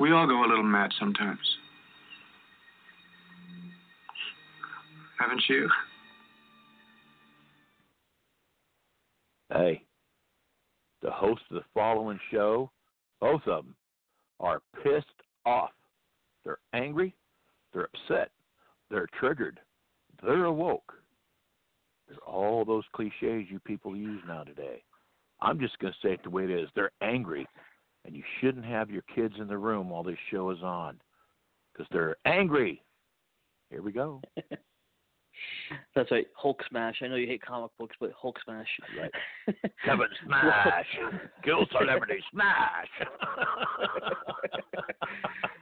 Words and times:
We 0.00 0.12
all 0.12 0.26
go 0.26 0.44
a 0.44 0.48
little 0.48 0.62
mad 0.62 0.90
sometimes. 0.98 1.38
Haven't 5.18 5.42
you? 5.48 5.68
Hey, 9.52 9.82
the 11.02 11.10
hosts 11.10 11.44
of 11.50 11.56
the 11.56 11.64
following 11.74 12.20
show, 12.30 12.70
both 13.20 13.40
of 13.46 13.64
them, 13.64 13.74
are 14.40 14.60
pissed 14.82 15.06
off. 15.44 15.70
They're 16.44 16.58
angry. 16.72 17.14
They're 17.72 17.88
upset. 17.94 18.30
They're 18.90 19.08
triggered. 19.18 19.58
They're 20.22 20.44
awoke. 20.44 20.92
They're 22.08 22.18
all 22.26 22.64
those 22.64 22.84
cliches 22.92 23.46
you 23.50 23.58
people 23.64 23.96
use 23.96 24.22
now 24.26 24.44
today. 24.44 24.82
I'm 25.40 25.58
just 25.58 25.78
going 25.78 25.92
to 25.92 26.06
say 26.06 26.14
it 26.14 26.22
the 26.22 26.30
way 26.30 26.44
it 26.44 26.50
is. 26.50 26.68
They're 26.74 26.90
angry, 27.02 27.46
and 28.08 28.16
you 28.16 28.22
shouldn't 28.40 28.64
have 28.64 28.90
your 28.90 29.02
kids 29.14 29.34
in 29.38 29.46
the 29.46 29.58
room 29.58 29.90
while 29.90 30.02
this 30.02 30.16
show 30.30 30.50
is 30.50 30.62
on 30.62 30.98
because 31.70 31.86
they're 31.92 32.16
angry. 32.24 32.82
Here 33.68 33.82
we 33.82 33.92
go. 33.92 34.22
That's 35.94 36.10
right, 36.10 36.26
Hulk 36.34 36.62
Smash. 36.70 36.96
I 37.02 37.08
know 37.08 37.16
you 37.16 37.26
hate 37.26 37.42
comic 37.42 37.70
books, 37.78 37.94
but 38.00 38.10
Hulk 38.18 38.36
Smash. 38.42 38.66
Right. 38.98 39.10
Kevin 39.84 40.06
Smash. 40.24 40.86
Kill 41.44 41.66
celebrity 41.70 42.14
Smash. 42.32 42.88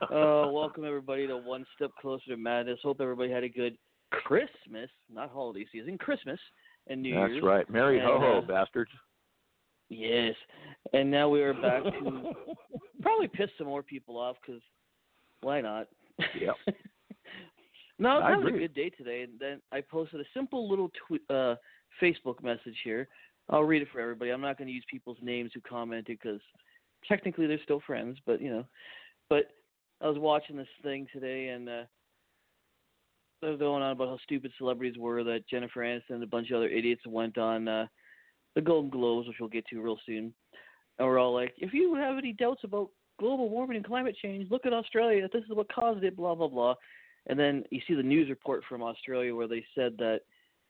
uh, 0.03 0.07
welcome 0.49 0.85
everybody 0.85 1.27
to 1.27 1.35
One 1.35 1.65
Step 1.75 1.91
Closer 1.99 2.27
to 2.29 2.37
Madness. 2.37 2.79
Hope 2.81 3.01
everybody 3.01 3.29
had 3.29 3.43
a 3.43 3.49
good 3.49 3.77
Christmas, 4.11 4.89
not 5.13 5.31
holiday 5.31 5.65
season, 5.69 5.97
Christmas 5.97 6.39
and 6.87 7.01
New 7.01 7.13
That's 7.13 7.29
Year's. 7.29 7.43
That's 7.43 7.45
right. 7.45 7.69
Merry 7.69 7.99
ho 7.99 8.19
ho, 8.21 8.37
uh, 8.37 8.47
bastards. 8.47 8.91
Yes, 9.89 10.35
and 10.93 11.09
now 11.09 11.29
we 11.29 11.41
are 11.41 11.53
back 11.53 11.83
to 11.83 12.33
probably 13.01 13.27
piss 13.27 13.49
some 13.57 13.67
more 13.67 13.83
people 13.83 14.17
off 14.17 14.35
because 14.45 14.61
why 15.41 15.61
not? 15.61 15.87
Yep. 16.39 16.55
no, 17.99 18.19
I 18.19 18.31
that 18.31 18.43
was 18.43 18.53
a 18.53 18.57
good 18.57 18.73
day 18.73 18.89
today, 18.89 19.21
and 19.21 19.39
then 19.39 19.61
I 19.71 19.81
posted 19.81 20.19
a 20.19 20.25
simple 20.33 20.69
little 20.69 20.89
tw- 20.89 21.31
uh, 21.31 21.55
Facebook 22.01 22.43
message 22.43 22.75
here. 22.83 23.07
I'll 23.49 23.63
read 23.63 23.81
it 23.81 23.87
for 23.93 24.01
everybody. 24.01 24.31
I'm 24.31 24.41
not 24.41 24.57
going 24.57 24.67
to 24.67 24.73
use 24.73 24.83
people's 24.89 25.17
names 25.21 25.51
who 25.53 25.61
commented 25.61 26.17
because 26.21 26.41
technically 27.07 27.47
they're 27.47 27.63
still 27.63 27.81
friends, 27.85 28.17
but 28.25 28.41
you 28.41 28.49
know. 28.49 28.65
But 29.29 29.51
I 30.01 30.07
was 30.07 30.17
watching 30.17 30.57
this 30.57 30.67
thing 30.83 31.07
today, 31.13 31.49
and 31.49 31.69
uh, 31.69 31.83
they 33.41 33.49
were 33.49 33.57
going 33.57 33.83
on 33.83 33.91
about 33.91 34.09
how 34.09 34.17
stupid 34.23 34.51
celebrities 34.57 34.97
were. 34.97 35.23
That 35.23 35.47
Jennifer 35.49 35.81
Aniston 35.81 36.15
and 36.15 36.23
a 36.23 36.27
bunch 36.27 36.49
of 36.51 36.57
other 36.57 36.67
idiots 36.67 37.01
went 37.07 37.37
on 37.37 37.67
uh, 37.67 37.87
the 38.57 38.61
Golden 38.61 38.89
Globes, 38.89 39.27
which 39.27 39.37
we'll 39.39 39.49
get 39.49 39.67
to 39.67 39.79
real 39.79 39.99
soon. 40.03 40.33
And 40.97 41.07
we're 41.07 41.19
all 41.19 41.31
like, 41.31 41.53
if 41.57 41.73
you 41.73 41.93
have 41.93 42.17
any 42.17 42.33
doubts 42.33 42.61
about 42.63 42.89
global 43.19 43.49
warming 43.49 43.77
and 43.77 43.85
climate 43.85 44.17
change, 44.19 44.49
look 44.49 44.65
at 44.65 44.73
Australia. 44.73 45.29
This 45.31 45.43
is 45.43 45.55
what 45.55 45.71
caused 45.71 46.03
it, 46.03 46.17
blah, 46.17 46.33
blah, 46.33 46.47
blah. 46.47 46.73
And 47.27 47.39
then 47.39 47.63
you 47.69 47.81
see 47.87 47.93
the 47.93 48.01
news 48.01 48.29
report 48.31 48.63
from 48.67 48.81
Australia 48.81 49.35
where 49.35 49.47
they 49.47 49.63
said 49.75 49.93
that 49.99 50.21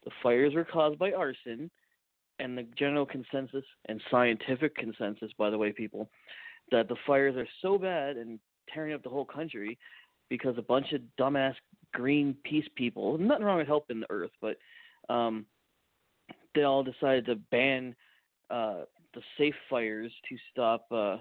the 0.03 0.11
fires 0.21 0.53
were 0.53 0.65
caused 0.65 0.99
by 0.99 1.13
arson. 1.13 1.71
And 2.39 2.58
the 2.58 2.67
general 2.77 3.05
consensus 3.05 3.63
and 3.88 4.02
scientific 4.11 4.75
consensus, 4.75 5.31
by 5.38 5.49
the 5.49 5.58
way, 5.58 5.71
people, 5.71 6.09
that 6.71 6.89
the 6.89 6.97
fires 7.08 7.38
are 7.38 7.47
so 7.61 7.77
bad 7.77 8.17
and 8.17 8.38
tearing 8.71 8.93
up 8.93 9.02
the 9.02 9.09
whole 9.09 9.25
country 9.25 9.80
because 10.30 10.58
a 10.58 10.61
bunch 10.61 10.91
of 10.91 11.02
dumbass 11.17 11.55
Greenpeace 11.95 12.67
people, 12.75 13.17
nothing 13.17 13.45
wrong 13.45 13.59
with 13.59 13.67
helping 13.67 14.02
the 14.02 14.11
earth, 14.11 14.31
but 14.41 14.58
um, 15.09 15.45
they 16.58 16.63
all 16.63 16.83
decided 16.83 17.25
to 17.27 17.36
ban 17.52 17.95
uh, 18.50 18.81
the 19.13 19.22
safe 19.38 19.55
fires 19.69 20.11
to 20.27 20.36
stop, 20.52 20.86
uh, 20.91 21.17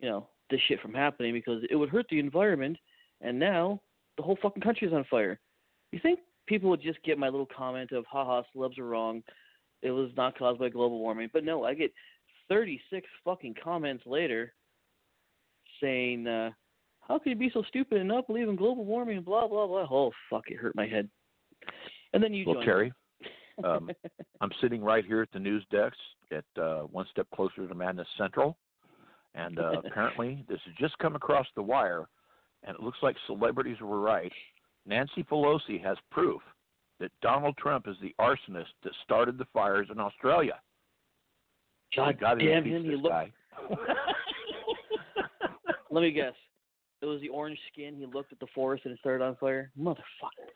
you 0.00 0.08
know, 0.08 0.28
this 0.50 0.60
shit 0.68 0.80
from 0.80 0.94
happening 0.94 1.34
because 1.34 1.62
it 1.70 1.76
would 1.76 1.90
hurt 1.90 2.06
the 2.10 2.18
environment. 2.18 2.76
And 3.20 3.38
now 3.38 3.80
the 4.16 4.22
whole 4.22 4.38
fucking 4.40 4.62
country's 4.62 4.92
on 4.92 5.04
fire. 5.10 5.38
You 5.92 6.00
think 6.00 6.20
people 6.46 6.70
would 6.70 6.82
just 6.82 7.02
get 7.02 7.18
my 7.18 7.28
little 7.28 7.48
comment 7.54 7.92
of, 7.92 8.04
haha, 8.06 8.42
celebs 8.56 8.78
are 8.78 8.86
wrong. 8.86 9.22
It 9.82 9.90
was 9.90 10.10
not 10.16 10.38
caused 10.38 10.58
by 10.58 10.70
global 10.70 10.98
warming. 10.98 11.28
But 11.32 11.44
no, 11.44 11.64
I 11.64 11.74
get 11.74 11.92
36 12.48 13.06
fucking 13.24 13.56
comments 13.62 14.04
later 14.06 14.54
saying, 15.80 16.26
uh, 16.26 16.50
how 17.06 17.18
could 17.18 17.30
you 17.30 17.36
be 17.36 17.50
so 17.52 17.62
stupid 17.68 17.98
and 17.98 18.08
not 18.08 18.26
believe 18.26 18.48
in 18.48 18.56
global 18.56 18.84
warming 18.84 19.18
and 19.18 19.26
blah, 19.26 19.46
blah, 19.46 19.66
blah. 19.66 19.86
Oh, 19.90 20.10
fuck, 20.30 20.44
it 20.48 20.56
hurt 20.56 20.74
my 20.74 20.86
head. 20.86 21.08
And 22.14 22.22
then 22.22 22.32
you 22.32 22.44
Well, 22.46 22.54
joined 22.56 22.66
Terry, 22.66 22.92
um, 23.62 23.90
I'm 24.40 24.50
sitting 24.60 24.82
right 24.82 25.04
here 25.04 25.22
at 25.22 25.32
the 25.32 25.38
news 25.38 25.64
desk 25.70 25.96
at 26.32 26.44
uh, 26.60 26.80
One 26.82 27.06
Step 27.10 27.26
Closer 27.34 27.66
to 27.66 27.74
Madness 27.74 28.08
Central. 28.18 28.56
And 29.34 29.58
uh, 29.58 29.80
apparently, 29.84 30.44
this 30.48 30.60
has 30.66 30.74
just 30.78 30.98
come 30.98 31.16
across 31.16 31.46
the 31.56 31.62
wire, 31.62 32.08
and 32.62 32.74
it 32.74 32.82
looks 32.82 32.98
like 33.02 33.16
celebrities 33.26 33.80
were 33.80 34.00
right. 34.00 34.32
Nancy 34.86 35.22
Pelosi 35.22 35.82
has 35.82 35.96
proof 36.10 36.40
that 37.00 37.10
Donald 37.22 37.56
Trump 37.56 37.86
is 37.88 37.96
the 38.00 38.14
arsonist 38.20 38.72
that 38.82 38.92
started 39.02 39.38
the 39.38 39.46
fires 39.52 39.88
in 39.90 39.98
Australia. 39.98 40.60
God 41.96 42.18
God 42.20 42.38
damn 42.38 42.64
him, 42.64 42.84
he 42.84 42.96
looked. 42.96 43.14
Let 45.90 46.00
me 46.00 46.10
guess. 46.10 46.34
It 47.02 47.06
was 47.06 47.20
the 47.20 47.28
orange 47.28 47.58
skin. 47.72 47.96
He 47.96 48.06
looked 48.06 48.32
at 48.32 48.40
the 48.40 48.46
forest 48.54 48.84
and 48.84 48.94
it 48.94 49.00
started 49.00 49.24
on 49.24 49.36
fire. 49.36 49.70
Motherfucker. 49.78 50.48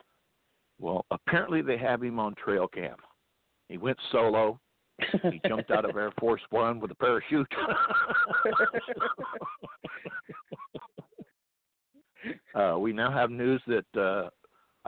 Well, 0.80 1.04
apparently 1.10 1.62
they 1.62 1.76
have 1.78 2.02
him 2.02 2.18
on 2.20 2.34
trail 2.34 2.68
cam. 2.68 2.96
He 3.68 3.78
went 3.78 3.98
solo. 4.12 4.60
He 5.30 5.40
jumped 5.46 5.70
out 5.70 5.84
of 5.88 5.96
Air 5.96 6.12
Force 6.20 6.40
One 6.50 6.80
with 6.80 6.90
a 6.90 6.94
parachute. 6.94 7.46
uh, 12.54 12.76
we 12.78 12.92
now 12.92 13.10
have 13.12 13.30
news 13.30 13.60
that 13.66 13.84
uh, 14.00 14.28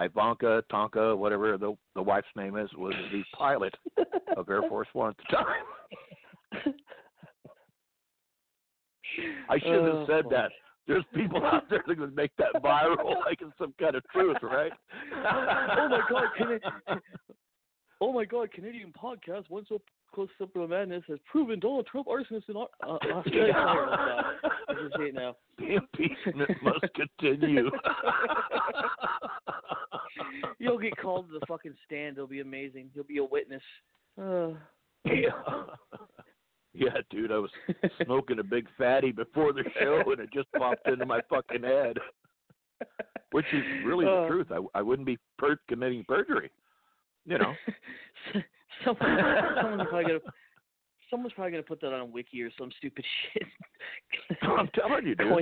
Ivanka 0.02 0.62
Tonka, 0.72 1.16
whatever 1.16 1.56
the 1.58 1.74
the 1.94 2.02
wife's 2.02 2.28
name 2.36 2.56
is, 2.56 2.70
was 2.76 2.94
the 3.12 3.22
pilot 3.36 3.74
of 4.36 4.48
Air 4.48 4.62
Force 4.68 4.88
One 4.92 5.10
at 5.10 5.16
the 5.18 5.24
time. 5.36 5.64
I 9.48 9.58
should 9.58 9.72
have 9.72 9.84
Oh, 9.94 10.06
said 10.08 10.24
fuck. 10.24 10.32
that. 10.32 10.50
There's 10.90 11.04
people 11.14 11.46
out 11.46 11.70
there 11.70 11.84
that 11.86 11.94
can 11.96 12.12
make 12.16 12.32
that 12.38 12.60
viral 12.60 13.20
like 13.24 13.38
it's 13.40 13.52
some 13.58 13.72
kind 13.78 13.94
of 13.94 14.02
truth, 14.12 14.38
right? 14.42 14.72
oh 15.14 15.88
my 15.88 16.00
god, 16.10 16.24
Can- 16.36 16.58
Oh 18.00 18.12
my 18.12 18.24
god, 18.24 18.50
Canadian 18.50 18.92
podcast, 18.92 19.48
one 19.50 19.64
so 19.68 19.80
close 20.12 20.28
to 20.38 20.48
the 20.52 20.66
madness, 20.66 21.04
has 21.06 21.20
proven 21.30 21.60
Donald 21.60 21.86
Trump 21.86 22.08
arsonist 22.08 22.48
in 22.48 22.56
uh, 22.56 22.64
Australia. 22.84 23.52
Sorry 23.52 23.84
about 23.84 24.34
that. 24.42 24.50
I 24.68 24.74
can 24.74 24.90
say 24.98 25.10
now. 25.12 25.36
The 25.58 25.76
impeachment 25.76 26.50
must 26.62 26.86
continue. 27.20 27.70
You'll 30.58 30.78
get 30.78 30.96
called 30.96 31.28
to 31.28 31.34
the 31.38 31.46
fucking 31.46 31.76
stand. 31.86 32.16
It'll 32.16 32.26
be 32.26 32.40
amazing. 32.40 32.90
You'll 32.94 33.04
be 33.04 33.18
a 33.18 33.24
witness. 33.24 33.62
Uh, 34.20 34.48
yeah. 35.04 35.30
Yeah, 36.74 36.98
dude, 37.10 37.32
I 37.32 37.38
was 37.38 37.50
smoking 38.04 38.38
a 38.38 38.44
big 38.44 38.68
fatty 38.78 39.10
before 39.10 39.52
the 39.52 39.64
show 39.80 40.02
and 40.06 40.20
it 40.20 40.30
just 40.32 40.46
popped 40.52 40.86
into 40.88 41.04
my 41.04 41.20
fucking 41.28 41.64
head. 41.64 41.98
Which 43.32 43.46
is 43.52 43.62
really 43.84 44.04
the 44.04 44.10
Uh. 44.12 44.28
truth. 44.28 44.46
I, 44.52 44.60
I 44.78 44.82
wouldn't 44.82 45.04
be 45.06 45.18
per- 45.36 45.58
committing 45.68 46.04
perjury. 46.06 46.50
You 47.26 47.38
know. 47.38 47.52
someone, 48.84 49.16
someone's 49.60 49.88
probably 49.88 50.04
gonna 50.04 50.18
someone's 51.10 51.32
probably 51.34 51.50
gonna 51.50 51.62
put 51.64 51.80
that 51.80 51.92
on 51.92 52.00
a 52.00 52.04
wiki 52.04 52.40
or 52.42 52.50
some 52.56 52.70
stupid 52.78 53.04
shit. 53.32 53.42
I'm 54.42 54.68
telling 54.74 55.06
you, 55.08 55.14
dude. 55.16 55.32
Uh, 55.32 55.34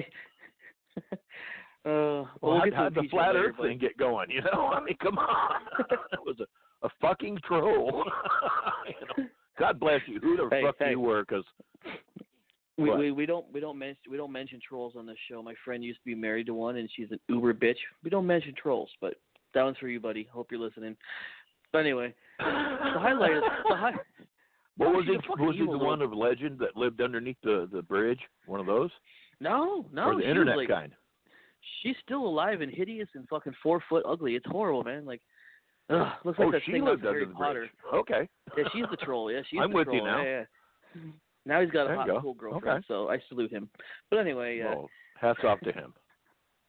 well, 1.84 2.28
Well, 2.40 2.52
we'll 2.52 2.58
how 2.60 2.64
to 2.64 2.76
how'd 2.76 2.94
the 2.94 3.08
flat 3.10 3.34
later, 3.34 3.48
Earth 3.48 3.54
but- 3.58 3.66
thing 3.66 3.78
get 3.78 3.96
going? 3.98 4.30
You 4.30 4.40
know, 4.42 4.68
I 4.68 4.82
mean, 4.82 4.96
come 5.02 5.18
on. 5.18 5.60
it 5.90 6.18
was 6.24 6.36
a, 6.40 6.86
a 6.86 6.90
fucking 7.00 7.38
troll. 7.46 8.04
you 8.88 9.24
know? 9.24 9.28
God 9.58 9.80
bless 9.80 10.00
you. 10.06 10.20
Who 10.20 10.36
the 10.36 10.48
Hey, 10.50 10.62
fuck 10.62 10.76
hey. 10.78 10.90
you 10.90 11.00
were? 11.00 11.24
Because 11.24 11.44
We, 12.76 12.90
we 12.94 13.10
we 13.10 13.26
don't 13.26 13.44
we 13.52 13.58
don't 13.60 13.78
mention 13.78 13.98
we 14.10 14.16
don't 14.16 14.30
mention 14.32 14.60
trolls 14.66 14.94
on 14.96 15.04
this 15.06 15.16
show. 15.28 15.42
My 15.42 15.54
friend 15.64 15.82
used 15.82 15.98
to 16.00 16.04
be 16.04 16.14
married 16.14 16.46
to 16.46 16.54
one, 16.54 16.76
and 16.76 16.88
she's 16.94 17.10
an 17.10 17.18
uber 17.28 17.52
bitch. 17.54 17.76
We 18.04 18.10
don't 18.10 18.26
mention 18.26 18.54
trolls, 18.60 18.90
but 19.00 19.14
that 19.54 19.62
one's 19.64 19.76
for 19.78 19.88
you, 19.88 19.98
buddy. 20.00 20.28
Hope 20.32 20.48
you're 20.52 20.60
listening. 20.60 20.96
But 21.72 21.78
anyway, 21.80 22.14
the 22.38 22.44
highlight 22.44 23.32
is 23.32 23.42
the 23.68 23.74
high. 23.76 23.92
what 24.76 24.94
was 24.94 25.04
it? 25.08 25.20
Was 25.40 25.54
it 25.56 25.64
the 25.64 25.70
little- 25.72 25.84
one 25.86 26.02
of 26.02 26.12
legend 26.12 26.58
that 26.60 26.76
lived 26.76 27.00
underneath 27.00 27.36
the 27.42 27.68
the 27.72 27.82
bridge? 27.82 28.20
One 28.46 28.60
of 28.60 28.66
those, 28.66 28.90
No, 29.40 29.84
no, 29.92 30.04
or 30.10 30.16
the 30.16 30.28
internet 30.28 30.56
like, 30.56 30.68
kind? 30.68 30.92
She's 31.82 31.96
still 32.04 32.24
alive 32.26 32.60
and 32.60 32.72
hideous 32.72 33.08
and 33.14 33.28
fucking 33.28 33.54
four 33.62 33.82
foot 33.88 34.04
ugly. 34.06 34.36
It's 34.36 34.46
horrible, 34.46 34.84
man. 34.84 35.04
Like, 35.04 35.20
ugh, 35.90 36.08
looks 36.24 36.38
like 36.38 36.48
oh, 36.48 36.52
that 36.52 36.62
she 36.64 36.72
thing 36.72 36.84
lived 36.84 37.04
under 37.06 37.12
Harry 37.20 37.26
the 37.26 37.32
Potter. 37.32 37.60
bridge. 37.60 38.00
Okay. 38.00 38.28
Yeah, 38.56 38.64
she's 38.72 38.84
the 38.90 38.96
troll. 38.98 39.30
Yeah, 39.32 39.40
she's 39.48 39.60
I'm 39.62 39.70
the 39.70 39.76
with 39.76 39.88
you 39.92 40.02
now. 40.04 40.22
Yeah, 40.22 40.44
yeah. 40.94 41.00
Now 41.46 41.60
he's 41.62 41.70
got 41.70 41.84
There 41.84 41.94
a 41.94 41.98
hot, 41.98 42.06
go. 42.06 42.20
cool 42.20 42.34
girlfriend, 42.34 42.78
Okay. 42.78 42.84
so 42.88 43.08
I 43.08 43.18
salute 43.28 43.50
him. 43.50 43.68
But 44.10 44.18
anyway, 44.18 44.60
uh, 44.60 44.68
Well, 44.68 44.90
hats 45.20 45.40
off 45.44 45.60
to 45.60 45.72
him. 45.72 45.94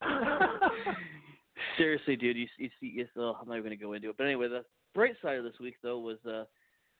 seriously, 1.78 2.16
dude, 2.16 2.36
you, 2.36 2.46
you 2.58 2.68
see, 2.80 2.86
you, 2.94 3.06
oh, 3.16 3.36
I'm 3.40 3.48
not 3.48 3.54
even 3.58 3.64
gonna 3.66 3.76
go 3.76 3.92
into 3.92 4.10
it. 4.10 4.16
But 4.16 4.24
anyway, 4.24 4.48
the 4.48 4.64
bright 4.94 5.14
side 5.22 5.36
of 5.36 5.44
this 5.44 5.58
week 5.60 5.76
though 5.82 5.98
was 5.98 6.18
uh, 6.26 6.40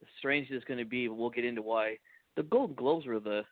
as 0.03 0.09
strange 0.19 0.49
as 0.51 0.57
it's 0.57 0.65
gonna 0.65 0.85
be. 0.85 1.09
We'll 1.09 1.31
get 1.31 1.45
into 1.45 1.63
why. 1.63 1.97
The 2.37 2.43
Golden 2.45 2.77
Globes 2.77 3.07
were 3.07 3.21
the 3.21 3.43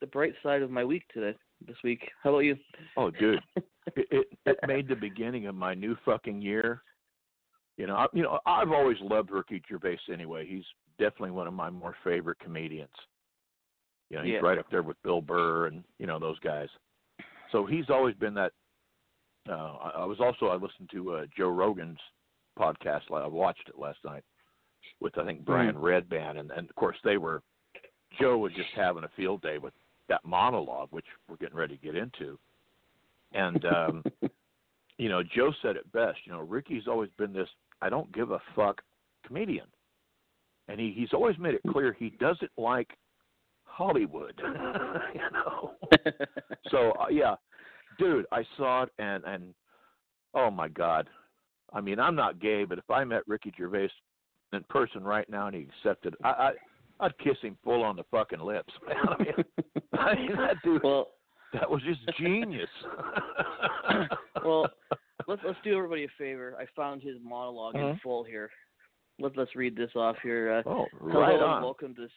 the 0.00 0.06
bright 0.06 0.34
side 0.42 0.62
of 0.62 0.70
my 0.70 0.84
week 0.84 1.02
today. 1.12 1.36
this 1.66 1.76
week. 1.82 2.08
How 2.22 2.30
about 2.30 2.40
you? 2.40 2.56
Oh, 2.96 3.10
dude, 3.10 3.40
it, 3.56 4.06
it 4.10 4.26
it 4.46 4.58
made 4.66 4.88
the 4.88 4.94
beginning 4.96 5.46
of 5.46 5.54
my 5.54 5.74
new 5.74 5.96
fucking 6.04 6.40
year. 6.40 6.82
You 7.78 7.86
know, 7.86 7.94
I, 7.94 8.06
you 8.12 8.22
know, 8.22 8.40
I've 8.44 8.72
always 8.72 8.96
loved 9.00 9.30
Ricky 9.30 9.62
Gervais 9.68 10.00
anyway. 10.12 10.44
He's 10.46 10.64
definitely 10.98 11.30
one 11.30 11.46
of 11.46 11.54
my 11.54 11.70
more 11.70 11.94
favorite 12.02 12.38
comedians. 12.40 12.90
You 14.10 14.16
know, 14.18 14.24
he's 14.24 14.32
Yeah. 14.34 14.40
right 14.40 14.58
up 14.58 14.68
there 14.70 14.82
with 14.82 15.00
Bill 15.02 15.22
Burr 15.22 15.68
and 15.68 15.84
you 15.98 16.06
know 16.06 16.18
those 16.18 16.38
guys. 16.40 16.68
So 17.52 17.64
he's 17.64 17.88
always 17.88 18.14
been 18.16 18.34
that. 18.34 18.52
Uh, 19.48 19.76
I, 19.82 19.90
I 20.00 20.04
was 20.04 20.18
also 20.20 20.48
I 20.48 20.54
listened 20.54 20.90
to 20.92 21.12
uh, 21.14 21.26
Joe 21.36 21.50
Rogan's 21.50 22.00
podcast. 22.58 23.02
I 23.14 23.26
watched 23.28 23.68
it 23.68 23.78
last 23.78 23.98
night 24.04 24.24
with 25.00 25.16
I 25.16 25.24
think 25.24 25.44
Brian 25.44 25.76
Redban, 25.76 26.38
and, 26.38 26.50
and 26.50 26.68
of 26.68 26.74
course 26.74 26.96
they 27.04 27.16
were. 27.16 27.42
Joe 28.18 28.38
was 28.38 28.52
just 28.54 28.70
having 28.74 29.04
a 29.04 29.10
field 29.16 29.42
day 29.42 29.58
with 29.58 29.74
that 30.08 30.24
monologue, 30.24 30.88
which 30.90 31.04
we're 31.28 31.36
getting 31.36 31.56
ready 31.56 31.76
to 31.76 31.82
get 31.82 31.94
into. 31.94 32.38
And 33.32 33.64
um, 33.66 34.04
you 34.98 35.08
know, 35.08 35.22
Joe 35.22 35.52
said 35.62 35.76
it 35.76 35.90
best. 35.92 36.18
You 36.24 36.32
know, 36.32 36.40
Ricky's 36.40 36.88
always 36.88 37.10
been 37.18 37.32
this 37.32 37.48
I 37.80 37.88
don't 37.88 38.12
give 38.12 38.30
a 38.30 38.40
fuck 38.54 38.80
comedian, 39.26 39.66
and 40.68 40.80
he 40.80 40.92
he's 40.96 41.12
always 41.12 41.38
made 41.38 41.54
it 41.54 41.62
clear 41.70 41.92
he 41.92 42.10
doesn't 42.18 42.50
like 42.56 42.90
Hollywood. 43.64 44.40
you 45.14 45.30
know. 45.32 45.72
So 46.70 46.92
uh, 47.00 47.06
yeah, 47.10 47.36
dude, 47.98 48.26
I 48.30 48.42
saw 48.58 48.82
it 48.82 48.90
and 48.98 49.24
and 49.24 49.54
oh 50.34 50.50
my 50.50 50.68
god, 50.68 51.08
I 51.72 51.80
mean 51.80 51.98
I'm 51.98 52.14
not 52.14 52.40
gay, 52.40 52.64
but 52.64 52.78
if 52.78 52.90
I 52.90 53.04
met 53.04 53.22
Ricky 53.26 53.52
Gervais 53.56 53.90
in 54.52 54.62
person 54.68 55.02
right 55.02 55.28
now 55.30 55.46
and 55.46 55.56
he 55.56 55.62
accepted, 55.62 56.14
I, 56.22 56.28
I 56.28 56.52
I'd 57.00 57.18
kiss 57.18 57.36
him 57.40 57.56
full 57.64 57.82
on 57.82 57.96
the 57.96 58.04
fucking 58.10 58.40
lips, 58.40 58.72
man. 58.86 58.96
I 59.08 59.22
mean, 59.22 59.34
I 59.94 60.14
mean 60.14 60.36
that 60.36 60.56
dude, 60.62 60.82
well, 60.82 61.08
that 61.54 61.70
was 61.70 61.82
just 61.82 62.00
genius. 62.18 62.68
well, 64.44 64.68
let's 65.26 65.42
let's 65.44 65.58
do 65.64 65.76
everybody 65.76 66.04
a 66.04 66.08
favor. 66.18 66.56
I 66.58 66.66
found 66.76 67.02
his 67.02 67.16
monolog 67.18 67.74
in 67.74 67.80
Mhm. 67.80 68.00
full 68.00 68.24
here. 68.24 68.50
Let's 69.18 69.36
let's 69.36 69.54
read 69.56 69.76
this 69.76 69.94
off 69.96 70.16
here. 70.22 70.50
Uh, 70.52 70.62
oh, 70.66 70.86
right 71.00 71.34
and 71.34 71.42
on. 71.42 71.62
welcome 71.62 71.94
to 71.96 72.08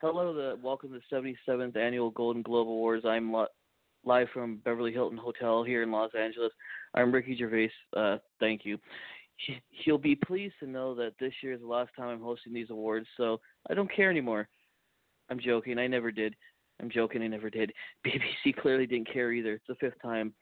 hello 0.00 0.32
the 0.34 0.56
welcome 0.62 0.90
to 0.92 0.98
the 0.98 1.04
77th 1.16 1.76
annual 1.76 2.10
Golden 2.10 2.42
Globe 2.42 2.68
Awards. 2.68 3.04
I'm 3.04 3.32
li- 3.32 3.46
live 4.04 4.28
from 4.30 4.56
Beverly 4.58 4.92
Hilton 4.92 5.16
Hotel 5.18 5.62
here 5.64 5.82
in 5.82 5.90
Los 5.90 6.14
Angeles. 6.14 6.52
I'm 6.94 7.12
Ricky 7.12 7.34
Gervais. 7.36 7.72
Uh, 7.96 8.18
thank 8.40 8.64
you. 8.64 8.78
He- 9.36 9.60
He'll 9.70 9.98
be 9.98 10.14
pleased 10.14 10.54
to 10.60 10.66
know 10.66 10.94
that 10.94 11.16
this 11.18 11.32
year 11.42 11.52
is 11.54 11.60
the 11.60 11.66
last 11.66 11.94
time 11.96 12.08
I'm 12.08 12.20
hosting 12.20 12.52
these 12.52 12.70
awards, 12.70 13.08
so 13.16 13.40
I 13.68 13.74
don't 13.74 13.90
care 13.90 14.10
anymore. 14.10 14.48
I'm 15.30 15.40
joking. 15.40 15.78
I 15.78 15.86
never 15.86 16.12
did. 16.12 16.36
I'm 16.80 16.90
joking. 16.90 17.22
I 17.22 17.26
never 17.28 17.48
did. 17.48 17.72
BBC 18.04 18.54
clearly 18.56 18.86
didn't 18.86 19.08
care 19.12 19.32
either. 19.32 19.54
It's 19.54 19.66
the 19.66 19.74
fifth 19.76 20.00
time. 20.02 20.34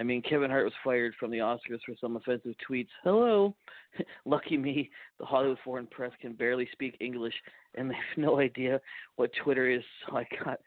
I 0.00 0.04
mean, 0.04 0.22
Kevin 0.22 0.50
Hart 0.50 0.64
was 0.64 0.72
fired 0.82 1.14
from 1.18 1.30
the 1.30 1.38
Oscars 1.38 1.80
for 1.86 1.94
some 2.00 2.16
offensive 2.16 2.54
tweets. 2.68 2.88
Hello. 3.04 3.54
Lucky 4.24 4.56
me, 4.56 4.90
the 5.18 5.26
Hollywood 5.26 5.58
Foreign 5.64 5.86
Press 5.86 6.12
can 6.20 6.32
barely 6.32 6.68
speak 6.72 6.96
English, 7.00 7.34
and 7.74 7.90
they 7.90 7.94
have 7.94 8.18
no 8.18 8.40
idea 8.40 8.80
what 9.16 9.30
Twitter 9.44 9.70
is, 9.70 9.82
so 10.06 10.16
I 10.16 10.26
got 10.44 10.60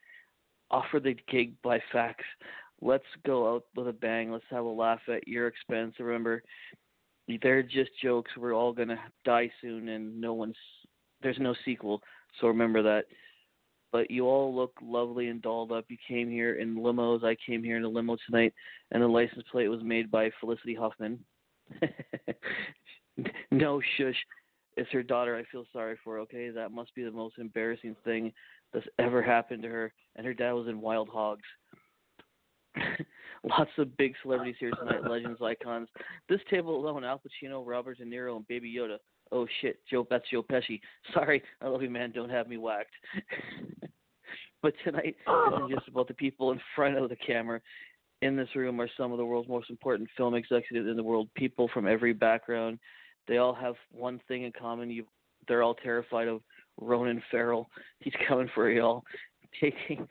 offered 0.71 1.03
the 1.03 1.15
gig 1.29 1.53
by 1.63 1.79
fax. 1.91 2.23
Let's 2.81 3.03
go 3.25 3.55
out 3.55 3.65
with 3.75 3.87
a 3.87 3.93
bang. 3.93 4.31
Let's 4.31 4.45
have 4.51 4.65
a 4.65 4.69
laugh 4.69 5.01
at 5.07 5.27
your 5.27 5.47
expense. 5.47 5.95
Remember, 5.99 6.43
they're 7.41 7.63
just 7.63 7.91
jokes. 8.01 8.31
We're 8.37 8.53
all 8.53 8.73
to 8.75 8.95
die 9.23 9.51
soon, 9.61 9.89
and 9.89 10.19
no 10.19 10.33
one's 10.33 10.57
there's 11.21 11.39
no 11.39 11.55
sequel, 11.65 12.01
so 12.39 12.47
remember 12.47 12.83
that 12.83 13.05
but 13.95 14.11
you 14.11 14.25
all 14.27 14.53
look 14.53 14.73
lovely 14.81 15.29
and 15.29 15.41
dolled 15.41 15.71
up. 15.71 15.85
You 15.87 15.95
came 16.05 16.29
here 16.29 16.55
in 16.55 16.75
limos. 16.75 17.23
I 17.23 17.37
came 17.47 17.63
here 17.63 17.77
in 17.77 17.85
a 17.85 17.87
limo 17.87 18.17
tonight, 18.25 18.53
and 18.91 19.01
the 19.01 19.07
license 19.07 19.45
plate 19.49 19.69
was 19.69 19.81
made 19.83 20.11
by 20.11 20.29
Felicity 20.41 20.75
Huffman. 20.75 21.17
no, 23.51 23.81
shush. 23.97 24.17
It's 24.75 24.91
her 24.91 25.01
daughter. 25.01 25.37
I 25.37 25.45
feel 25.49 25.63
sorry 25.71 25.97
for. 26.03 26.19
Okay, 26.19 26.49
that 26.49 26.73
must 26.73 26.93
be 26.93 27.05
the 27.05 27.11
most 27.11 27.37
embarrassing 27.37 27.95
thing 28.03 28.33
that's 28.73 28.85
ever 28.99 29.21
happened 29.21 29.63
to 29.63 29.69
her. 29.69 29.93
And 30.17 30.27
her 30.27 30.33
dad 30.33 30.51
was 30.51 30.67
in 30.67 30.81
Wild 30.81 31.07
Hogs. 31.07 31.47
Lots 33.45 33.71
of 33.77 33.95
big 33.95 34.13
celebrities 34.21 34.57
here 34.59 34.71
tonight, 34.71 35.09
legends, 35.09 35.39
icons. 35.41 35.87
This 36.27 36.41
table 36.49 36.75
alone: 36.75 37.05
Al 37.05 37.21
Pacino, 37.21 37.65
Robert 37.65 37.97
De 37.99 38.03
Niro, 38.03 38.35
and 38.35 38.47
Baby 38.49 38.75
Yoda. 38.77 38.97
Oh 39.31 39.47
shit, 39.61 39.79
Joe, 39.89 40.05
that's 40.09 40.29
Joe 40.31 40.43
Pesci. 40.43 40.79
Sorry, 41.13 41.41
I 41.61 41.67
love 41.67 41.81
you, 41.81 41.89
man. 41.89 42.11
Don't 42.11 42.29
have 42.29 42.47
me 42.47 42.57
whacked. 42.57 42.93
but 44.61 44.73
tonight 44.83 45.15
isn't 45.27 45.69
just 45.69 45.87
about 45.87 46.07
the 46.07 46.13
people 46.13 46.51
in 46.51 46.59
front 46.75 46.97
of 46.97 47.09
the 47.09 47.15
camera. 47.15 47.61
In 48.21 48.35
this 48.35 48.49
room 48.55 48.79
are 48.79 48.89
some 48.97 49.11
of 49.11 49.17
the 49.17 49.25
world's 49.25 49.49
most 49.49 49.69
important 49.69 50.09
film 50.15 50.35
executives 50.35 50.87
in 50.87 50.95
the 50.95 51.03
world. 51.03 51.27
People 51.35 51.69
from 51.73 51.87
every 51.87 52.13
background. 52.13 52.79
They 53.27 53.37
all 53.37 53.53
have 53.53 53.75
one 53.91 54.21
thing 54.27 54.43
in 54.43 54.51
common. 54.51 54.89
You, 54.89 55.05
they're 55.47 55.63
all 55.63 55.75
terrified 55.75 56.27
of 56.27 56.41
Ronan 56.79 57.21
Farrow. 57.29 57.67
He's 57.99 58.13
coming 58.27 58.49
for 58.53 58.69
y'all, 58.69 59.03
taking, 59.61 60.07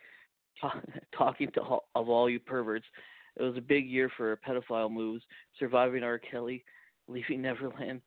talk, 0.60 0.82
talking 1.16 1.50
to 1.54 1.60
all, 1.60 1.88
of 1.94 2.08
all 2.08 2.28
you 2.28 2.40
perverts. 2.40 2.86
It 3.36 3.42
was 3.42 3.56
a 3.56 3.62
big 3.62 3.88
year 3.88 4.10
for 4.16 4.38
pedophile 4.46 4.90
moves. 4.90 5.24
Surviving 5.58 6.02
R. 6.02 6.18
Kelly, 6.18 6.64
leaving 7.08 7.42
Neverland, 7.42 8.00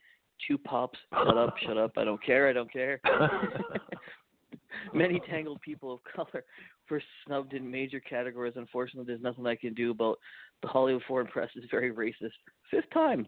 Two 0.47 0.57
Popes. 0.57 0.99
Shut 1.13 1.37
up, 1.37 1.55
shut 1.65 1.77
up. 1.77 1.91
I 1.97 2.03
don't 2.03 2.23
care. 2.23 2.47
I 2.49 2.53
don't 2.53 2.71
care. 2.71 2.99
Many 4.93 5.19
tangled 5.29 5.61
people 5.61 5.93
of 5.93 5.99
color 6.15 6.43
were 6.89 7.01
snubbed 7.25 7.53
in 7.53 7.69
major 7.69 7.99
categories. 7.99 8.53
Unfortunately, 8.55 9.05
there's 9.05 9.23
nothing 9.23 9.45
I 9.45 9.55
can 9.55 9.73
do 9.73 9.91
about 9.91 10.19
the 10.61 10.67
Hollywood 10.67 11.03
Foreign 11.07 11.27
Press 11.27 11.49
is 11.55 11.65
very 11.69 11.91
racist. 11.91 12.31
Fifth 12.71 12.89
time. 12.93 13.27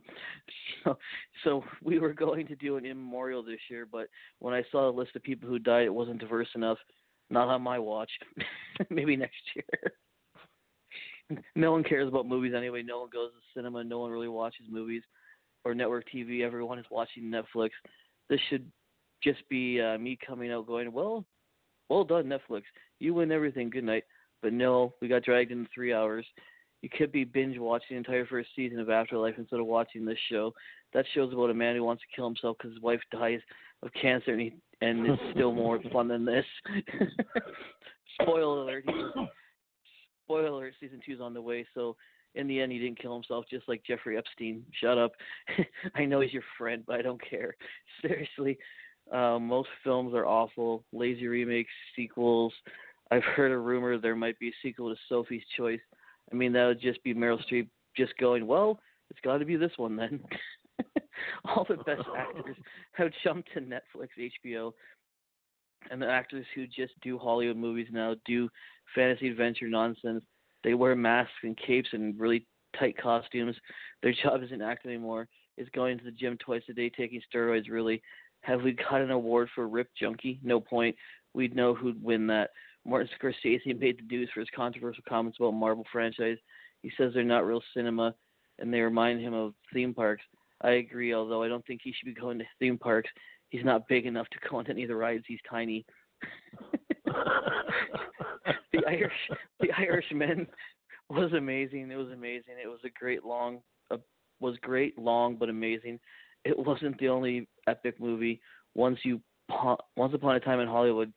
So, 0.83 0.97
so 1.43 1.63
we 1.83 1.99
were 1.99 2.13
going 2.13 2.47
to 2.47 2.55
do 2.55 2.77
an 2.77 2.85
immemorial 2.85 3.43
this 3.43 3.59
year, 3.69 3.87
but 3.89 4.07
when 4.39 4.53
I 4.53 4.63
saw 4.71 4.91
the 4.91 4.97
list 4.97 5.15
of 5.15 5.23
people 5.23 5.47
who 5.49 5.59
died, 5.59 5.85
it 5.85 5.93
wasn't 5.93 6.19
diverse 6.19 6.49
enough. 6.55 6.77
Not 7.29 7.47
on 7.47 7.61
my 7.61 7.77
watch. 7.77 8.11
Maybe 8.89 9.15
next 9.15 9.35
year. 9.55 9.93
no 11.55 11.71
one 11.71 11.83
cares 11.83 12.07
about 12.07 12.27
movies 12.27 12.53
anyway. 12.55 12.81
No 12.81 13.01
one 13.01 13.09
goes 13.13 13.31
to 13.31 13.59
cinema. 13.59 13.83
No 13.83 13.99
one 13.99 14.11
really 14.11 14.27
watches 14.27 14.65
movies 14.69 15.03
or 15.65 15.75
network 15.75 16.05
TV. 16.13 16.41
Everyone 16.41 16.79
is 16.79 16.85
watching 16.89 17.23
Netflix. 17.23 17.69
This 18.29 18.39
should 18.49 18.69
just 19.23 19.47
be 19.49 19.81
uh, 19.81 19.97
me 19.97 20.17
coming 20.25 20.51
out 20.51 20.67
going, 20.67 20.91
well, 20.91 21.25
well 21.89 22.03
done, 22.03 22.25
Netflix. 22.25 22.63
You 22.99 23.13
win 23.13 23.31
everything. 23.31 23.69
Good 23.69 23.83
night. 23.83 24.03
But 24.41 24.53
no, 24.53 24.93
we 25.01 25.07
got 25.07 25.23
dragged 25.23 25.51
into 25.51 25.69
three 25.73 25.93
hours. 25.93 26.25
You 26.81 26.89
could 26.89 27.11
be 27.11 27.25
binge 27.25 27.57
watching 27.57 27.87
the 27.91 27.97
entire 27.97 28.25
first 28.25 28.49
season 28.55 28.79
of 28.79 28.89
Afterlife 28.89 29.35
instead 29.37 29.59
of 29.59 29.65
watching 29.65 30.05
this 30.05 30.17
show. 30.31 30.53
That 30.93 31.05
show's 31.13 31.33
about 31.33 31.49
a 31.49 31.53
man 31.53 31.75
who 31.75 31.83
wants 31.83 32.03
to 32.03 32.15
kill 32.15 32.25
himself 32.25 32.57
because 32.57 32.73
his 32.73 32.81
wife 32.81 33.01
dies 33.11 33.41
of 33.83 33.91
cancer, 34.01 34.31
and 34.31 34.41
he 34.41 34.53
and 34.81 35.05
it's 35.05 35.21
still 35.33 35.51
more 35.51 35.79
fun 35.93 36.07
than 36.07 36.25
this. 36.25 36.45
Spoiler 38.21 38.61
alert! 38.61 38.85
Spoiler 40.25 40.47
alert! 40.47 40.73
Season 40.79 41.01
two's 41.05 41.19
on 41.21 41.33
the 41.33 41.41
way. 41.41 41.65
So 41.73 41.97
in 42.35 42.47
the 42.47 42.61
end, 42.61 42.71
he 42.71 42.79
didn't 42.79 42.99
kill 42.99 43.13
himself, 43.13 43.45
just 43.49 43.67
like 43.67 43.83
Jeffrey 43.85 44.17
Epstein. 44.17 44.63
Shut 44.79 44.97
up! 44.97 45.11
I 45.95 46.05
know 46.05 46.21
he's 46.21 46.33
your 46.33 46.43
friend, 46.57 46.83
but 46.85 46.95
I 46.97 47.01
don't 47.01 47.21
care. 47.27 47.55
Seriously, 48.01 48.57
uh, 49.11 49.39
most 49.39 49.69
films 49.83 50.13
are 50.13 50.25
awful. 50.25 50.83
Lazy 50.91 51.27
remakes, 51.27 51.71
sequels. 51.95 52.53
I've 53.11 53.23
heard 53.23 53.51
a 53.51 53.57
rumor 53.57 53.97
there 53.97 54.15
might 54.15 54.37
be 54.39 54.49
a 54.49 54.53
sequel 54.61 54.89
to 54.89 54.99
Sophie's 55.09 55.43
Choice. 55.57 55.79
I 56.31 56.35
mean, 56.35 56.53
that 56.53 56.67
would 56.67 56.81
just 56.81 57.03
be 57.03 57.13
Meryl 57.13 57.39
Streep 57.49 57.67
just 57.97 58.15
going, 58.17 58.45
well, 58.45 58.79
it's 59.09 59.19
got 59.21 59.37
to 59.37 59.45
be 59.45 59.55
this 59.55 59.71
one 59.77 59.95
then. 59.95 60.21
All 61.45 61.65
the 61.67 61.77
best 61.77 62.07
actors 62.15 62.55
have 62.93 63.11
jumped 63.23 63.49
to 63.53 63.61
Netflix, 63.61 64.09
HBO, 64.45 64.71
and 65.89 66.01
the 66.01 66.07
actors 66.07 66.45
who 66.53 66.67
just 66.67 66.93
do 67.01 67.17
Hollywood 67.17 67.57
movies 67.57 67.87
now 67.91 68.15
do 68.25 68.49
fantasy 68.93 69.29
adventure 69.29 69.67
nonsense. 69.67 70.23
They 70.63 70.73
wear 70.73 70.95
masks 70.95 71.33
and 71.43 71.57
capes 71.57 71.89
and 71.93 72.19
really 72.19 72.45
tight 72.77 72.97
costumes. 72.97 73.55
Their 74.03 74.13
job 74.23 74.43
isn't 74.43 74.61
acting 74.61 74.91
anymore. 74.91 75.27
It's 75.57 75.69
going 75.71 75.97
to 75.97 76.03
the 76.03 76.11
gym 76.11 76.37
twice 76.37 76.63
a 76.69 76.73
day, 76.73 76.89
taking 76.89 77.21
steroids. 77.33 77.69
Really, 77.69 78.01
have 78.41 78.61
we 78.61 78.71
got 78.73 79.01
an 79.01 79.11
award 79.11 79.49
for 79.53 79.67
Rip 79.67 79.89
Junkie? 79.99 80.39
No 80.43 80.59
point. 80.59 80.95
We'd 81.33 81.55
know 81.55 81.73
who'd 81.73 82.01
win 82.01 82.27
that. 82.27 82.51
Martin 82.85 83.09
Scorsese 83.21 83.65
made 83.79 83.99
the 83.99 84.15
news 84.15 84.29
for 84.33 84.39
his 84.39 84.49
controversial 84.55 85.03
comments 85.07 85.37
about 85.39 85.51
Marvel 85.53 85.85
franchise. 85.91 86.37
He 86.81 86.91
says 86.97 87.11
they're 87.13 87.23
not 87.23 87.45
real 87.45 87.61
cinema, 87.75 88.15
and 88.57 88.73
they 88.73 88.79
remind 88.79 89.19
him 89.19 89.33
of 89.33 89.53
theme 89.73 89.93
parks. 89.93 90.23
I 90.61 90.71
agree, 90.71 91.13
although 91.13 91.43
I 91.43 91.47
don't 91.47 91.65
think 91.65 91.81
he 91.83 91.93
should 91.93 92.13
be 92.13 92.19
going 92.19 92.39
to 92.39 92.45
theme 92.59 92.77
parks. 92.77 93.09
He's 93.49 93.65
not 93.65 93.87
big 93.87 94.05
enough 94.05 94.27
to 94.29 94.49
go 94.49 94.57
on 94.57 94.67
any 94.69 94.83
of 94.83 94.89
the 94.89 94.95
rides. 94.95 95.23
He's 95.27 95.39
tiny. 95.49 95.85
the 98.73 98.85
Irish, 98.87 99.11
the 99.59 99.71
Irishman 99.77 100.47
was 101.09 101.33
amazing. 101.33 101.89
It 101.91 101.95
was 101.95 102.11
amazing. 102.11 102.55
It 102.61 102.67
was 102.67 102.79
a 102.85 102.89
great 102.99 103.25
long, 103.25 103.59
uh, 103.91 103.97
was 104.39 104.57
great 104.61 104.97
long 104.97 105.35
but 105.35 105.49
amazing. 105.49 105.99
It 106.45 106.57
wasn't 106.57 106.99
the 106.99 107.09
only 107.09 107.47
epic 107.67 107.99
movie. 107.99 108.41
Once 108.75 108.99
you, 109.03 109.21
once 109.97 110.13
upon 110.13 110.35
a 110.35 110.39
time 110.39 110.59
in 110.59 110.67
Hollywood, 110.67 111.11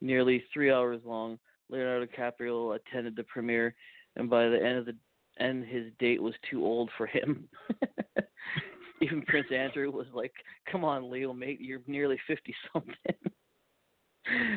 nearly 0.00 0.44
three 0.52 0.70
hours 0.70 1.00
long. 1.04 1.38
Leonardo 1.70 2.06
DiCaprio 2.06 2.76
attended 2.76 3.16
the 3.16 3.24
premiere, 3.24 3.74
and 4.16 4.30
by 4.30 4.48
the 4.48 4.56
end 4.56 4.78
of 4.78 4.86
the 4.86 4.96
end, 5.38 5.64
his 5.66 5.86
date 5.98 6.22
was 6.22 6.34
too 6.50 6.64
old 6.64 6.90
for 6.96 7.06
him. 7.06 7.48
Even 9.02 9.22
Prince 9.22 9.48
Andrew 9.54 9.90
was 9.90 10.06
like, 10.12 10.32
"Come 10.70 10.84
on, 10.84 11.10
Leo, 11.10 11.32
mate, 11.32 11.60
you're 11.60 11.82
nearly 11.86 12.18
fifty 12.26 12.54
something." 12.72 12.94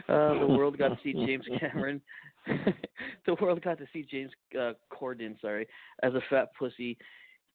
uh, 0.10 0.40
the 0.40 0.48
world 0.48 0.78
got 0.78 0.90
to 0.90 0.98
see 1.04 1.14
James 1.26 1.46
Cameron. 1.60 2.02
the 3.26 3.36
world 3.40 3.62
got 3.62 3.78
to 3.78 3.86
see 3.94 4.06
James 4.10 4.32
uh, 4.60 4.74
Corden, 4.92 5.40
sorry, 5.42 5.68
as 6.04 6.14
a 6.14 6.22
fat 6.30 6.50
pussy. 6.58 6.98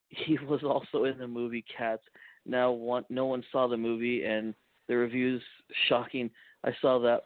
He 0.09 0.39
was 0.49 0.63
also 0.63 1.05
in 1.05 1.19
the 1.19 1.27
movie 1.27 1.65
Cats. 1.77 2.03
Now, 2.45 2.71
one, 2.71 3.05
no 3.09 3.27
one 3.27 3.43
saw 3.51 3.67
the 3.67 3.77
movie, 3.77 4.25
and 4.25 4.55
the 4.89 4.97
reviews 4.97 5.43
shocking. 5.89 6.31
I 6.65 6.73
saw 6.81 6.99
that. 7.01 7.23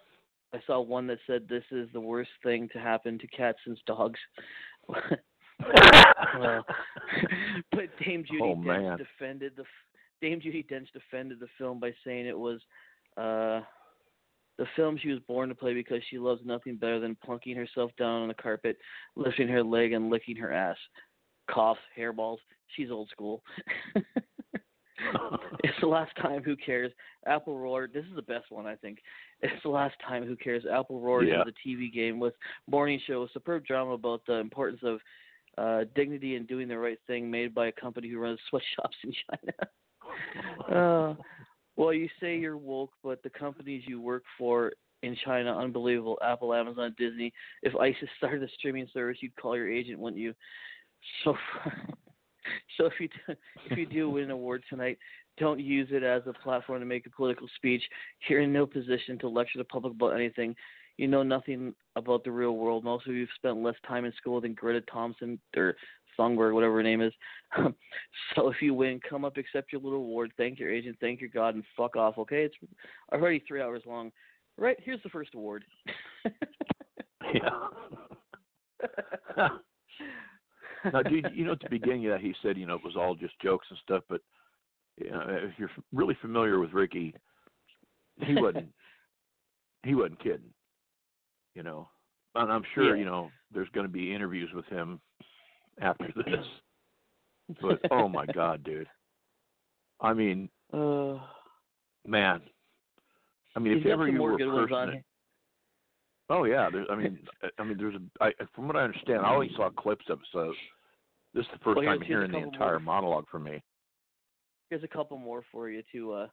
I 0.53 0.59
saw 0.67 0.81
one 0.81 1.07
that 1.07 1.19
said 1.27 1.47
this 1.49 1.63
is 1.71 1.89
the 1.93 2.01
worst 2.01 2.31
thing 2.43 2.69
to 2.73 2.79
happen 2.79 3.19
to 3.21 3.27
cats 3.29 3.59
since 3.65 3.79
dogs. 3.87 4.19
well, 4.89 6.65
but 7.71 7.85
Dame 8.05 8.25
Judi 8.25 8.41
Oh, 8.43 8.57
Dench 8.57 8.99
defended 8.99 9.53
the 9.57 9.65
Dame 10.21 10.41
Judi 10.41 10.67
Dench 10.69 10.89
defended 10.93 11.39
the 11.39 11.47
film 11.57 11.79
by 11.79 11.93
saying 12.05 12.27
it 12.27 12.39
was 12.39 12.61
uh 13.17 13.61
the 14.61 14.67
film 14.77 14.99
she 15.01 15.09
was 15.09 15.19
born 15.21 15.49
to 15.49 15.55
play 15.55 15.73
because 15.73 16.03
she 16.11 16.19
loves 16.19 16.43
nothing 16.45 16.77
better 16.77 17.01
than 17.01 17.17
plunking 17.25 17.57
herself 17.57 17.91
down 17.99 18.21
on 18.21 18.29
the 18.29 18.35
carpet, 18.35 18.77
lifting 19.17 19.49
her 19.49 19.65
leg 19.65 19.93
and 19.93 20.11
licking 20.11 20.37
her 20.37 20.53
ass. 20.53 20.77
Coughs, 21.51 21.81
hairballs. 21.99 22.37
She's 22.77 22.91
old 22.91 23.09
school. 23.09 23.43
it's 25.65 25.81
the 25.81 25.87
last 25.87 26.15
time. 26.21 26.43
Who 26.43 26.57
cares? 26.57 26.93
Apple 27.27 27.59
roared. 27.59 27.95
This 27.95 28.05
is 28.05 28.15
the 28.15 28.21
best 28.21 28.51
one, 28.51 28.67
I 28.67 28.77
think. 28.77 28.99
It's 29.41 29.63
the 29.63 29.71
last 29.71 29.95
time. 30.07 30.27
Who 30.27 30.37
cares? 30.37 30.65
Apple 30.71 31.01
roared 31.01 31.27
Yeah. 31.27 31.41
into 31.41 31.53
the 31.53 31.71
TV 31.71 31.91
game 31.91 32.21
with 32.21 32.35
morning 32.71 33.01
show, 33.07 33.23
a 33.23 33.29
superb 33.33 33.65
drama 33.65 33.93
about 33.93 34.21
the 34.27 34.35
importance 34.35 34.83
of 34.83 35.01
uh, 35.57 35.85
dignity 35.95 36.37
and 36.37 36.47
doing 36.47 36.69
the 36.69 36.79
right 36.79 36.99
thing, 37.07 37.31
made 37.31 37.55
by 37.55 37.69
a 37.69 37.73
company 37.73 38.11
who 38.11 38.19
runs 38.19 38.39
sweatshops 38.51 38.97
in 39.05 39.13
China. 40.69 41.17
uh, 41.17 41.23
well, 41.81 41.95
you 41.95 42.11
say 42.21 42.37
you're 42.37 42.59
woke, 42.59 42.93
but 43.03 43.23
the 43.23 43.31
companies 43.31 43.85
you 43.87 44.03
work 44.03 44.23
for 44.37 44.73
in 45.03 45.17
China, 45.25 45.57
unbelievable. 45.57 46.19
Apple, 46.23 46.53
Amazon, 46.53 46.95
Disney. 46.99 47.33
If 47.63 47.75
ISIS 47.75 48.11
started 48.19 48.43
a 48.43 48.49
streaming 48.59 48.87
service, 48.93 49.17
you'd 49.23 49.35
call 49.37 49.57
your 49.57 49.73
agent, 49.73 49.99
wouldn't 49.99 50.21
you? 50.21 50.35
So, 51.25 51.35
so 52.77 52.85
if 52.85 52.93
you 53.01 53.09
do, 53.09 53.35
if 53.71 53.79
you 53.79 53.87
do 53.87 54.11
win 54.11 54.25
an 54.25 54.31
award 54.31 54.63
tonight, 54.69 54.99
don't 55.39 55.59
use 55.59 55.89
it 55.91 56.03
as 56.03 56.21
a 56.27 56.35
platform 56.35 56.81
to 56.81 56.87
make 56.87 57.07
a 57.07 57.11
political 57.17 57.49
speech. 57.57 57.83
You're 58.29 58.43
in 58.43 58.53
no 58.53 58.67
position 58.67 59.19
to 59.21 59.29
lecture 59.29 59.57
the 59.57 59.65
public 59.65 59.95
about 59.95 60.15
anything. 60.15 60.55
You 60.99 61.09
know 61.09 61.23
nothing 61.23 61.75
about 61.97 62.25
the 62.25 62.31
real 62.31 62.59
world. 62.59 62.85
Most 62.85 63.07
of 63.07 63.15
you 63.15 63.21
have 63.21 63.29
spent 63.37 63.63
less 63.63 63.77
time 63.89 64.05
in 64.05 64.13
school 64.19 64.39
than 64.43 64.53
Greta 64.53 64.83
Thompson 64.83 65.41
or 65.57 65.77
Thunberg, 66.19 66.55
whatever 66.55 66.75
her 66.77 66.83
name 66.83 67.01
is. 67.01 67.13
so 68.35 68.49
if 68.49 68.61
you 68.63 68.75
win, 68.75 69.01
come 69.09 69.25
up, 69.25 69.37
accept 69.37 69.73
your 69.73 69.81
little 69.81 69.99
award, 69.99 70.33
thank 70.37 70.59
your 70.59 70.71
agent, 70.73 70.97
thank 71.01 71.21
your 71.21 71.31
God, 71.31 71.55
and 71.55 71.65
fuck 71.77 71.97
off. 71.97 72.19
Okay, 72.19 72.45
it's 72.45 72.55
already 73.13 73.43
three 73.47 73.61
hours 73.63 73.83
long. 73.87 74.11
Right, 74.59 74.77
here's 74.83 75.03
the 75.03 75.09
first 75.09 75.35
award. 75.35 75.65
yeah. 77.35 77.69
now, 80.93 81.03
dude, 81.03 81.29
you 81.35 81.45
know, 81.45 81.53
at 81.53 81.61
the 81.61 81.69
beginning 81.71 82.07
of 82.07 82.13
that, 82.13 82.21
he 82.21 82.35
said, 82.43 82.57
you 82.57 82.67
know, 82.67 82.75
it 82.75 82.85
was 82.85 82.97
all 82.97 83.15
just 83.15 83.39
jokes 83.41 83.67
and 83.71 83.79
stuff. 83.83 84.03
But 84.09 84.21
you 84.99 85.11
know, 85.11 85.25
if 85.29 85.53
you're 85.59 85.71
really 85.93 86.17
familiar 86.21 86.59
with 86.59 86.73
Ricky, 86.73 87.15
he 88.23 88.35
wasn't. 88.41 88.69
he 89.85 89.95
wasn't 89.95 90.23
kidding. 90.23 90.53
You 91.55 91.63
know, 91.65 91.89
and 92.35 92.51
I'm 92.53 92.63
sure 92.75 92.95
Yeah. 92.95 93.01
you 93.01 93.05
know 93.05 93.31
there's 93.53 93.69
going 93.71 93.87
to 93.87 93.93
be 93.93 94.15
interviews 94.15 94.51
with 94.55 94.67
him 94.67 95.01
after 95.81 96.09
this. 96.17 96.47
But 97.61 97.81
oh 97.91 98.09
my 98.09 98.27
God, 98.27 98.63
dude! 98.65 98.87
I 100.01 100.13
mean, 100.13 100.49
uh, 100.73 101.19
man. 102.07 102.41
I 103.57 103.59
mean, 103.59 103.79
if 103.79 103.87
ever 103.87 104.07
you 104.09 104.23
were 104.23 104.35
a 104.35 104.39
person 104.39 104.71
that- 104.95 105.03
Oh 106.29 106.45
yeah, 106.45 106.71
there, 106.71 106.85
I 106.89 106.95
mean, 106.95 107.19
I- 107.43 107.51
I 107.59 107.65
mean, 107.65 107.77
there's 107.77 107.97
a. 107.97 108.25
I, 108.25 108.31
from 108.55 108.69
what 108.69 108.77
I 108.77 108.83
understand, 108.83 109.23
I 109.27 109.35
only 109.35 109.51
saw 109.57 109.69
clips 109.71 110.05
of 110.09 110.21
it, 110.21 110.27
so 110.33 110.53
this 111.35 111.45
is 111.45 111.51
the 111.53 111.59
first 111.65 111.77
Well, 111.79 111.85
time 111.87 112.01
hearing 112.03 112.31
the 112.31 112.39
entire 112.39 112.79
more. 112.79 112.95
monologue 112.95 113.29
from 113.29 113.43
me. 113.45 113.61
Here's 114.69 114.85
a 114.85 114.89
couple 114.89 115.19
more 115.19 115.43
for 115.51 115.69
you 115.69 115.83
to 115.91 116.13
uh, 116.13 116.27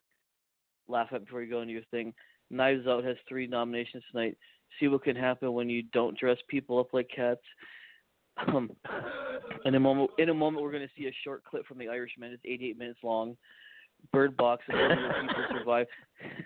laugh 0.86 1.08
at 1.12 1.24
before 1.24 1.42
you 1.42 1.50
go 1.50 1.62
into 1.62 1.72
your 1.74 1.82
thing. 1.90 2.14
Knives 2.50 2.86
Out 2.86 3.02
has 3.02 3.16
three 3.28 3.48
nominations 3.48 4.04
tonight. 4.12 4.36
See 4.78 4.86
what 4.86 5.02
can 5.02 5.16
happen 5.16 5.52
when 5.52 5.68
you 5.68 5.82
don't 5.92 6.16
dress 6.16 6.38
people 6.48 6.78
up 6.78 6.94
like 6.94 7.08
cats. 7.14 7.40
Um, 8.46 8.70
in 9.64 9.74
a 9.74 9.80
moment, 9.80 10.10
in 10.18 10.28
a 10.28 10.34
moment, 10.34 10.62
we're 10.62 10.72
going 10.72 10.86
to 10.86 10.92
see 10.96 11.06
a 11.06 11.12
short 11.24 11.44
clip 11.44 11.66
from 11.66 11.78
The 11.78 11.88
Irishman. 11.88 12.32
It's 12.32 12.42
88 12.44 12.78
minutes 12.78 13.00
long. 13.02 13.36
Bird 14.12 14.36
Box, 14.36 14.64
a 14.68 14.72
movie 14.72 15.02
where 15.02 15.20
people 15.20 15.44
survive. 15.58 15.86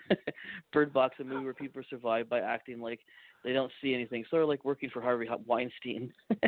Bird 0.73 0.93
Box, 0.93 1.15
a 1.19 1.23
movie 1.23 1.45
where 1.45 1.53
people 1.53 1.83
survive 1.89 2.29
by 2.29 2.39
acting 2.39 2.79
like 2.79 2.99
they 3.43 3.53
don't 3.53 3.71
see 3.81 3.93
anything, 3.93 4.25
sort 4.29 4.41
of 4.43 4.49
like 4.49 4.65
working 4.65 4.89
for 4.89 5.01
Harvey 5.01 5.27
Weinstein. 5.45 6.11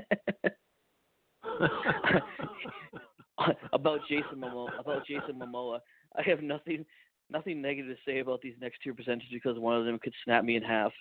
about 3.74 4.00
Jason 4.10 4.38
Momoa. 4.38 4.80
About 4.80 5.06
Jason 5.06 5.40
Momoa, 5.40 5.80
I 6.18 6.22
have 6.24 6.42
nothing, 6.42 6.86
nothing 7.30 7.62
negative 7.62 7.96
to 7.96 8.02
say 8.10 8.20
about 8.20 8.42
these 8.42 8.56
next 8.60 8.80
two 8.84 8.94
presenters 8.94 9.32
because 9.32 9.60
one 9.60 9.78
of 9.78 9.86
them 9.86 10.00
could 10.00 10.14
snap 10.24 10.44
me 10.44 10.56
in 10.56 10.64
half. 10.64 10.92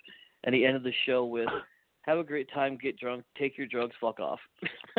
And 0.43 0.53
he 0.53 0.65
ended 0.65 0.83
the 0.83 0.93
show 1.05 1.25
with, 1.25 1.49
"Have 2.05 2.17
a 2.19 2.23
great 2.23 2.49
time, 2.53 2.77
get 2.81 2.97
drunk, 2.97 3.23
take 3.37 3.57
your 3.57 3.67
drugs, 3.67 3.95
fuck 3.99 4.19
off." 4.19 4.39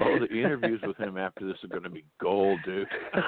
oh, 0.00 0.18
the 0.18 0.28
interviews 0.30 0.80
with 0.86 0.96
him 0.96 1.16
after 1.16 1.46
this 1.46 1.56
are 1.64 1.68
going 1.68 1.82
to 1.82 1.90
be 1.90 2.04
gold, 2.20 2.60
dude. 2.64 2.86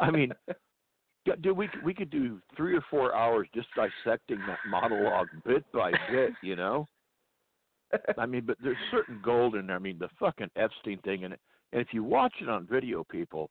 I 0.00 0.10
mean, 0.10 0.32
dude, 1.40 1.56
we 1.56 1.68
we 1.84 1.94
could 1.94 2.10
do 2.10 2.40
three 2.56 2.76
or 2.76 2.82
four 2.90 3.14
hours 3.14 3.48
just 3.54 3.68
dissecting 3.74 4.38
that 4.46 4.58
monologue 4.68 5.28
bit 5.44 5.64
by 5.72 5.92
bit, 6.10 6.32
you 6.42 6.56
know. 6.56 6.88
I 8.18 8.26
mean, 8.26 8.44
but 8.46 8.56
there's 8.62 8.76
certain 8.90 9.20
gold 9.24 9.54
in 9.54 9.66
there. 9.66 9.76
I 9.76 9.80
mean, 9.80 9.98
the 9.98 10.08
fucking 10.18 10.50
Epstein 10.56 10.98
thing, 10.98 11.24
and 11.24 11.34
and 11.72 11.80
if 11.82 11.88
you 11.92 12.04
watch 12.04 12.34
it 12.40 12.48
on 12.48 12.66
video, 12.66 13.04
people, 13.04 13.50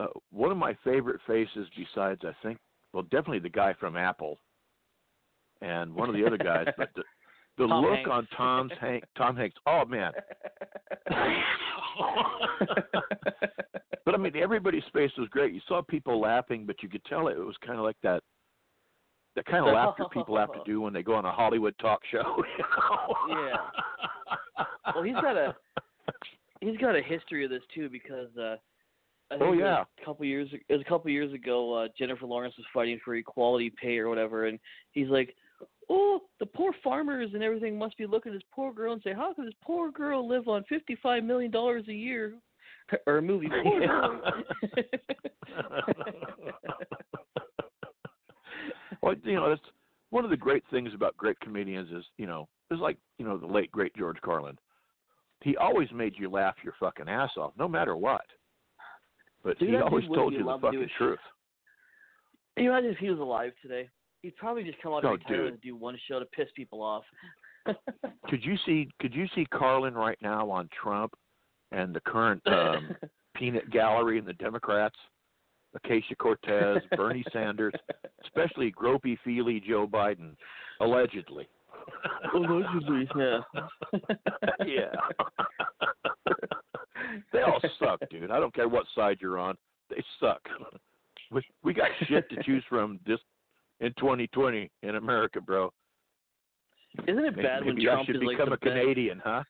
uh, 0.00 0.06
one 0.30 0.50
of 0.50 0.56
my 0.56 0.76
favorite 0.84 1.20
faces, 1.26 1.68
besides 1.76 2.20
I 2.24 2.32
think, 2.42 2.58
well, 2.92 3.04
definitely 3.04 3.38
the 3.40 3.48
guy 3.48 3.74
from 3.78 3.96
Apple, 3.96 4.38
and 5.60 5.94
one 5.94 6.08
of 6.08 6.14
the 6.14 6.26
other 6.26 6.38
guys, 6.38 6.66
but 6.76 6.90
the 6.94 7.02
the 7.58 7.64
look 7.64 7.94
Hanks. 7.94 8.10
on 8.10 8.28
Tom's 8.36 8.72
Hank 8.80 9.04
Tom 9.16 9.36
Hanks. 9.36 9.56
Oh 9.66 9.84
man, 9.84 10.12
but 14.04 14.14
I 14.14 14.16
mean, 14.16 14.36
everybody's 14.36 14.82
face 14.92 15.12
was 15.16 15.28
great. 15.28 15.52
You 15.54 15.60
saw 15.68 15.82
people 15.82 16.20
laughing, 16.20 16.64
but 16.66 16.82
you 16.82 16.88
could 16.88 17.04
tell 17.04 17.28
it 17.28 17.36
was 17.38 17.56
kind 17.64 17.78
of 17.78 17.84
like 17.84 17.96
that. 18.02 18.22
The 19.36 19.42
kind 19.42 19.66
of 19.66 19.74
laughter 19.74 20.04
people 20.12 20.36
have 20.38 20.52
to 20.52 20.60
do 20.64 20.80
when 20.80 20.92
they 20.92 21.02
go 21.02 21.14
on 21.14 21.24
a 21.24 21.32
Hollywood 21.32 21.74
talk 21.80 22.00
show. 22.10 22.44
You 23.28 23.34
know? 23.34 23.42
Yeah. 23.50 24.64
Well, 24.94 25.02
he's 25.02 25.14
got 25.14 25.36
a 25.36 25.56
he's 26.60 26.76
got 26.76 26.94
a 26.94 27.02
history 27.02 27.44
of 27.44 27.50
this 27.50 27.62
too 27.74 27.88
because 27.88 28.28
uh 28.36 28.56
Oh, 29.30 29.52
yeah. 29.52 29.84
a 30.00 30.04
couple 30.04 30.24
years 30.26 30.48
it 30.52 30.72
was 30.72 30.80
a 30.80 30.88
couple 30.88 31.10
years 31.10 31.32
ago 31.32 31.74
uh 31.74 31.88
Jennifer 31.98 32.26
Lawrence 32.26 32.54
was 32.56 32.66
fighting 32.72 33.00
for 33.04 33.16
equality 33.16 33.72
pay 33.80 33.98
or 33.98 34.08
whatever 34.08 34.46
and 34.46 34.58
he's 34.92 35.08
like 35.08 35.34
Oh, 35.90 36.20
the 36.40 36.46
poor 36.46 36.72
farmers 36.82 37.30
and 37.34 37.42
everything 37.42 37.78
must 37.78 37.98
be 37.98 38.06
looking 38.06 38.32
at 38.32 38.36
this 38.36 38.42
poor 38.54 38.72
girl 38.72 38.94
and 38.94 39.02
say, 39.02 39.12
How 39.12 39.34
can 39.34 39.44
this 39.44 39.52
poor 39.62 39.90
girl 39.90 40.26
live 40.26 40.48
on 40.48 40.64
fifty 40.68 40.96
five 41.02 41.22
million 41.24 41.50
dollars 41.50 41.84
a 41.88 41.92
year? 41.92 42.34
Or 43.06 43.16
a 43.16 43.22
movie, 43.22 43.48
poor 43.62 43.86
girl. 43.86 44.20
well, 49.00 49.14
you 49.24 49.36
know, 49.36 49.48
that's 49.48 49.62
one 50.10 50.22
of 50.22 50.28
the 50.30 50.36
great 50.36 50.62
things 50.70 50.90
about 50.94 51.16
great 51.16 51.40
comedians 51.40 51.88
is, 51.90 52.04
you 52.18 52.26
know, 52.26 52.46
it's 52.70 52.82
like, 52.82 52.98
you 53.16 53.24
know, 53.24 53.38
the 53.38 53.46
late 53.46 53.72
great 53.72 53.96
George 53.96 54.18
Carlin. 54.22 54.58
He 55.42 55.56
always 55.56 55.88
made 55.94 56.12
you 56.18 56.30
laugh 56.30 56.56
your 56.62 56.74
fucking 56.78 57.08
ass 57.08 57.30
off, 57.38 57.54
no 57.58 57.66
matter 57.66 57.96
what. 57.96 58.26
But 59.44 59.58
Dude, 59.58 59.70
he 59.70 59.76
always 59.76 60.06
told 60.06 60.32
you 60.32 60.38
the 60.40 60.44
allowed 60.46 60.60
to 60.60 60.70
do 60.72 60.78
fucking 60.78 60.90
truth. 60.96 61.18
Can 62.56 62.64
you 62.64 62.70
imagine 62.70 62.90
if 62.90 62.98
he 62.98 63.10
was 63.10 63.20
alive 63.20 63.52
today? 63.60 63.88
He'd 64.22 64.36
probably 64.36 64.64
just 64.64 64.80
come 64.82 64.94
out 64.94 65.04
every 65.04 65.18
time 65.18 65.46
and 65.46 65.60
do 65.60 65.76
one 65.76 65.98
show 66.08 66.18
to 66.18 66.24
piss 66.26 66.48
people 66.56 66.82
off. 66.82 67.04
Could 68.28 68.44
you 68.44 68.56
see 68.66 68.90
could 69.00 69.14
you 69.14 69.26
see 69.34 69.46
Carlin 69.46 69.94
right 69.94 70.18
now 70.20 70.50
on 70.50 70.68
Trump 70.82 71.14
and 71.72 71.94
the 71.94 72.00
current 72.00 72.42
um 72.46 72.94
peanut 73.36 73.70
gallery 73.70 74.18
and 74.18 74.26
the 74.26 74.34
Democrats? 74.34 74.96
Ocasio-Cortez, 75.74 76.82
Bernie 76.96 77.24
Sanders, 77.32 77.74
especially 78.24 78.70
gropey 78.70 79.18
feely 79.24 79.60
Joe 79.66 79.88
Biden, 79.88 80.36
allegedly. 80.80 81.48
Allegedly, 82.34 83.08
yeah. 83.16 83.40
yeah. 84.66 84.94
They 87.32 87.40
all 87.42 87.60
suck, 87.78 88.00
dude. 88.10 88.30
I 88.30 88.38
don't 88.40 88.54
care 88.54 88.68
what 88.68 88.86
side 88.94 89.18
you're 89.20 89.38
on. 89.38 89.56
they 89.90 90.02
suck. 90.20 90.40
We 91.30 91.42
we 91.64 91.72
got 91.72 91.88
shit 92.06 92.28
to 92.30 92.42
choose 92.44 92.62
from 92.68 93.00
this 93.06 93.18
in 93.80 93.92
2020 93.98 94.70
in 94.82 94.94
America, 94.96 95.40
bro. 95.40 95.72
Isn't 97.08 97.24
it 97.24 97.30
Maybe, 97.34 97.42
bad 97.42 97.64
when 97.64 97.74
maybe 97.74 97.86
Trump 97.86 98.02
I 98.02 98.04
should 98.04 98.16
is 98.16 98.22
like 98.22 98.36
become 98.36 98.50
the 98.50 98.54
a 98.56 98.58
Canadian, 98.58 99.20
huh? 99.24 99.42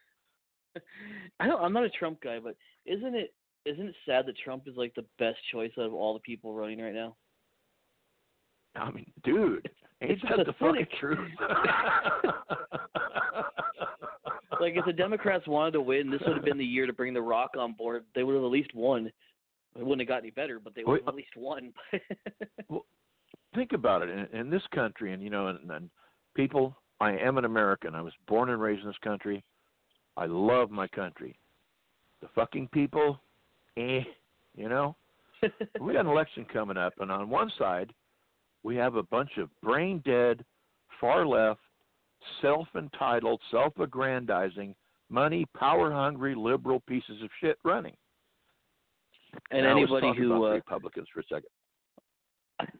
I 1.41 1.47
don't. 1.47 1.61
I'm 1.63 1.73
not 1.73 1.85
a 1.85 1.91
Trump 1.91 2.21
guy, 2.23 2.39
but 2.39 2.57
isn't 2.87 3.15
it 3.15 3.35
isn't 3.67 3.89
it 3.89 3.95
sad 4.07 4.25
that 4.27 4.37
Trump 4.43 4.69
is 4.69 4.77
like 4.77 4.95
the 4.95 5.05
best 5.19 5.39
choice 5.53 5.73
out 5.79 5.87
of 5.87 5.95
all 5.95 6.15
the 6.15 6.21
people 6.21 6.55
running 6.55 6.81
right 6.81 6.95
now? 6.95 7.17
I 8.77 8.91
mean, 8.91 9.11
dude, 9.25 9.69
ain't 10.01 10.13
It's 10.13 10.23
that 10.23 10.47
the 10.47 10.55
fucking 10.59 10.87
truth? 11.01 11.19
Like 14.61 14.75
if 14.77 14.85
the 14.85 14.93
Democrats 14.93 15.47
wanted 15.47 15.73
to 15.73 15.81
win, 15.81 16.11
this 16.11 16.21
would 16.27 16.37
have 16.37 16.45
been 16.45 16.59
the 16.59 16.65
year 16.65 16.87
to 16.87 16.93
bring 16.93 17.15
The 17.15 17.23
Rock 17.23 17.53
on 17.59 17.73
board. 17.73 18.05
They 18.15 18.23
would 18.23 18.35
have 18.35 18.45
at 18.45 18.51
least 18.51 18.75
won. 18.75 19.07
It 19.77 19.85
wouldn't 19.85 20.01
have 20.01 20.09
got 20.09 20.23
any 20.23 20.31
better, 20.31 20.61
but 20.61 20.75
they 20.75 20.85
would 20.85 21.01
have 21.01 21.09
at 21.09 21.15
least 21.15 21.37
won. 21.37 21.73
well, 22.69 22.85
think 23.55 23.73
about 23.73 24.03
it 24.03 24.11
in, 24.11 24.41
in 24.41 24.51
this 24.51 24.63
country 24.75 25.13
and 25.13 25.23
you 25.23 25.31
know 25.31 25.49
and, 25.49 25.71
and 25.71 25.91
people 26.35 26.77
i 27.01 27.13
am 27.13 27.39
an 27.39 27.45
american 27.45 27.95
i 27.95 28.03
was 28.03 28.13
born 28.27 28.51
and 28.51 28.61
raised 28.61 28.83
in 28.83 28.89
this 28.89 28.97
country 29.03 29.43
i 30.17 30.27
love 30.27 30.71
my 30.71 30.89
country 30.89 31.39
the 32.21 32.29
fucking 32.35 32.69
people 32.73 33.21
eh 33.77 34.01
you 34.57 34.69
know 34.69 34.97
we 35.81 35.93
got 35.93 36.01
an 36.05 36.11
election 36.11 36.45
coming 36.53 36.77
up 36.77 36.95
and 37.01 37.11
on 37.11 37.29
one 37.29 37.51
side 37.59 37.93
we 38.63 38.77
have 38.77 38.97
a 38.97 39.03
bunch 39.03 39.31
of 39.39 39.49
brain 39.63 40.03
dead 40.05 40.45
far 41.01 41.27
left 41.27 41.61
self 42.43 42.69
entitled 42.77 43.41
self 43.51 43.73
aggrandizing 43.79 44.75
money 45.11 45.47
power 45.57 45.93
hungry 45.93 46.35
liberal 46.35 46.81
pieces 46.89 47.23
of 47.23 47.31
shit 47.41 47.59
running 47.65 47.95
and 49.51 49.67
let's 49.67 49.77
anybody 49.77 50.13
who 50.17 50.35
about 50.35 50.47
uh, 50.47 50.55
republicans 50.55 51.09
for 51.13 51.21
a 51.21 51.25
second 51.25 51.49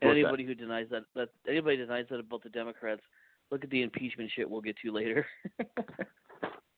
And 0.01 0.11
anybody 0.11 0.45
who 0.45 0.55
denies 0.55 0.87
that 0.91 1.03
that 1.15 1.29
anybody 1.49 1.77
denies 1.77 2.07
that 2.11 2.21
about 2.21 2.45
the 2.45 2.49
Democrats, 2.49 3.03
look 3.51 3.65
at 3.65 3.71
the 3.71 3.83
impeachment 3.83 4.31
shit 4.35 4.49
we'll 4.49 4.61
get 4.61 4.77
to 4.85 4.93
later. 4.93 5.27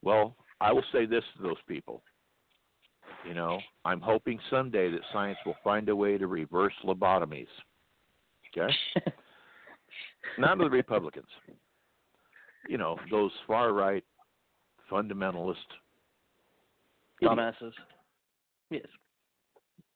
Well, 0.06 0.36
I 0.60 0.72
will 0.72 0.84
say 0.92 1.04
this 1.04 1.24
to 1.36 1.42
those 1.42 1.56
people. 1.66 2.00
You 3.26 3.34
know, 3.34 3.58
I'm 3.84 4.00
hoping 4.00 4.38
someday 4.48 4.88
that 4.88 5.00
science 5.12 5.36
will 5.44 5.56
find 5.64 5.88
a 5.88 5.96
way 5.96 6.16
to 6.16 6.28
reverse 6.28 6.74
lobotomies. 6.84 7.48
Okay? 8.56 8.72
Not 10.38 10.54
to 10.54 10.64
the 10.64 10.70
Republicans. 10.70 11.26
You 12.68 12.78
know, 12.78 12.98
those 13.10 13.30
far 13.46 13.72
right 13.72 14.04
fundamentalist 14.90 15.54
Dumbasses. 17.22 17.72
Yes. 18.70 18.86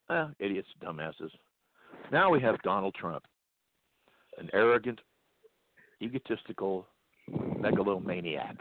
eh, 0.08 0.26
idiots, 0.38 0.68
dumbasses. 0.82 1.30
Now 2.10 2.30
we 2.30 2.40
have 2.40 2.60
Donald 2.62 2.94
Trump, 2.94 3.24
an 4.38 4.48
arrogant, 4.52 5.00
egotistical 6.00 6.86
megalomaniac 7.58 8.56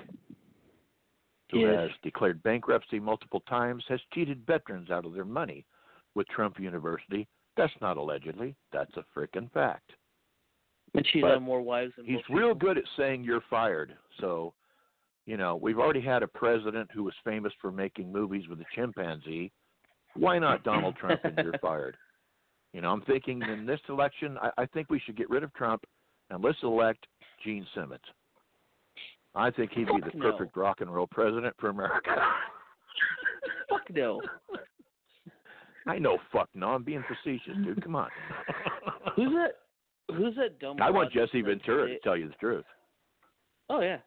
who 1.52 1.60
Yes. 1.60 1.90
has 1.90 1.92
declared 2.04 2.44
bankruptcy 2.44 3.00
multiple 3.00 3.40
times, 3.42 3.84
has 3.88 4.02
cheated 4.14 4.46
veterans 4.46 4.92
out 4.92 5.06
of 5.06 5.14
their 5.14 5.26
money 5.26 5.66
with 6.16 6.28
Trump 6.28 6.60
University. 6.60 7.28
That's 7.56 7.74
not 7.82 7.98
allegedly, 7.98 8.56
that's 8.72 8.96
a 8.98 9.04
frickin' 9.16 9.52
fact. 9.52 9.94
And 10.96 11.06
she's 11.12 11.22
But 11.22 11.34
had 11.34 11.42
more 11.42 11.62
wives 11.62 11.94
than 11.98 12.06
He's 12.06 12.18
real 12.30 12.54
people. 12.54 12.68
good 12.70 12.78
at 12.78 12.84
saying 12.98 13.24
you're 13.24 13.44
fired. 13.50 13.96
So, 14.20 14.54
you 15.26 15.38
know, 15.38 15.56
we've 15.56 15.78
already 15.80 16.02
had 16.02 16.24
a 16.24 16.28
president 16.28 16.90
who 16.92 17.04
was 17.04 17.14
famous 17.24 17.54
for 17.62 17.72
making 17.72 18.12
movies 18.12 18.48
with 18.50 18.60
a 18.62 18.66
chimpanzee. 18.74 19.52
Why 20.16 20.40
not 20.40 20.64
Donald 20.64 20.96
Trump 20.96 21.22
and 21.24 21.38
you're 21.38 21.58
fired? 21.62 21.96
You 22.74 22.82
know, 22.82 22.92
I'm 22.92 23.02
thinking 23.02 23.42
in 23.42 23.66
this 23.66 23.80
election, 23.90 24.38
I, 24.42 24.50
I 24.60 24.66
think 24.68 24.90
we 24.90 25.00
should 25.00 25.16
get 25.18 25.30
rid 25.30 25.44
of 25.44 25.54
Trump 25.54 25.84
and 26.30 26.44
let's 26.44 26.58
elect 26.64 27.06
Gene 27.44 27.66
Simmons. 27.76 28.02
I 29.36 29.52
think 29.52 29.72
he'd 29.74 29.86
be 29.88 29.94
the 30.02 30.18
no. 30.18 30.32
perfect 30.32 30.58
rock 30.58 30.82
and 30.82 30.94
roll 30.94 31.08
president 31.08 31.56
for 31.60 31.70
America. 31.70 32.16
Fuck 33.70 33.90
no. 33.92 34.22
I 35.88 35.98
know, 35.98 36.18
fuck 36.32 36.50
no, 36.54 36.70
I'm 36.70 36.84
being 36.84 37.04
facetious, 37.08 37.56
dude. 37.64 37.84
Come 37.84 37.96
on. 37.96 38.10
Who's 39.16 39.32
that? 39.34 39.52
Who's 40.16 40.36
that 40.36 40.60
dumb? 40.60 40.78
I 40.82 40.90
want 40.90 41.12
Jesse 41.12 41.42
Ventura 41.42 41.88
to 41.88 42.00
tell 42.00 42.18
you 42.18 42.28
the 42.28 42.34
truth. 42.36 42.66
Oh 43.70 43.82
yeah, 43.82 43.98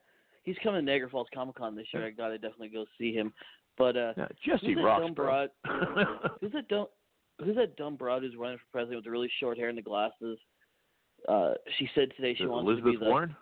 he's 0.42 0.56
coming 0.62 0.80
to 0.80 0.84
Niagara 0.84 1.08
Falls 1.08 1.28
Comic 1.32 1.54
Con 1.56 1.76
this 1.76 1.86
year. 1.92 2.06
I 2.06 2.10
gotta 2.10 2.38
definitely 2.38 2.68
go 2.70 2.84
see 2.98 3.12
him. 3.14 3.32
But 3.78 3.96
uh, 3.96 4.12
Yeah, 4.16 4.26
Jesse 4.44 4.74
rocks, 4.76 5.02
dumb 5.02 5.14
bro. 5.14 5.46
broad? 5.64 6.08
Who's 6.40 6.52
that 6.52 6.68
dumb? 6.68 6.86
Who's 7.42 7.56
that 7.56 7.76
dumb 7.76 7.96
broad 7.96 8.22
who's 8.22 8.36
running 8.36 8.58
for 8.58 8.64
president 8.72 8.98
with 8.98 9.04
the 9.04 9.10
really 9.10 9.30
short 9.40 9.56
hair 9.56 9.68
and 9.68 9.78
the 9.78 9.82
glasses? 9.82 10.38
Uh, 11.28 11.52
she 11.78 11.88
said 11.94 12.08
today 12.16 12.34
she 12.36 12.46
wants 12.46 12.66
Elizabeth 12.66 12.94
to 12.94 12.98
be 12.98 13.04
the 13.04 13.10
Warren? 13.10 13.36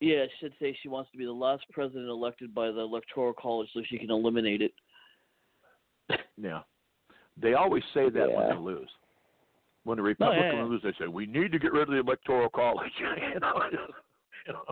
yeah. 0.00 0.24
She 0.24 0.46
said 0.46 0.52
today 0.58 0.76
she 0.82 0.88
wants 0.88 1.10
to 1.12 1.18
be 1.18 1.24
the 1.26 1.32
last 1.32 1.64
president 1.72 2.08
elected 2.08 2.54
by 2.54 2.70
the 2.70 2.80
electoral 2.80 3.32
college 3.34 3.68
so 3.74 3.80
she 3.86 3.98
can 3.98 4.10
eliminate 4.10 4.62
it. 4.62 4.72
Yeah. 6.36 6.60
They 7.40 7.54
always 7.54 7.82
say 7.94 8.08
that 8.10 8.32
when 8.32 8.48
they 8.48 8.56
lose. 8.56 8.88
When 9.86 9.98
the 9.98 10.02
Republicans 10.02 10.52
yeah. 10.52 10.64
lose, 10.64 10.82
they 10.82 10.92
say, 10.98 11.06
we 11.06 11.26
need 11.26 11.52
to 11.52 11.60
get 11.60 11.72
rid 11.72 11.82
of 11.82 11.88
the 11.88 12.00
Electoral 12.00 12.48
College. 12.48 12.90
you 13.00 13.38
know, 13.38 13.52
you 14.46 14.52
know. 14.52 14.62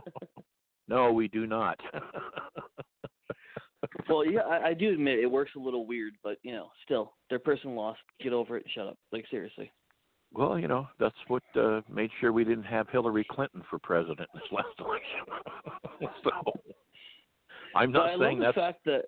No, 0.88 1.12
we 1.12 1.28
do 1.28 1.46
not. 1.46 1.78
Well, 4.08 4.24
yeah, 4.24 4.40
I, 4.40 4.68
I 4.68 4.74
do 4.74 4.92
admit 4.92 5.18
it 5.18 5.30
works 5.30 5.52
a 5.56 5.58
little 5.58 5.86
weird, 5.86 6.14
but 6.22 6.38
you 6.42 6.52
know, 6.52 6.70
still, 6.84 7.12
their 7.28 7.38
person 7.38 7.74
lost. 7.76 8.00
Get 8.22 8.32
over 8.32 8.56
it 8.56 8.64
shut 8.74 8.86
up. 8.86 8.96
Like 9.12 9.26
seriously. 9.30 9.70
well, 10.32 10.58
you 10.58 10.68
know, 10.68 10.88
that's 10.98 11.14
what 11.28 11.42
uh, 11.54 11.82
made 11.92 12.10
sure 12.18 12.32
we 12.32 12.44
didn't 12.44 12.64
have 12.64 12.88
Hillary 12.88 13.26
Clinton 13.30 13.62
for 13.68 13.78
president 13.78 14.28
in 14.34 14.40
this 14.40 14.50
last 14.50 14.68
election. 14.78 16.10
so 16.24 16.52
I'm 17.76 17.92
not 17.92 18.12
love 18.12 18.20
saying 18.20 18.38
the 18.38 18.46
that's 18.46 18.56
fact 18.56 18.84
that 18.86 19.04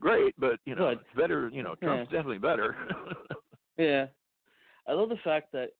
great, 0.00 0.34
but, 0.38 0.60
you 0.66 0.74
know, 0.74 0.88
it's 0.88 1.02
better, 1.16 1.50
you 1.52 1.62
know, 1.62 1.74
Trump's 1.82 2.10
Yeah. 2.12 2.18
definitely 2.18 2.38
better. 2.38 2.76
yeah, 3.78 4.06
I 4.86 4.92
love 4.92 5.08
the 5.08 5.16
fact 5.24 5.52
that 5.52 5.70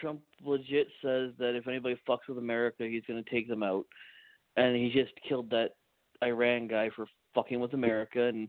Trump 0.00 0.20
legit 0.44 0.88
says 1.02 1.30
that 1.38 1.56
if 1.56 1.66
anybody 1.66 1.98
fucks 2.08 2.28
with 2.28 2.38
America, 2.38 2.84
he's 2.86 3.04
going 3.06 3.22
to 3.22 3.30
take 3.30 3.48
them 3.48 3.62
out, 3.62 3.86
and 4.56 4.76
he 4.76 4.90
just 4.90 5.12
killed 5.26 5.50
that 5.50 5.70
Iran 6.22 6.68
guy 6.68 6.90
for 6.94 7.06
fucking 7.34 7.60
with 7.60 7.74
America 7.74 8.24
and 8.24 8.48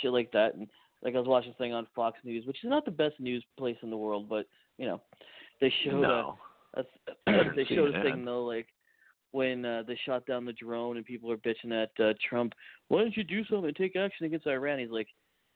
shit 0.00 0.12
like 0.12 0.30
that. 0.32 0.54
And 0.54 0.68
like 1.02 1.14
I 1.14 1.18
was 1.18 1.28
watching 1.28 1.52
a 1.52 1.54
thing 1.54 1.72
on 1.72 1.86
Fox 1.94 2.18
News, 2.24 2.46
which 2.46 2.62
is 2.62 2.70
not 2.70 2.84
the 2.84 2.90
best 2.90 3.18
news 3.18 3.44
place 3.56 3.76
in 3.82 3.90
the 3.90 3.96
world, 3.96 4.28
but 4.28 4.46
you 4.76 4.86
know, 4.86 5.00
they 5.60 5.72
showed 5.84 6.02
no. 6.02 6.38
a, 6.74 6.80
a 7.26 7.52
they 7.56 7.64
showed 7.64 7.94
a 7.94 8.02
thing 8.02 8.24
though, 8.24 8.44
like 8.44 8.66
when 9.32 9.64
uh, 9.64 9.82
they 9.86 9.98
shot 10.06 10.26
down 10.26 10.44
the 10.44 10.52
drone 10.52 10.96
and 10.96 11.06
people 11.06 11.30
are 11.30 11.36
bitching 11.36 11.72
at 11.72 11.90
uh, 12.02 12.14
Trump. 12.28 12.54
Why 12.88 13.00
don't 13.00 13.16
you 13.16 13.24
do 13.24 13.44
something? 13.44 13.72
Take 13.74 13.96
action 13.96 14.26
against 14.26 14.46
Iran. 14.46 14.78
He's 14.78 14.90
like, 14.90 15.08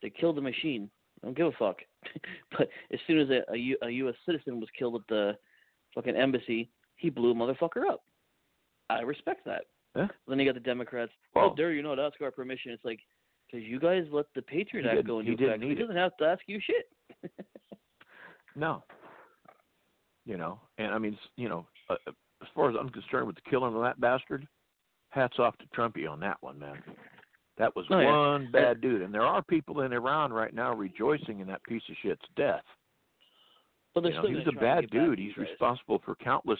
they 0.02 0.10
killed 0.10 0.36
the 0.36 0.42
machine. 0.42 0.90
I 1.22 1.26
don't 1.26 1.36
give 1.36 1.46
a 1.46 1.52
fuck. 1.52 1.78
but 2.58 2.68
as 2.92 2.98
soon 3.06 3.18
as 3.20 3.28
a, 3.30 3.52
a, 3.52 3.56
U, 3.56 3.76
a 3.82 3.90
U.S. 3.90 4.14
citizen 4.26 4.60
was 4.60 4.68
killed 4.78 4.96
at 4.96 5.06
the 5.08 5.36
fucking 5.94 6.16
embassy, 6.16 6.70
he 6.96 7.10
blew 7.10 7.30
a 7.30 7.34
motherfucker 7.34 7.88
up. 7.90 8.02
I 8.90 9.00
respect 9.00 9.44
that. 9.46 9.62
Yeah. 9.96 10.08
Then 10.26 10.38
you 10.38 10.46
got 10.46 10.54
the 10.54 10.60
Democrats. 10.60 11.12
Well- 11.34 11.50
oh, 11.52 11.54
dare 11.54 11.72
you 11.72 11.82
not 11.82 11.98
ask 11.98 12.20
our 12.20 12.30
permission? 12.30 12.72
It's 12.72 12.84
like, 12.84 13.00
because 13.50 13.66
you 13.66 13.78
guys 13.78 14.04
let 14.10 14.26
the 14.34 14.42
Patriot 14.42 14.86
Act 14.86 15.06
go 15.06 15.20
into 15.20 15.32
effect. 15.32 15.62
he 15.62 15.70
it. 15.70 15.78
doesn't 15.78 15.96
have 15.96 16.16
to 16.18 16.24
ask 16.24 16.40
you 16.46 16.60
shit. 16.60 17.32
No. 18.54 18.84
You 20.24 20.36
know, 20.36 20.60
and 20.78 20.92
I 20.92 20.98
mean, 20.98 21.18
you 21.36 21.48
know, 21.48 21.66
uh, 21.90 21.96
as 22.06 22.48
far 22.54 22.70
as 22.70 22.76
I'm 22.78 22.90
concerned 22.90 23.26
with 23.26 23.36
the 23.36 23.50
killing 23.50 23.74
of 23.74 23.82
that 23.82 24.00
bastard, 24.00 24.46
hats 25.10 25.38
off 25.38 25.56
to 25.58 25.64
Trumpy 25.76 26.08
on 26.08 26.20
that 26.20 26.36
one, 26.42 26.58
man. 26.60 26.80
That 27.58 27.74
was 27.76 27.84
Oh, 27.90 27.98
yeah. 28.00 28.10
one 28.10 28.50
bad 28.50 28.80
dude, 28.80 29.02
and 29.02 29.12
there 29.12 29.22
are 29.26 29.42
people 29.42 29.82
in 29.82 29.92
Iran 29.92 30.32
right 30.32 30.54
now 30.54 30.72
rejoicing 30.74 31.40
in 31.40 31.46
that 31.48 31.62
piece 31.64 31.82
of 31.90 31.96
shit's 32.02 32.24
death. 32.34 32.64
But 33.94 34.02
they're 34.02 34.10
You 34.12 34.16
know, 34.16 34.22
still 34.22 34.30
he 34.30 34.36
was 34.36 34.44
gonna 34.46 34.56
a 34.58 34.60
bad 34.60 34.90
dude. 34.90 35.18
He's 35.18 35.34
guys. 35.34 35.48
responsible 35.50 35.98
for 36.04 36.14
countless 36.14 36.58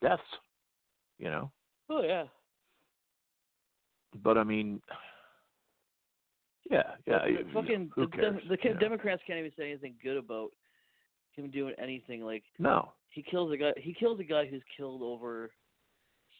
deaths. 0.00 0.22
You 1.18 1.30
know, 1.30 1.50
Oh 1.90 2.02
yeah. 2.02 2.24
but 4.22 4.38
I 4.38 4.44
mean, 4.44 4.80
yeah, 6.70 6.82
yeah. 7.06 7.18
But 7.24 7.46
know, 7.46 7.60
fucking 7.60 7.90
who 7.94 8.02
the, 8.06 8.08
cares? 8.16 8.22
Dem- 8.36 8.48
the 8.48 8.58
you 8.62 8.74
know? 8.74 8.80
Democrats 8.80 9.22
can't 9.26 9.38
even 9.38 9.52
say 9.56 9.70
anything 9.70 9.94
good 10.02 10.16
about 10.16 10.50
him 11.32 11.50
doing 11.50 11.74
anything. 11.78 12.22
Like 12.24 12.44
No, 12.58 12.92
he 13.10 13.22
kills 13.22 13.52
a 13.52 13.56
guy. 13.56 13.72
He 13.76 13.92
kills 13.94 14.18
a 14.20 14.24
guy 14.24 14.46
who's 14.46 14.62
killed 14.76 15.02
over 15.02 15.50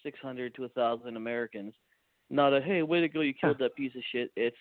six 0.03 0.19
hundred 0.21 0.55
to 0.57 0.65
a 0.65 0.69
thousand 0.71 1.17
Americans. 1.17 1.75
Not 2.31 2.53
a 2.53 2.61
hey, 2.61 2.83
way 2.83 3.01
to 3.01 3.09
go, 3.09 3.21
you 3.21 3.35
killed 3.35 3.59
that 3.61 3.77
piece 3.77 3.95
of 3.95 4.03
shit. 4.13 4.31
It's 4.37 4.57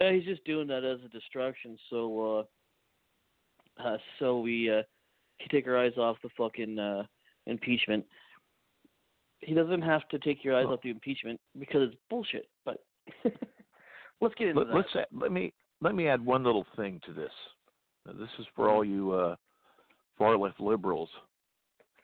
uh, 0.00 0.10
he's 0.10 0.24
just 0.24 0.44
doing 0.44 0.66
that 0.68 0.84
as 0.84 0.98
a 1.04 1.08
distraction. 1.08 1.78
So 1.88 2.46
uh, 3.78 3.82
uh 3.82 3.96
so 4.18 4.40
we 4.40 4.70
uh 4.70 4.82
can 5.40 5.48
take 5.50 5.66
our 5.66 5.78
eyes 5.78 5.96
off 5.96 6.16
the 6.22 6.28
fucking 6.36 6.78
uh 6.78 7.04
impeachment. 7.46 8.04
He 9.40 9.54
doesn't 9.54 9.82
have 9.82 10.06
to 10.08 10.18
take 10.18 10.44
your 10.44 10.56
eyes 10.56 10.66
Oh. 10.68 10.74
off 10.74 10.82
the 10.82 10.90
impeachment 10.90 11.40
because 11.58 11.88
it's 11.88 11.96
bullshit. 12.10 12.48
But 12.64 12.84
let's 14.20 14.34
get 14.34 14.48
into 14.48 14.60
Let, 14.60 14.68
that. 14.68 14.74
let's 14.76 14.94
a- 14.94 15.06
let 15.16 15.32
me 15.32 15.52
let 15.80 15.94
me 15.94 16.06
add 16.08 16.24
one 16.24 16.44
little 16.44 16.66
thing 16.76 17.00
to 17.06 17.12
this. 17.14 17.32
Now, 18.06 18.12
this 18.12 18.28
is 18.38 18.46
for 18.54 18.68
all 18.68 18.84
you 18.84 19.12
uh, 19.12 19.36
far 20.18 20.36
left 20.36 20.60
liberals 20.60 21.08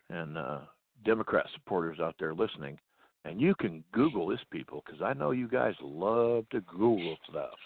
and 0.09 0.39
uh, 0.39 0.61
Democrat 1.05 1.47
supporters 1.55 2.01
out 2.01 2.15
there 2.19 2.35
listening. 2.35 2.79
And 3.27 3.41
you 3.41 3.57
can 3.57 3.83
Google 3.93 4.29
this, 4.29 4.41
people, 4.53 4.85
because 4.87 5.03
I 5.03 5.13
know 5.13 5.33
you 5.33 5.49
guys 5.49 5.75
love 5.83 6.49
to 6.51 6.61
Google 6.61 7.17
stuff. 7.29 7.59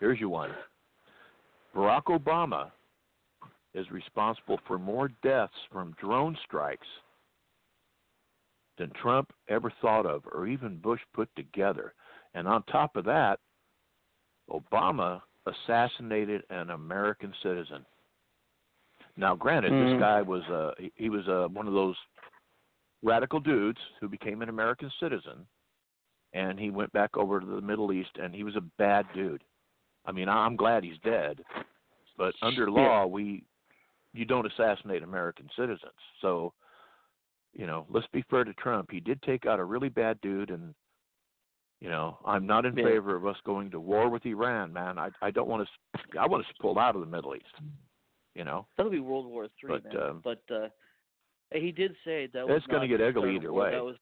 Here's 0.00 0.18
your 0.18 0.30
one 0.30 0.50
Barack 1.74 2.04
Obama 2.04 2.70
is 3.74 3.88
responsible 3.92 4.58
for 4.66 4.78
more 4.78 5.08
deaths 5.22 5.52
from 5.70 5.94
drone 6.00 6.36
strikes 6.44 6.86
than 8.76 8.90
Trump 9.00 9.32
ever 9.48 9.72
thought 9.80 10.06
of, 10.06 10.22
or 10.32 10.46
even 10.46 10.78
Bush 10.78 11.00
put 11.14 11.28
together. 11.36 11.94
And 12.34 12.48
on 12.48 12.62
top 12.64 12.96
of 12.96 13.04
that, 13.04 13.38
Obama 14.50 15.20
assassinated 15.46 16.42
an 16.50 16.70
American 16.70 17.32
citizen. 17.42 17.84
Now, 19.16 19.34
granted, 19.34 19.72
Mm. 19.72 19.92
this 19.92 20.00
guy 20.00 20.22
was 20.22 20.42
uh, 20.48 20.74
he- 20.78 20.92
he 20.96 21.08
was 21.08 21.26
uh, 21.28 21.48
one 21.48 21.66
of 21.68 21.74
those 21.74 21.96
radical 23.02 23.40
dudes 23.40 23.78
who 24.00 24.08
became 24.08 24.42
an 24.42 24.48
American 24.48 24.90
citizen, 25.00 25.46
and 26.32 26.58
he 26.58 26.70
went 26.70 26.92
back 26.92 27.16
over 27.16 27.40
to 27.40 27.46
the 27.46 27.60
Middle 27.60 27.92
East, 27.92 28.10
and 28.20 28.34
he 28.34 28.44
was 28.44 28.56
a 28.56 28.60
bad 28.78 29.06
dude. 29.14 29.42
I 30.04 30.12
mean, 30.12 30.28
I'm 30.28 30.56
glad 30.56 30.84
he's 30.84 30.98
dead, 31.04 31.42
but 32.16 32.34
under 32.42 32.70
law, 32.70 33.06
we 33.06 33.44
you 34.14 34.24
don't 34.24 34.46
assassinate 34.46 35.02
American 35.02 35.48
citizens. 35.56 35.92
So, 36.22 36.54
you 37.52 37.66
know, 37.66 37.86
let's 37.90 38.06
be 38.12 38.24
fair 38.30 38.42
to 38.44 38.54
Trump. 38.54 38.90
He 38.90 39.00
did 39.00 39.20
take 39.22 39.44
out 39.46 39.60
a 39.60 39.64
really 39.64 39.90
bad 39.90 40.20
dude, 40.22 40.50
and 40.50 40.74
you 41.80 41.88
know, 41.88 42.18
I'm 42.24 42.46
not 42.46 42.64
in 42.64 42.76
Yeah. 42.76 42.84
favor 42.84 43.14
of 43.14 43.26
us 43.26 43.36
going 43.44 43.70
to 43.70 43.80
war 43.80 44.08
with 44.08 44.24
Iran, 44.26 44.72
man. 44.72 44.98
I 44.98 45.10
I 45.22 45.30
don't 45.30 45.48
want 45.48 45.62
us. 45.62 46.02
I 46.18 46.26
want 46.26 46.44
us 46.44 46.52
pulled 46.60 46.78
out 46.78 46.94
of 46.94 47.00
the 47.00 47.06
Middle 47.06 47.36
East. 47.36 47.54
You 48.34 48.44
know, 48.44 48.66
That'll 48.76 48.92
be 48.92 49.00
World 49.00 49.26
War 49.26 49.48
Three, 49.60 49.68
But, 49.70 49.84
man. 49.92 50.02
um, 50.02 50.20
but 50.22 50.42
uh, 50.50 50.68
he 51.52 51.72
did 51.72 51.94
say 52.04 52.28
that 52.32 52.46
was 52.46 52.58
it's 52.58 52.66
gonna 52.66 52.88
get 52.88 53.00
ugly 53.00 53.36
either 53.36 53.52
way. 53.52 53.72
That 53.72 53.84
was, 53.84 53.96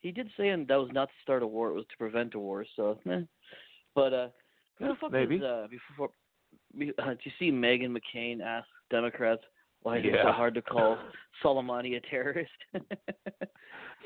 he 0.00 0.12
did 0.12 0.28
say 0.36 0.48
and 0.48 0.66
that 0.68 0.76
was 0.76 0.90
not 0.92 1.08
to 1.08 1.14
start 1.22 1.42
a 1.42 1.46
war; 1.46 1.70
it 1.70 1.74
was 1.74 1.86
to 1.90 1.96
prevent 1.98 2.34
a 2.34 2.38
war. 2.38 2.64
So, 2.76 2.98
eh. 3.10 3.20
but 3.94 4.12
uh, 4.12 4.28
who 4.78 4.88
the 4.88 4.94
fuck 5.00 5.12
maybe. 5.12 5.36
is 5.36 5.42
uh, 5.42 5.66
before? 5.70 6.10
Uh, 6.78 7.08
did 7.08 7.18
you 7.24 7.32
see 7.38 7.50
Meghan 7.50 7.96
McCain 7.96 8.40
ask 8.40 8.66
Democrats 8.90 9.42
why 9.82 9.98
it's 9.98 10.16
so 10.22 10.32
hard 10.32 10.54
to 10.54 10.62
call 10.62 10.98
Soleimani 11.44 11.96
a 11.96 12.00
terrorist? 12.00 12.50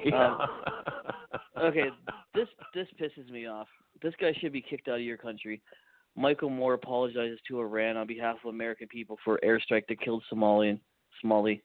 yeah. 0.05 0.37
Um, 0.37 0.49
okay, 1.65 1.89
this 2.35 2.49
this 2.75 2.87
pisses 3.01 3.31
me 3.31 3.47
off. 3.47 3.69
This 4.03 4.15
guy 4.21 4.33
should 4.41 4.53
be 4.53 4.63
kicked 4.63 4.89
out 4.89 4.97
of 4.97 5.03
your 5.03 5.17
country. 5.17 5.61
Michael 6.17 6.51
Moore 6.51 6.75
apologizes 6.75 7.39
to 7.49 7.61
Iran 7.61 7.97
on 7.97 8.07
behalf 8.07 8.37
of 8.45 8.51
American 8.51 8.89
people 8.89 9.17
for 9.25 9.39
airstrike 9.45 9.87
that 9.89 10.01
killed 10.01 10.23
Somalian 10.33 10.81
Somali. 11.21 11.63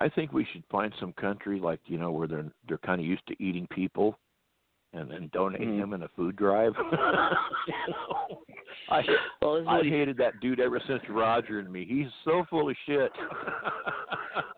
I 0.00 0.08
think 0.08 0.32
we 0.32 0.46
should 0.52 0.64
find 0.70 0.92
some 0.98 1.12
country 1.12 1.60
like 1.60 1.80
you 1.86 1.98
know 1.98 2.10
where 2.10 2.26
they're 2.26 2.50
they're 2.68 2.78
kind 2.78 3.00
of 3.00 3.06
used 3.06 3.26
to 3.28 3.42
eating 3.42 3.66
people, 3.70 4.18
and 4.92 5.10
then 5.10 5.28
donate 5.32 5.60
Mhm. 5.60 5.78
him 5.78 5.92
in 5.92 6.02
a 6.02 6.08
food 6.08 6.36
drive. 6.36 6.72
I 8.88 9.02
Well, 9.42 9.68
I 9.68 9.82
hated 9.82 10.16
that 10.18 10.40
dude 10.40 10.60
ever 10.60 10.80
since 10.86 11.02
Roger 11.08 11.58
and 11.60 11.70
me. 11.72 11.84
He's 11.84 12.08
so 12.24 12.44
full 12.50 12.68
of 12.70 12.76
shit. 12.86 13.12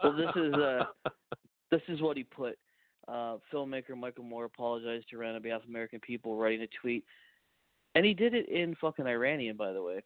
Well, 0.02 0.12
this 0.16 0.30
is, 0.36 0.52
uh, 0.54 0.84
this 1.70 1.80
is 1.88 2.00
what 2.02 2.16
he 2.16 2.24
put. 2.24 2.58
Uh, 3.06 3.36
filmmaker 3.52 3.96
Michael 3.96 4.24
Moore 4.24 4.44
apologized 4.46 5.08
to 5.10 5.16
Iran 5.16 5.36
on 5.36 5.42
behalf 5.42 5.62
of 5.62 5.68
American 5.68 6.00
people, 6.00 6.36
writing 6.36 6.62
a 6.62 6.66
tweet, 6.80 7.04
and 7.94 8.04
he 8.04 8.12
did 8.12 8.34
it 8.34 8.48
in 8.48 8.74
fucking 8.80 9.06
Iranian, 9.06 9.56
by 9.56 9.72
the 9.72 9.80
way. 9.82 10.02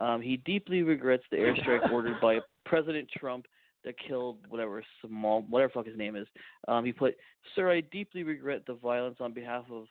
Um, 0.00 0.22
he 0.22 0.38
deeply 0.38 0.82
regrets 0.82 1.22
the 1.30 1.36
airstrike 1.36 1.92
ordered 1.92 2.18
by 2.20 2.40
President 2.64 3.08
Trump 3.10 3.46
that 3.86 3.94
killed 3.98 4.38
whatever 4.48 4.84
small 5.06 5.42
whatever 5.48 5.72
fuck 5.72 5.86
his 5.86 5.96
name 5.96 6.16
is. 6.16 6.26
Um, 6.68 6.84
he 6.84 6.92
put, 6.92 7.16
"Sir, 7.54 7.70
I 7.70 7.80
deeply 7.80 8.24
regret 8.24 8.66
the 8.66 8.74
violence 8.74 9.16
on 9.20 9.32
behalf 9.32 9.64
of 9.70 9.86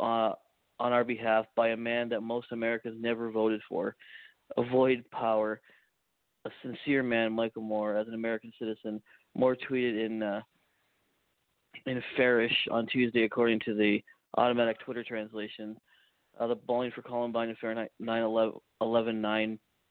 uh, 0.00 0.34
on 0.78 0.92
our 0.92 1.04
behalf 1.04 1.46
by 1.56 1.68
a 1.68 1.76
man 1.76 2.10
that 2.10 2.20
most 2.20 2.48
Americans 2.50 3.00
never 3.00 3.30
voted 3.30 3.62
for. 3.68 3.96
Avoid 4.58 5.04
power. 5.10 5.60
A 6.44 6.50
sincere 6.60 7.04
man, 7.04 7.32
Michael 7.32 7.62
Moore, 7.62 7.96
as 7.96 8.08
an 8.08 8.14
American 8.14 8.52
citizen." 8.58 9.00
Moore 9.34 9.56
tweeted 9.56 10.04
in 10.04 10.22
uh, 10.22 10.42
in 11.86 12.02
Farsi 12.18 12.50
on 12.70 12.86
Tuesday, 12.86 13.22
according 13.22 13.60
to 13.60 13.74
the 13.74 14.02
automatic 14.36 14.80
Twitter 14.80 15.04
translation. 15.04 15.76
Uh, 16.40 16.48
the 16.48 16.54
Bowling 16.54 16.90
for 16.92 17.02
Columbine 17.02 17.50
and 17.50 17.58
Fahrenheit 17.58 17.92
9/11 18.02 19.20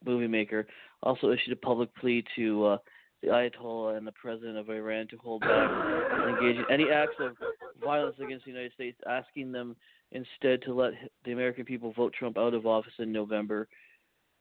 movie 0.04 0.26
maker 0.26 0.66
also 1.02 1.30
issued 1.30 1.52
a 1.52 1.56
public 1.56 1.94
plea 1.96 2.24
to 2.36 2.64
uh, 2.66 2.76
the 3.22 3.28
Ayatollah 3.28 3.96
and 3.96 4.06
the 4.06 4.12
president 4.12 4.56
of 4.56 4.68
Iran 4.68 5.06
to 5.08 5.16
hold 5.16 5.42
back 5.42 5.70
and 5.70 6.36
engage 6.36 6.56
in 6.56 6.64
any 6.70 6.90
acts 6.90 7.14
of 7.20 7.36
violence 7.82 8.16
against 8.22 8.44
the 8.44 8.50
United 8.50 8.72
States, 8.72 8.98
asking 9.08 9.52
them 9.52 9.76
instead 10.10 10.62
to 10.62 10.74
let 10.74 10.92
the 11.24 11.32
American 11.32 11.64
people 11.64 11.92
vote 11.92 12.12
Trump 12.18 12.36
out 12.36 12.54
of 12.54 12.66
office 12.66 12.92
in 12.98 13.12
November 13.12 13.68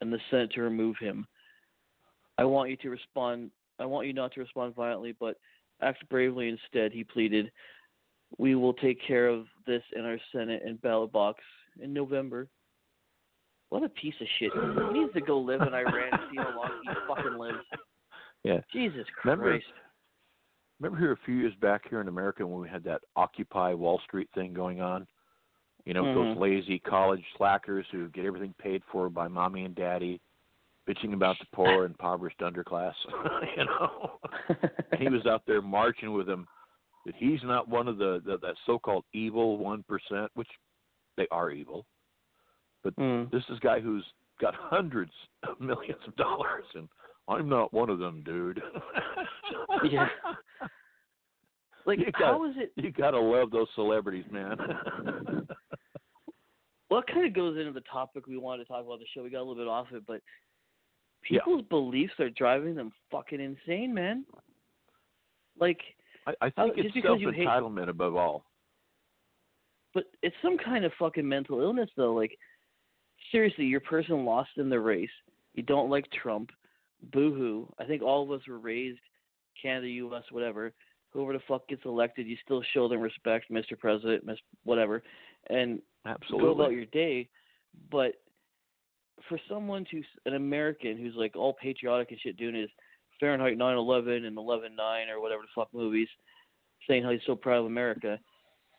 and 0.01 0.11
the 0.11 0.19
Senate 0.29 0.51
to 0.53 0.61
remove 0.61 0.95
him. 0.99 1.27
I 2.37 2.43
want 2.43 2.69
you 2.69 2.77
to 2.77 2.89
respond. 2.89 3.51
I 3.79 3.85
want 3.85 4.07
you 4.07 4.13
not 4.13 4.33
to 4.33 4.39
respond 4.39 4.75
violently, 4.75 5.15
but 5.19 5.37
act 5.81 6.07
bravely 6.09 6.49
instead, 6.49 6.91
he 6.91 7.03
pleaded. 7.03 7.51
We 8.37 8.55
will 8.55 8.73
take 8.73 8.99
care 9.05 9.27
of 9.27 9.45
this 9.67 9.83
in 9.95 10.05
our 10.05 10.17
Senate 10.31 10.63
and 10.65 10.81
ballot 10.81 11.11
box 11.11 11.39
in 11.79 11.93
November. 11.93 12.47
What 13.71 13.83
a 13.83 13.89
piece 13.89 14.13
of 14.21 14.27
shit. 14.37 14.51
He 14.53 14.99
needs 14.99 15.13
to 15.13 15.21
go 15.21 15.39
live 15.39 15.61
in 15.61 15.73
Iran 15.73 16.09
and 16.11 16.21
see 16.29 16.37
how 16.37 16.55
long 16.55 16.71
he 16.83 16.89
fucking 17.07 17.37
lives. 17.39 17.57
Yeah. 18.43 18.59
Jesus 18.73 19.05
Christ. 19.21 19.39
Remember- 19.39 19.59
Remember 20.79 20.97
here 20.99 21.11
a 21.11 21.17
few 21.25 21.35
years 21.35 21.53
back 21.61 21.87
here 21.87 22.01
in 22.01 22.07
America 22.07 22.45
when 22.45 22.59
we 22.59 22.67
had 22.67 22.83
that 22.85 23.01
Occupy 23.15 23.73
Wall 23.75 24.01
Street 24.03 24.27
thing 24.33 24.51
going 24.51 24.81
on? 24.81 25.05
You 25.85 25.93
know, 25.93 26.03
Mhm. 26.03 26.15
those 26.15 26.37
lazy 26.37 26.79
college 26.79 27.23
slackers 27.37 27.85
who 27.91 28.09
get 28.09 28.25
everything 28.25 28.53
paid 28.57 28.81
for 28.91 29.09
by 29.11 29.27
mommy 29.27 29.65
and 29.65 29.75
daddy, 29.75 30.19
bitching 30.89 31.13
about 31.13 31.37
the 31.37 31.45
poor 31.53 31.85
and 31.85 31.93
impoverished 31.93 32.39
underclass. 32.39 32.95
you 33.57 33.65
know, 33.65 34.19
and 34.91 34.99
he 34.99 35.07
was 35.07 35.27
out 35.27 35.43
there 35.45 35.61
marching 35.61 36.11
with 36.13 36.25
them. 36.25 36.47
That 37.05 37.13
he's 37.15 37.43
not 37.43 37.67
one 37.67 37.87
of 37.87 37.99
the, 37.99 38.21
the 38.25 38.39
that 38.39 38.55
so-called 38.65 39.05
evil 39.13 39.59
one 39.59 39.83
percent, 39.83 40.31
which 40.33 40.49
they 41.15 41.27
are 41.29 41.51
evil. 41.51 41.85
Mm. 42.85 43.29
This 43.31 43.43
is 43.49 43.57
a 43.57 43.59
guy 43.59 43.79
who's 43.79 44.03
got 44.39 44.53
hundreds 44.55 45.11
of 45.47 45.59
millions 45.59 45.99
of 46.07 46.15
dollars, 46.15 46.65
and 46.75 46.87
I'm 47.27 47.47
not 47.47 47.71
one 47.73 47.89
of 47.89 47.99
them, 47.99 48.23
dude. 48.25 48.61
Yeah. 49.89 50.07
Like, 51.85 51.99
You 51.99 52.11
got- 52.11 52.21
how 52.21 52.45
is 52.49 52.55
it? 52.57 52.71
You 52.75 52.91
gotta 52.91 53.19
love 53.19 53.49
those 53.51 53.67
celebrities, 53.75 54.25
man. 54.31 54.57
Well, 56.89 56.99
it 56.99 57.07
kind 57.07 57.25
of 57.25 57.33
goes 57.33 57.57
into 57.57 57.71
the 57.71 57.79
topic 57.89 58.27
we 58.27 58.35
wanted 58.37 58.63
to 58.63 58.67
talk 58.67 58.85
about 58.85 58.99
the 58.99 59.05
show. 59.15 59.23
We 59.23 59.29
got 59.29 59.37
a 59.39 59.47
little 59.47 59.55
bit 59.55 59.67
off 59.69 59.87
it, 59.93 60.03
but 60.05 60.19
Yeah. 61.29 61.39
people's 61.39 61.63
beliefs 61.69 62.11
are 62.19 62.29
driving 62.29 62.75
them 62.75 62.91
fucking 63.09 63.39
insane, 63.39 63.93
man. 63.93 64.25
Like, 65.57 65.79
I, 66.27 66.33
I 66.41 66.49
think 66.49 66.75
just 66.75 66.93
it's 66.97 67.05
self 67.05 67.17
you 67.21 67.29
hate- 67.31 67.47
entitlement 67.47 67.87
above 67.87 68.17
all. 68.17 68.43
but 69.93 70.03
it's 70.21 70.35
some 70.41 70.57
kind 70.57 70.83
of 70.83 70.91
fucking 70.99 71.25
mental 71.27 71.61
illness, 71.61 71.89
though. 71.95 72.13
Like, 72.13 72.37
seriously, 73.31 73.65
your 73.65 73.79
person 73.79 74.25
lost 74.25 74.51
in 74.57 74.69
the 74.69 74.79
race. 74.79 75.09
You 75.53 75.63
don't 75.63 75.89
like 75.89 76.05
Trump. 76.11 76.51
Boo 77.11 77.33
hoo. 77.33 77.73
I 77.79 77.85
think 77.85 78.01
all 78.01 78.23
of 78.23 78.31
us 78.31 78.47
were 78.47 78.59
raised 78.59 78.99
Canada, 79.61 79.87
U.S., 79.87 80.23
whatever. 80.31 80.73
Whoever 81.11 81.33
the 81.33 81.39
fuck 81.47 81.67
gets 81.67 81.81
elected, 81.85 82.27
you 82.27 82.37
still 82.43 82.63
show 82.73 82.87
them 82.87 83.01
respect, 83.01 83.51
Mr. 83.51 83.77
President, 83.77 84.25
Miss 84.25 84.37
whatever, 84.63 85.03
and 85.49 85.81
Absolutely. 86.05 86.47
go 86.47 86.53
about 86.53 86.71
your 86.71 86.85
day. 86.85 87.27
But 87.91 88.13
for 89.27 89.37
someone 89.49 89.85
who's 89.91 90.05
an 90.25 90.35
American 90.35 90.97
who's 90.97 91.15
like 91.15 91.35
all 91.35 91.53
patriotic 91.53 92.11
and 92.11 92.19
shit, 92.21 92.37
doing 92.37 92.55
his 92.55 92.69
Fahrenheit 93.19 93.57
9/11 93.57 94.25
and 94.25 94.37
11/9 94.37 95.09
or 95.09 95.19
whatever 95.21 95.41
the 95.41 95.47
fuck 95.53 95.73
movies, 95.73 96.07
saying 96.87 97.03
how 97.03 97.11
he's 97.11 97.25
so 97.25 97.35
proud 97.35 97.59
of 97.59 97.65
America, 97.65 98.19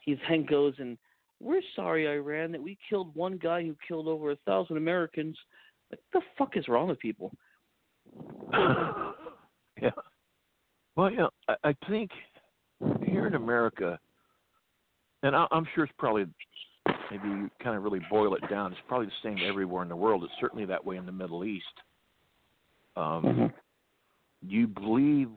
he 0.00 0.18
then 0.28 0.44
goes 0.44 0.74
and 0.78 0.96
we're 1.42 1.62
sorry, 1.74 2.06
Iran, 2.08 2.52
that 2.52 2.62
we 2.62 2.78
killed 2.88 3.14
one 3.14 3.36
guy 3.36 3.62
who 3.62 3.76
killed 3.86 4.08
over 4.08 4.30
a 4.30 4.36
thousand 4.46 4.76
Americans. 4.76 5.36
Like, 5.90 6.00
what 6.10 6.22
the 6.22 6.26
fuck 6.38 6.56
is 6.56 6.68
wrong 6.68 6.88
with 6.88 6.98
people? 6.98 7.32
yeah. 8.52 9.90
Well, 10.96 11.10
yeah, 11.10 11.26
I, 11.48 11.54
I 11.64 11.74
think 11.88 12.10
here 13.04 13.26
in 13.26 13.34
America, 13.34 13.98
and 15.22 15.34
I, 15.34 15.46
I'm 15.50 15.66
sure 15.74 15.84
it's 15.84 15.92
probably 15.98 16.26
maybe 17.10 17.28
you 17.28 17.50
kind 17.62 17.76
of 17.76 17.82
really 17.82 18.00
boil 18.10 18.34
it 18.34 18.48
down. 18.48 18.72
It's 18.72 18.80
probably 18.88 19.06
the 19.06 19.28
same 19.28 19.38
everywhere 19.46 19.82
in 19.82 19.88
the 19.88 19.96
world. 19.96 20.24
It's 20.24 20.32
certainly 20.40 20.64
that 20.66 20.84
way 20.84 20.96
in 20.96 21.06
the 21.06 21.12
Middle 21.12 21.44
East. 21.44 21.64
Um, 22.96 23.52
You 24.42 24.66
believe 24.66 25.30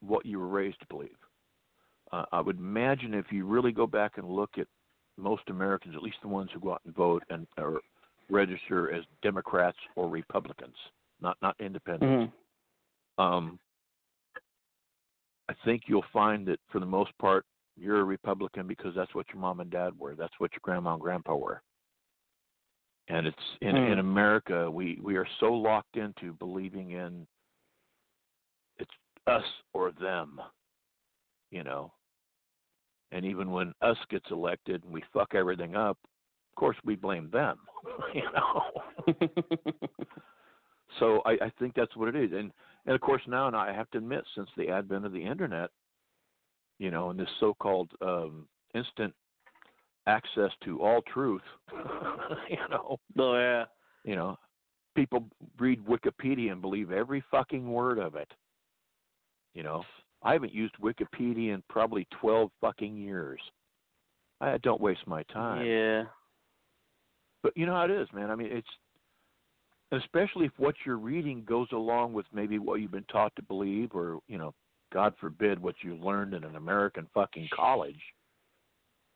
what 0.00 0.24
you 0.24 0.38
were 0.38 0.48
raised 0.48 0.80
to 0.80 0.86
believe. 0.86 1.10
Uh, 2.12 2.24
I 2.32 2.40
would 2.40 2.58
imagine 2.58 3.12
if 3.12 3.26
you 3.30 3.46
really 3.46 3.72
go 3.72 3.86
back 3.86 4.16
and 4.16 4.28
look 4.28 4.50
at 4.56 4.66
most 5.18 5.42
Americans, 5.48 5.94
at 5.96 6.02
least 6.02 6.18
the 6.22 6.28
ones 6.28 6.50
who 6.52 6.60
go 6.60 6.72
out 6.72 6.82
and 6.84 6.94
vote 6.94 7.22
and 7.30 7.46
or 7.58 7.80
register 8.30 8.92
as 8.92 9.04
Democrats 9.22 9.78
or 9.96 10.08
Republicans, 10.08 10.76
not 11.20 11.36
not 11.42 11.56
independents. 11.60 12.32
Mhm. 13.18 13.22
Um, 13.22 13.58
I 15.48 15.54
think 15.64 15.82
you'll 15.88 16.02
find 16.12 16.46
that 16.46 16.60
for 16.68 16.78
the 16.78 16.86
most 16.86 17.16
part, 17.18 17.46
you're 17.76 18.00
a 18.00 18.04
Republican 18.04 18.66
because 18.66 18.94
that's 18.94 19.14
what 19.14 19.26
your 19.32 19.40
mom 19.40 19.60
and 19.60 19.70
dad 19.70 19.98
were. 19.98 20.14
That's 20.14 20.38
what 20.38 20.52
your 20.52 20.60
grandma 20.62 20.92
and 20.92 21.00
grandpa 21.00 21.36
were. 21.36 21.62
And 23.08 23.26
it's 23.26 23.56
in 23.62 23.76
Hmm. 23.76 23.82
in 23.92 23.98
America, 23.98 24.70
we 24.70 24.98
we 25.02 25.16
are 25.16 25.26
so 25.40 25.52
locked 25.52 25.96
into 25.96 26.34
believing 26.34 26.90
in 26.90 27.26
it's 28.76 28.94
us 29.26 29.44
or 29.72 29.92
them, 29.92 30.40
you 31.50 31.64
know. 31.64 31.92
And 33.12 33.24
even 33.24 33.50
when 33.50 33.72
us 33.80 33.96
gets 34.10 34.26
elected 34.30 34.84
and 34.84 34.92
we 34.92 35.02
fuck 35.12 35.34
everything 35.34 35.74
up, 35.76 35.96
of 36.04 36.56
course 36.56 36.76
we 36.84 36.96
blame 36.96 37.30
them, 37.30 37.58
you 38.14 38.22
know. 38.34 38.62
So 40.98 41.20
I, 41.26 41.32
I 41.32 41.52
think 41.58 41.74
that's 41.74 41.94
what 41.96 42.14
it 42.14 42.16
is, 42.16 42.32
and 42.32 42.50
and 42.86 42.94
of 42.94 43.00
course 43.00 43.22
now, 43.26 43.46
and 43.46 43.56
I 43.56 43.72
have 43.72 43.90
to 43.90 43.98
admit, 43.98 44.24
since 44.34 44.48
the 44.56 44.68
advent 44.68 45.04
of 45.04 45.12
the 45.12 45.22
internet, 45.22 45.70
you 46.78 46.90
know, 46.90 47.10
and 47.10 47.20
this 47.20 47.28
so-called 47.40 47.90
um, 48.00 48.48
instant 48.74 49.12
access 50.06 50.50
to 50.64 50.80
all 50.80 51.02
truth, 51.12 51.42
you 52.48 52.56
know, 52.70 52.98
oh 53.18 53.34
yeah. 53.34 53.64
you 54.04 54.16
know, 54.16 54.36
people 54.96 55.28
read 55.58 55.84
Wikipedia 55.84 56.52
and 56.52 56.62
believe 56.62 56.90
every 56.90 57.22
fucking 57.30 57.70
word 57.70 57.98
of 57.98 58.14
it. 58.14 58.30
You 59.54 59.64
know, 59.64 59.82
I 60.22 60.32
haven't 60.32 60.54
used 60.54 60.74
Wikipedia 60.82 61.54
in 61.54 61.62
probably 61.68 62.06
twelve 62.20 62.50
fucking 62.60 62.96
years. 62.96 63.40
I 64.40 64.58
don't 64.58 64.80
waste 64.80 65.06
my 65.06 65.22
time. 65.24 65.66
Yeah. 65.66 66.04
But 67.42 67.56
you 67.56 67.66
know 67.66 67.74
how 67.74 67.84
it 67.84 67.90
is, 67.90 68.08
man. 68.12 68.30
I 68.30 68.34
mean, 68.34 68.48
it's 68.50 68.68
especially 69.92 70.46
if 70.46 70.52
what 70.56 70.74
you're 70.84 70.98
reading 70.98 71.44
goes 71.48 71.68
along 71.72 72.12
with 72.12 72.26
maybe 72.32 72.58
what 72.58 72.80
you've 72.80 72.90
been 72.90 73.04
taught 73.04 73.34
to 73.36 73.42
believe, 73.42 73.90
or 73.94 74.18
you 74.28 74.38
know, 74.38 74.54
God 74.92 75.14
forbid, 75.20 75.60
what 75.60 75.76
you 75.82 75.96
learned 75.96 76.34
in 76.34 76.44
an 76.44 76.56
American 76.56 77.06
fucking 77.14 77.48
college, 77.54 78.00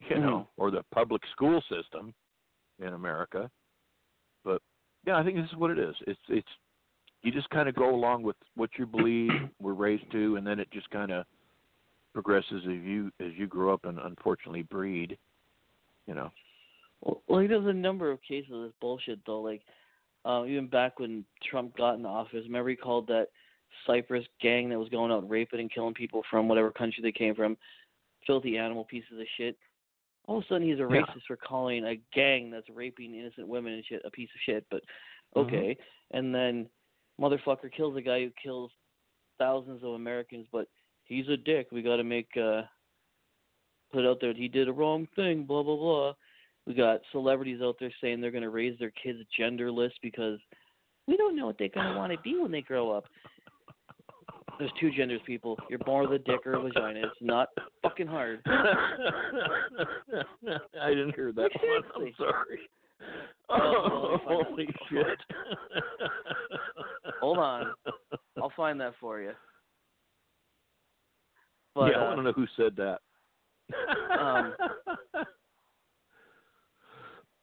you 0.00 0.16
mm-hmm. 0.16 0.24
know, 0.24 0.48
or 0.56 0.70
the 0.70 0.84
public 0.92 1.22
school 1.32 1.62
system 1.68 2.14
in 2.78 2.94
America. 2.94 3.50
But 4.44 4.62
yeah, 5.06 5.18
I 5.18 5.24
think 5.24 5.36
this 5.36 5.50
is 5.50 5.56
what 5.56 5.70
it 5.70 5.78
is. 5.78 5.94
It's 6.06 6.20
it's 6.28 6.48
you 7.22 7.30
just 7.30 7.48
kind 7.50 7.68
of 7.68 7.74
go 7.74 7.94
along 7.94 8.22
with 8.22 8.36
what 8.54 8.70
you 8.78 8.86
believe, 8.86 9.34
were 9.60 9.74
raised 9.74 10.10
to, 10.12 10.36
and 10.36 10.46
then 10.46 10.58
it 10.58 10.70
just 10.72 10.90
kind 10.90 11.10
of 11.12 11.24
progresses 12.12 12.62
as 12.64 12.82
you 12.82 13.10
as 13.20 13.32
you 13.36 13.46
grow 13.46 13.72
up 13.72 13.84
and 13.84 13.98
unfortunately 13.98 14.62
breed. 14.62 15.16
You 16.06 16.14
know. 16.14 16.30
Well, 17.00 17.22
like 17.28 17.48
there's 17.48 17.66
a 17.66 17.72
number 17.72 18.10
of 18.10 18.20
cases 18.22 18.52
of 18.52 18.62
this 18.62 18.72
bullshit 18.80 19.20
though. 19.26 19.40
Like 19.40 19.62
uh, 20.24 20.44
even 20.46 20.68
back 20.68 20.98
when 20.98 21.24
Trump 21.48 21.76
got 21.76 21.94
in 21.94 22.06
office, 22.06 22.44
remember 22.44 22.70
he 22.70 22.76
called 22.76 23.06
that 23.08 23.28
Cyprus 23.86 24.26
gang 24.40 24.68
that 24.68 24.78
was 24.78 24.88
going 24.88 25.10
out 25.10 25.28
raping 25.28 25.60
and 25.60 25.72
killing 25.72 25.94
people 25.94 26.22
from 26.30 26.48
whatever 26.48 26.70
country 26.70 27.02
they 27.02 27.12
came 27.12 27.34
from, 27.34 27.56
filthy 28.26 28.58
animal 28.58 28.84
pieces 28.84 29.18
of 29.18 29.26
shit. 29.36 29.56
All 30.26 30.38
of 30.38 30.44
a 30.44 30.46
sudden 30.46 30.68
he's 30.68 30.78
a 30.78 30.82
Yeah. 30.82 31.02
racist 31.02 31.26
for 31.26 31.36
calling 31.36 31.84
a 31.84 31.96
gang 32.14 32.50
that's 32.50 32.68
raping 32.70 33.14
innocent 33.14 33.48
women 33.48 33.72
and 33.72 33.84
shit 33.84 34.02
a 34.04 34.10
piece 34.10 34.30
of 34.34 34.40
shit. 34.42 34.64
But 34.70 34.84
Mhm. 35.34 35.46
okay, 35.46 35.76
and 36.12 36.34
then 36.34 36.68
motherfucker 37.20 37.72
kills 37.74 37.96
a 37.96 38.02
guy 38.02 38.20
who 38.20 38.30
kills 38.42 38.70
thousands 39.38 39.82
of 39.82 39.90
Americans, 39.90 40.46
but 40.52 40.66
he's 41.04 41.28
a 41.28 41.36
dick. 41.36 41.68
We 41.72 41.82
got 41.82 41.96
to 41.96 42.04
make 42.04 42.28
uh 42.36 42.62
put 43.92 44.06
out 44.06 44.18
there 44.20 44.32
that 44.32 44.40
he 44.40 44.48
did 44.48 44.68
a 44.68 44.72
wrong 44.72 45.06
thing. 45.16 45.44
Blah 45.44 45.62
blah 45.62 45.76
blah. 45.76 46.12
We 46.66 46.74
got 46.74 47.00
celebrities 47.10 47.60
out 47.62 47.76
there 47.80 47.92
saying 48.00 48.20
they're 48.20 48.30
going 48.30 48.42
to 48.42 48.50
raise 48.50 48.78
their 48.78 48.92
kids 49.02 49.18
genderless 49.38 49.90
because 50.00 50.38
we 51.08 51.16
don't 51.16 51.34
know 51.34 51.46
what 51.46 51.58
they're 51.58 51.68
going 51.68 51.92
to 51.92 51.98
want 51.98 52.12
to 52.12 52.18
be 52.20 52.38
when 52.38 52.52
they 52.52 52.62
grow 52.62 52.92
up. 52.92 53.04
There's 54.58 54.70
two 54.80 54.90
genders, 54.92 55.20
people. 55.26 55.58
You're 55.68 55.80
born 55.80 56.08
with 56.08 56.20
a 56.20 56.24
dick 56.24 56.46
or 56.46 56.52
a 56.54 56.62
vagina. 56.62 57.00
It's 57.00 57.16
not 57.20 57.48
fucking 57.82 58.06
hard. 58.06 58.40
I 58.46 58.50
didn't 60.90 61.16
hear 61.16 61.32
that 61.32 61.50
one. 61.62 61.82
I'm 61.96 62.12
sorry. 62.16 62.60
Oh, 63.50 64.16
Oh, 64.28 64.44
holy 64.44 64.68
shit. 64.88 65.18
Hold 67.22 67.38
on. 67.38 67.72
I'll 68.36 68.52
find 68.56 68.80
that 68.80 68.94
for 69.00 69.20
you. 69.20 69.30
But 71.74 71.92
yeah, 71.92 71.98
I 71.98 72.02
uh, 72.02 72.06
want 72.08 72.18
to 72.18 72.22
know 72.24 72.32
who 72.32 72.46
said 72.56 72.76
that. 72.76 72.98
Um, 74.20 74.54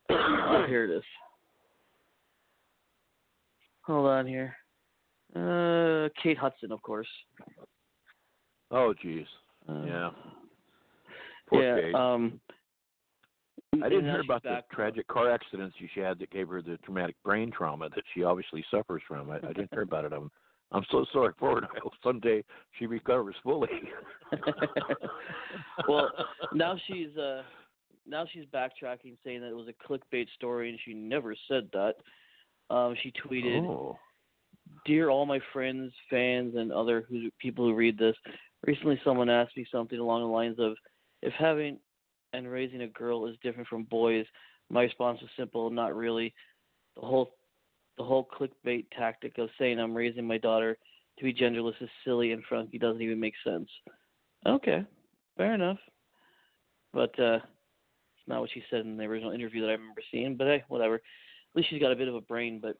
oh, 0.09 0.65
here 0.67 0.83
it 0.83 0.91
is. 0.91 1.03
Hold 3.83 4.07
on 4.07 4.27
here. 4.27 4.55
Uh, 5.33 6.09
Kate 6.21 6.37
Hudson, 6.37 6.71
of 6.71 6.81
course. 6.81 7.07
oh, 8.71 8.93
jeez. 9.03 9.25
Uh, 9.67 9.85
Yeah. 9.85 10.09
Poor 11.49 11.63
yeah. 11.63 11.81
Kate. 11.81 11.95
Um, 11.95 12.39
I 13.73 13.89
didn't 13.89 14.05
hear 14.05 14.21
about 14.21 14.43
the 14.43 14.63
tragic 14.71 15.07
car 15.07 15.31
accidents 15.31 15.75
she 15.77 15.99
had 15.99 16.19
that 16.19 16.31
gave 16.31 16.47
her 16.49 16.61
the 16.61 16.77
traumatic 16.83 17.15
brain 17.23 17.51
trauma 17.51 17.89
that 17.89 18.03
she 18.13 18.23
obviously 18.23 18.63
suffers 18.71 19.01
from. 19.07 19.29
I, 19.29 19.37
I 19.37 19.53
didn't 19.53 19.69
hear 19.71 19.81
about 19.81 20.05
it. 20.05 20.13
I'm 20.13 20.31
I'm 20.71 20.85
so 20.91 21.05
sorry 21.11 21.33
for 21.39 21.61
her. 21.61 21.67
I 21.75 21.79
hope 21.81 21.93
someday 22.03 22.43
she 22.77 22.85
recovers 22.85 23.35
fully. 23.43 23.69
well, 25.87 26.09
now 26.53 26.75
she's 26.87 27.15
uh 27.17 27.43
now 28.07 28.25
she's 28.31 28.45
backtracking, 28.45 29.17
saying 29.23 29.41
that 29.41 29.49
it 29.49 29.55
was 29.55 29.67
a 29.67 29.87
clickbait 29.87 30.27
story, 30.35 30.69
and 30.69 30.79
she 30.83 30.93
never 30.93 31.35
said 31.47 31.69
that. 31.73 31.95
Um, 32.73 32.95
she 33.01 33.11
tweeted, 33.11 33.65
Oh. 33.65 33.97
"Dear 34.85 35.09
all 35.09 35.25
my 35.25 35.39
friends, 35.53 35.91
fans, 36.09 36.55
and 36.55 36.71
other 36.71 37.05
who, 37.09 37.29
people 37.39 37.65
who 37.65 37.75
read 37.75 37.97
this, 37.97 38.15
recently 38.65 38.99
someone 39.03 39.29
asked 39.29 39.57
me 39.57 39.65
something 39.71 39.99
along 39.99 40.21
the 40.21 40.27
lines 40.27 40.57
of, 40.59 40.73
if 41.21 41.33
having 41.33 41.79
and 42.33 42.49
raising 42.49 42.81
a 42.81 42.87
girl 42.87 43.25
is 43.27 43.35
different 43.43 43.67
from 43.67 43.83
boys, 43.83 44.25
my 44.69 44.83
response 44.83 45.19
was 45.21 45.29
simple, 45.37 45.69
not 45.69 45.95
really. 45.95 46.33
The 46.95 47.01
whole 47.01 47.35
the 47.97 48.03
whole 48.03 48.27
clickbait 48.27 48.85
tactic 48.97 49.37
of 49.37 49.49
saying 49.59 49.79
I'm 49.79 49.95
raising 49.95 50.25
my 50.25 50.37
daughter 50.37 50.77
to 51.17 51.23
be 51.23 51.33
genderless 51.33 51.81
is 51.81 51.89
silly 52.05 52.31
and 52.31 52.43
frankly 52.47 52.79
doesn't 52.79 53.01
even 53.01 53.19
make 53.19 53.33
sense. 53.43 53.67
Okay, 54.47 54.85
fair 55.37 55.53
enough. 55.53 55.79
But 56.93 57.17
uh 57.19 57.35
it's 57.35 58.27
not 58.27 58.41
what 58.41 58.51
she 58.53 58.63
said 58.69 58.81
in 58.81 58.97
the 58.97 59.03
original 59.03 59.31
interview 59.31 59.61
that 59.61 59.69
I 59.69 59.73
remember 59.73 60.01
seeing, 60.11 60.35
but 60.35 60.47
hey, 60.47 60.63
whatever. 60.67 60.95
At 60.95 61.55
least 61.55 61.69
she's 61.69 61.81
got 61.81 61.91
a 61.91 61.95
bit 61.95 62.07
of 62.07 62.15
a 62.15 62.21
brain, 62.21 62.61
but 62.61 62.77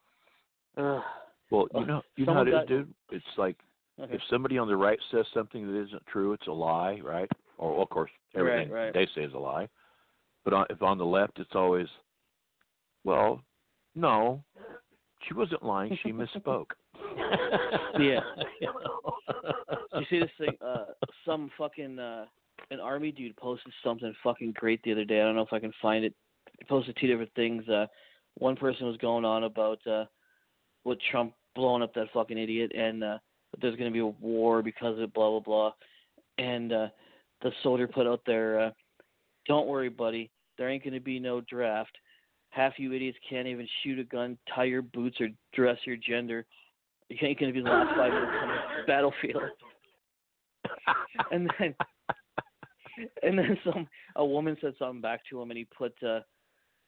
uh 0.80 1.02
Well, 1.50 1.68
you 1.74 1.86
know, 1.86 2.02
you 2.16 2.24
know 2.24 2.34
how 2.34 2.42
it 2.42 2.48
is, 2.48 2.68
dude. 2.68 2.94
It's 3.10 3.24
like 3.36 3.56
okay. 4.00 4.14
if 4.14 4.20
somebody 4.30 4.56
on 4.58 4.68
the 4.68 4.76
right 4.76 4.98
says 5.10 5.26
something 5.34 5.66
that 5.66 5.82
isn't 5.82 6.06
true, 6.06 6.32
it's 6.32 6.46
a 6.46 6.52
lie, 6.52 7.00
right? 7.02 7.30
Or 7.60 7.74
well, 7.74 7.82
of 7.82 7.90
course, 7.90 8.10
everything 8.34 8.70
right. 8.70 8.92
they 8.92 9.06
say 9.14 9.22
is 9.22 9.34
a 9.34 9.38
lie. 9.38 9.68
But 10.44 10.54
on, 10.54 10.66
if 10.70 10.82
on 10.82 10.96
the 10.96 11.04
left, 11.04 11.38
it's 11.38 11.54
always, 11.54 11.86
well, 13.04 13.42
no, 13.94 14.42
she 15.28 15.34
wasn't 15.34 15.62
lying. 15.62 15.96
She 16.02 16.10
misspoke. 16.10 16.70
Yeah. 17.98 18.20
You 18.60 20.04
see 20.08 20.20
this 20.20 20.30
thing? 20.38 20.56
Uh, 20.64 20.84
some 21.26 21.50
fucking 21.58 21.98
uh, 21.98 22.24
an 22.70 22.80
army 22.80 23.12
dude 23.12 23.36
posted 23.36 23.72
something 23.84 24.14
fucking 24.22 24.54
great 24.56 24.80
the 24.82 24.92
other 24.92 25.04
day. 25.04 25.20
I 25.20 25.24
don't 25.24 25.34
know 25.34 25.42
if 25.42 25.52
I 25.52 25.58
can 25.58 25.72
find 25.82 26.04
it. 26.04 26.14
He 26.58 26.64
posted 26.64 26.96
two 26.98 27.08
different 27.08 27.34
things. 27.34 27.68
Uh, 27.68 27.86
one 28.38 28.56
person 28.56 28.86
was 28.86 28.96
going 28.98 29.24
on 29.24 29.44
about 29.44 29.84
uh, 29.86 30.04
what 30.84 30.98
Trump 31.10 31.34
blowing 31.54 31.82
up 31.82 31.92
that 31.94 32.06
fucking 32.14 32.38
idiot, 32.38 32.72
and 32.74 33.02
uh, 33.02 33.18
that 33.50 33.60
there's 33.60 33.76
going 33.76 33.90
to 33.90 33.92
be 33.92 34.00
a 34.00 34.06
war 34.06 34.62
because 34.62 34.98
of 34.98 35.12
blah 35.12 35.30
blah 35.30 35.40
blah. 35.40 35.72
And 36.38 36.72
uh, 36.72 36.88
the 37.42 37.52
soldier 37.62 37.88
put 37.88 38.06
out 38.06 38.22
there, 38.26 38.60
uh, 38.60 38.70
"Don't 39.46 39.66
worry, 39.66 39.88
buddy. 39.88 40.30
There 40.58 40.68
ain't 40.68 40.84
going 40.84 40.94
to 40.94 41.00
be 41.00 41.18
no 41.18 41.40
draft. 41.42 41.96
Half 42.50 42.78
you 42.78 42.92
idiots 42.92 43.18
can't 43.28 43.46
even 43.46 43.68
shoot 43.82 43.98
a 43.98 44.04
gun, 44.04 44.36
tie 44.54 44.64
your 44.64 44.82
boots, 44.82 45.20
or 45.20 45.28
dress 45.54 45.78
your 45.84 45.96
gender. 45.96 46.44
You 47.08 47.16
ain't 47.26 47.38
going 47.38 47.52
to 47.52 47.58
be 47.58 47.62
the 47.62 47.70
last 47.70 47.96
five 47.96 48.12
minutes 48.12 48.32
on 48.42 48.48
the 48.48 48.86
battlefield." 48.86 49.42
and 51.30 51.50
then 51.58 51.74
and 53.22 53.38
then 53.38 53.58
some 53.64 53.88
a 54.16 54.24
woman 54.24 54.56
said 54.60 54.74
something 54.78 55.00
back 55.00 55.20
to 55.28 55.40
him 55.40 55.50
and 55.50 55.58
he 55.58 55.66
put 55.76 55.94
uh 56.02 56.20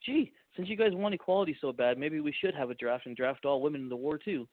gee 0.05 0.33
since 0.57 0.69
you 0.69 0.77
guys 0.77 0.91
want 0.93 1.15
equality 1.15 1.57
so 1.61 1.73
bad 1.73 1.99
maybe 1.99 2.21
we 2.21 2.35
should 2.41 2.55
have 2.55 2.71
a 2.71 2.75
draft 2.75 3.07
and 3.07 3.17
draft 3.17 3.45
all 3.45 3.63
women 3.63 3.83
in 3.83 3.89
the 3.89 3.97
war 3.97 4.19
too 4.19 4.47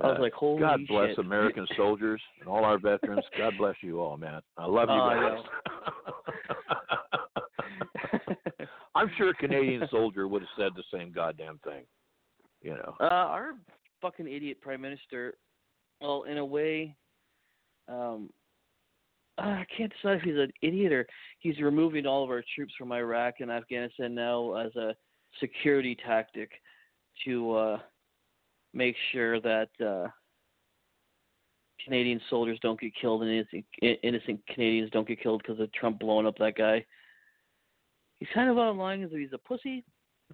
i 0.00 0.06
was 0.06 0.16
Uh, 0.18 0.22
like 0.22 0.32
holy 0.32 0.60
God 0.60 0.80
bless 0.88 1.10
shit. 1.10 1.18
American 1.18 1.66
soldiers 1.76 2.20
and 2.40 2.48
all 2.48 2.64
our 2.64 2.78
veterans. 2.78 3.24
God 3.36 3.54
bless 3.58 3.74
you 3.82 4.00
all, 4.00 4.16
man. 4.16 4.40
I 4.56 4.66
love 4.66 4.88
you 4.88 4.94
I 4.94 5.36
guys. 5.36 5.44
I'm 8.94 9.10
sure 9.16 9.30
a 9.30 9.34
Canadian 9.34 9.82
soldier 9.90 10.28
would 10.28 10.42
have 10.42 10.48
said 10.58 10.72
the 10.74 10.82
same 10.96 11.12
goddamn 11.12 11.60
thing. 11.64 11.84
You 12.62 12.72
know. 12.74 12.94
uh 13.00 13.04
our 13.04 13.52
fucking 14.02 14.28
idiot 14.28 14.60
prime 14.60 14.80
minister 14.82 15.34
well 16.00 16.24
in 16.24 16.38
a 16.38 16.44
way 16.44 16.94
um 17.88 18.30
uh, 19.38 19.42
I 19.62 19.66
can't 19.74 19.90
decide 19.92 20.18
if 20.18 20.22
he's 20.22 20.36
an 20.36 20.52
idiot 20.60 20.92
or 20.92 21.06
he's 21.38 21.58
removing 21.60 22.04
all 22.06 22.22
of 22.22 22.28
our 22.30 22.44
troops 22.54 22.74
from 22.76 22.92
Iraq 22.92 23.34
and 23.40 23.50
Afghanistan 23.50 24.14
now 24.14 24.54
as 24.56 24.74
a 24.76 24.94
security 25.38 25.96
tactic 26.06 26.50
to 27.24 27.52
uh, 27.54 27.78
make 28.72 28.96
sure 29.12 29.40
that 29.40 29.68
uh, 29.84 30.08
Canadian 31.84 32.20
soldiers 32.30 32.58
don't 32.62 32.80
get 32.80 32.92
killed 33.00 33.22
and 33.22 33.30
innocent, 33.30 33.64
innocent 34.02 34.40
Canadians 34.54 34.90
don't 34.90 35.08
get 35.08 35.22
killed 35.22 35.42
because 35.42 35.60
of 35.60 35.72
Trump 35.72 35.98
blowing 35.98 36.26
up 36.26 36.38
that 36.38 36.56
guy. 36.56 36.84
He's 38.18 38.28
kind 38.34 38.50
of 38.50 38.58
online 38.58 39.02
as 39.02 39.10
he's 39.10 39.32
a 39.32 39.38
pussy, 39.38 39.84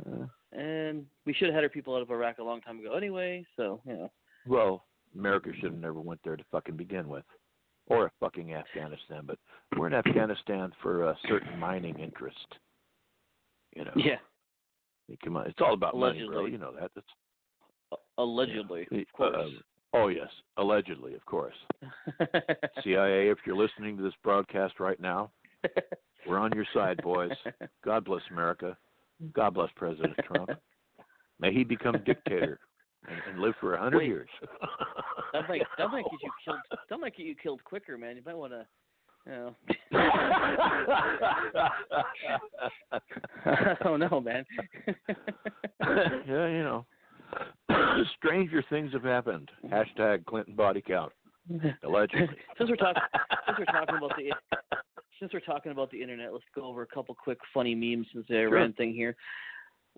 Uh, 0.04 0.26
and 0.52 1.06
we 1.24 1.32
should 1.32 1.46
have 1.46 1.54
had 1.54 1.64
our 1.64 1.70
people 1.70 1.94
out 1.94 2.02
of 2.02 2.10
Iraq 2.10 2.38
a 2.38 2.42
long 2.42 2.60
time 2.60 2.78
ago 2.80 2.94
anyway. 2.94 3.46
So 3.56 3.80
you 3.86 3.92
know, 3.92 4.12
well, 4.46 4.84
America 5.14 5.50
should 5.54 5.72
have 5.72 5.80
never 5.80 6.00
went 6.00 6.20
there 6.24 6.36
to 6.36 6.44
fucking 6.50 6.76
begin 6.76 7.08
with, 7.08 7.24
or 7.86 8.10
fucking 8.20 8.54
Afghanistan. 8.54 9.22
But 9.24 9.38
we're 9.76 9.86
in 9.86 9.94
Afghanistan 9.94 10.72
for 10.82 11.04
a 11.04 11.16
certain 11.28 11.58
mining 11.58 11.98
interest. 11.98 12.46
You 13.74 13.84
know. 13.84 13.92
yeah, 13.94 14.16
Come 15.24 15.36
on, 15.36 15.46
it's 15.46 15.60
all 15.60 15.74
about 15.74 15.96
money, 15.96 16.26
bro. 16.26 16.46
You 16.46 16.58
know 16.58 16.72
that. 16.78 16.90
That's, 16.94 17.06
allegedly, 18.18 18.86
of 18.90 19.12
course. 19.12 19.36
Uh, 19.36 19.96
oh 19.96 20.08
yes, 20.08 20.28
allegedly, 20.56 21.14
of 21.14 21.24
course. 21.26 21.54
CIA, 22.84 23.28
if 23.28 23.38
you're 23.46 23.56
listening 23.56 23.96
to 23.96 24.02
this 24.02 24.14
broadcast 24.22 24.80
right 24.80 25.00
now, 25.00 25.30
we're 26.26 26.38
on 26.38 26.52
your 26.54 26.66
side, 26.74 27.00
boys. 27.02 27.30
God 27.84 28.04
bless 28.04 28.22
America. 28.30 28.76
God 29.32 29.54
bless 29.54 29.70
President 29.76 30.14
Trump. 30.26 30.50
May 31.40 31.52
he 31.52 31.64
become 31.64 31.96
dictator 32.04 32.58
and, 33.08 33.18
and 33.30 33.40
live 33.40 33.54
for 33.60 33.74
a 33.74 33.78
hundred 33.78 34.02
years. 34.02 34.28
That 35.32 35.48
might 35.48 35.62
that 35.78 35.90
might 35.90 36.04
get 36.04 36.22
you 36.22 36.30
killed. 36.44 36.58
That 36.90 36.98
might 36.98 37.16
get 37.16 37.26
you 37.26 37.34
killed 37.34 37.64
quicker, 37.64 37.98
man. 37.98 38.16
You 38.16 38.22
might 38.24 38.36
want 38.36 38.52
to, 38.52 38.66
you 39.26 39.32
know. 39.32 39.54
I 43.44 43.76
don't 43.82 44.00
know, 44.00 44.20
man. 44.20 44.44
yeah, 46.26 46.48
you 46.48 46.62
know. 46.62 46.86
Stranger 48.16 48.64
things 48.70 48.92
have 48.92 49.04
happened. 49.04 49.50
Hashtag 49.66 50.24
Clinton 50.26 50.54
body 50.54 50.82
count. 50.86 51.12
Allegedly. 51.84 52.28
since 52.58 52.68
we're 52.68 52.76
talking 52.76 53.02
since 53.46 53.58
we're 53.58 53.64
talking 53.66 53.96
about 53.96 54.12
the 54.16 54.32
since 55.20 55.32
we're 55.32 55.40
talking 55.40 55.72
about 55.72 55.90
the 55.90 56.02
internet, 56.02 56.32
let's 56.32 56.44
go 56.54 56.64
over 56.64 56.82
a 56.82 56.86
couple 56.86 57.14
quick 57.14 57.38
funny 57.54 57.74
memes 57.74 58.06
since 58.12 58.26
the 58.28 58.38
Iran 58.38 58.72
thing 58.72 58.92
here. 58.92 59.16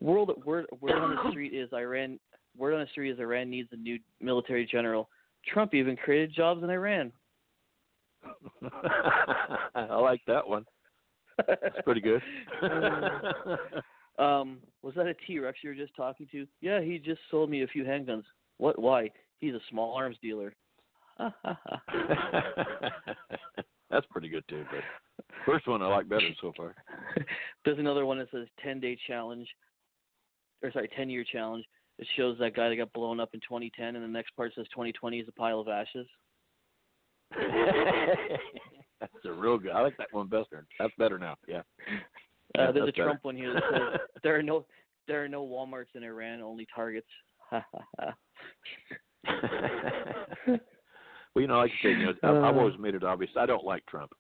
World 0.01 0.31
word 0.45 0.67
word 0.81 0.93
on 0.93 1.17
the 1.17 1.31
street 1.31 1.55
is 1.55 1.71
Iran. 1.73 2.19
Word 2.57 2.75
on 2.75 2.81
the 2.81 2.87
street 2.89 3.11
is 3.11 3.19
Iran 3.19 3.51
needs 3.51 3.69
a 3.73 3.77
new 3.77 3.99
military 4.21 4.67
general. 4.67 5.09
Trump 5.47 5.75
even 5.75 5.97
created 5.97 6.35
jobs 6.35 6.63
in 6.63 6.71
Iran. 6.71 7.13
I 9.75 9.97
like 9.97 10.21
that 10.27 10.47
one. 10.47 10.65
That's 11.47 11.81
pretty 11.85 12.01
good. 12.01 12.21
Uh, 12.63 13.57
Um, 14.19 14.59
was 14.83 14.95
that 14.97 15.07
a 15.07 15.15
T 15.15 15.39
Rex 15.39 15.59
you 15.63 15.71
were 15.71 15.77
just 15.77 15.95
talking 15.95 16.27
to? 16.33 16.47
Yeah, 16.61 16.81
he 16.81 16.99
just 16.99 17.21
sold 17.31 17.51
me 17.51 17.63
a 17.63 17.69
few 17.69 17.85
handguns. 17.85 18.25
What? 18.59 18.79
Why? 18.79 19.11
He's 19.39 19.55
a 19.55 19.61
small 19.71 19.95
arms 19.95 20.17
dealer. 20.21 20.55
That's 23.91 24.07
pretty 24.11 24.29
good 24.29 24.45
too. 24.49 24.65
But 24.71 24.81
first 25.47 25.67
one 25.67 25.83
I 25.83 25.87
like 25.87 26.09
better 26.09 26.29
so 26.41 26.53
far. 26.57 26.75
There's 27.65 27.79
another 27.79 28.07
one 28.07 28.19
that 28.19 28.31
says 28.31 28.47
10 28.63 28.81
day 28.81 28.99
challenge, 29.07 29.49
or 30.63 30.73
sorry, 30.73 30.89
10 30.97 31.11
year 31.11 31.25
challenge. 31.31 31.65
It 31.99 32.07
shows 32.17 32.39
that 32.39 32.55
guy 32.55 32.69
that 32.69 32.77
got 32.77 32.93
blown 32.93 33.19
up 33.19 33.31
in 33.35 33.41
2010, 33.41 33.97
and 33.97 34.05
the 34.05 34.09
next 34.09 34.37
part 34.37 34.53
says 34.55 34.67
2020 34.71 35.19
is 35.19 35.29
a 35.29 35.33
pile 35.33 35.59
of 35.59 35.69
ashes. 35.69 36.07
That's 39.01 39.13
a 39.25 39.33
real 39.33 39.59
good. 39.59 39.73
I 39.73 39.81
like 39.81 39.97
that 39.99 40.13
one 40.13 40.29
better. 40.29 40.67
That's 40.79 40.93
better 40.99 41.19
now. 41.19 41.37
Yeah. 41.47 41.63
Uh, 42.57 42.63
Yeah, 42.63 42.71
there's 42.73 42.89
a 42.89 42.93
better. 42.93 43.05
Trump 43.05 43.25
one 43.25 43.37
here 43.37 43.53
that 43.55 43.63
says 43.73 44.01
there 44.23 44.37
are 44.39 44.43
no 44.43 44.65
there 45.07 45.25
are 45.25 45.29
no 45.29 45.47
WalMarts 45.47 45.95
in 45.95 46.03
Iran, 46.05 46.41
only 46.43 46.67
Targets. 46.75 47.07
Well, 51.35 51.43
you 51.43 51.47
know, 51.47 51.59
like 51.59 51.71
you 51.83 51.91
said, 51.91 52.01
you 52.01 52.07
know, 52.07 52.13
I've, 52.23 52.45
I've 52.45 52.57
Uh. 52.57 52.59
always 52.59 52.79
made 52.79 52.95
it 52.95 53.05
obvious 53.05 53.31
I 53.37 53.47
don't 53.47 53.65
like 53.65 53.85
Trump. 53.87 54.13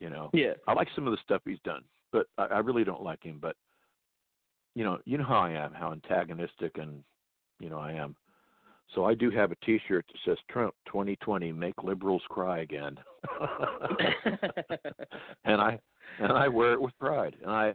You 0.00 0.10
know, 0.10 0.30
Yeah. 0.32 0.54
I 0.66 0.72
like 0.72 0.88
some 0.94 1.06
of 1.06 1.12
the 1.12 1.18
stuff 1.22 1.42
he's 1.44 1.60
done, 1.64 1.82
but 2.12 2.26
I, 2.38 2.44
I 2.46 2.58
really 2.60 2.84
don't 2.84 3.02
like 3.02 3.22
him. 3.22 3.38
But 3.40 3.56
you 4.74 4.84
know, 4.84 4.98
you 5.04 5.18
know 5.18 5.24
how 5.24 5.40
I 5.40 5.50
am, 5.50 5.72
how 5.74 5.92
antagonistic 5.92 6.78
and 6.78 7.02
you 7.60 7.68
know 7.68 7.78
I 7.78 7.92
am. 7.92 8.16
So 8.94 9.04
I 9.04 9.14
do 9.14 9.30
have 9.30 9.52
a 9.52 9.56
T-shirt 9.56 10.06
that 10.08 10.18
says 10.24 10.38
Trump 10.50 10.74
2020 10.86 11.52
make 11.52 11.82
liberals 11.82 12.22
cry 12.30 12.60
again, 12.60 12.96
and 15.44 15.60
I 15.60 15.78
and 16.18 16.32
I 16.32 16.48
wear 16.48 16.72
it 16.72 16.80
with 16.80 16.98
pride. 16.98 17.36
And 17.42 17.50
I 17.50 17.74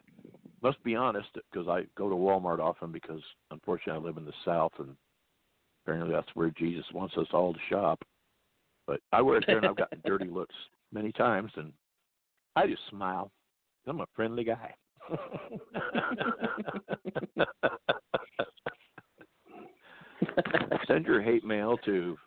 must 0.61 0.83
be 0.83 0.95
honest 0.95 1.29
because 1.51 1.67
I 1.67 1.85
go 1.97 2.09
to 2.09 2.15
Walmart 2.15 2.59
often 2.59 2.91
because 2.91 3.21
unfortunately 3.51 4.01
I 4.01 4.05
live 4.05 4.17
in 4.17 4.25
the 4.25 4.33
South 4.45 4.73
and 4.79 4.95
apparently 5.83 6.13
that's 6.13 6.29
where 6.33 6.51
Jesus 6.51 6.85
wants 6.93 7.15
us 7.17 7.27
all 7.33 7.53
to 7.53 7.59
shop. 7.69 8.03
But 8.87 8.99
I 9.11 9.21
wear 9.21 9.37
it 9.37 9.45
there 9.47 9.57
and 9.57 9.65
I've 9.67 9.75
gotten 9.75 10.01
dirty 10.05 10.27
looks 10.27 10.55
many 10.91 11.11
times 11.11 11.51
and 11.55 11.71
I 12.55 12.67
just 12.67 12.81
smile. 12.89 13.31
I'm 13.85 13.99
a 13.99 14.05
friendly 14.15 14.45
guy. 14.45 14.73
Send 20.87 21.05
your 21.05 21.21
hate 21.21 21.43
mail 21.43 21.77
to 21.85 22.17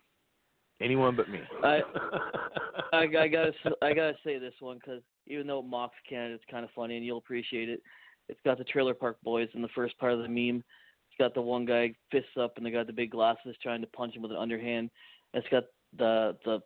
anyone 0.81 1.17
but 1.17 1.31
me. 1.31 1.41
I- 1.63 1.81
I, 2.93 2.99
I 3.19 3.27
gotta 3.29 3.53
I 3.83 3.93
gotta 3.93 4.15
say 4.25 4.39
this 4.39 4.55
one 4.61 4.77
because 4.77 5.03
even 5.27 5.47
though 5.47 5.61
it 5.61 5.67
mocks 5.67 5.97
Canada, 6.09 6.35
it's 6.35 6.45
kind 6.51 6.65
of 6.65 6.71
funny 6.75 6.97
and 6.97 7.05
you'll 7.05 7.19
appreciate 7.19 7.69
it. 7.69 7.83
It's 8.29 8.41
got 8.45 8.59
the 8.59 8.65
Trailer 8.65 8.95
Park 8.95 9.19
Boys 9.23 9.49
in 9.55 9.63
the 9.63 9.69
first 9.75 9.99
part 9.99 10.13
of 10.13 10.19
the 10.19 10.29
meme. 10.29 10.65
It's 11.09 11.19
got 11.19 11.35
the 11.35 11.41
one 11.41 11.65
guy 11.65 11.95
fists 12.11 12.37
up 12.41 12.55
and 12.57 12.67
the 12.67 12.71
guy 12.71 12.79
with 12.79 12.89
the 12.89 12.93
big 12.93 13.11
glasses 13.11 13.57
trying 13.63 13.81
to 13.81 13.87
punch 13.89 14.15
him 14.15 14.23
with 14.23 14.33
an 14.33 14.37
underhand. 14.37 14.91
It's 15.35 15.49
got 15.49 15.65
the 15.97 16.37
the 16.45 16.61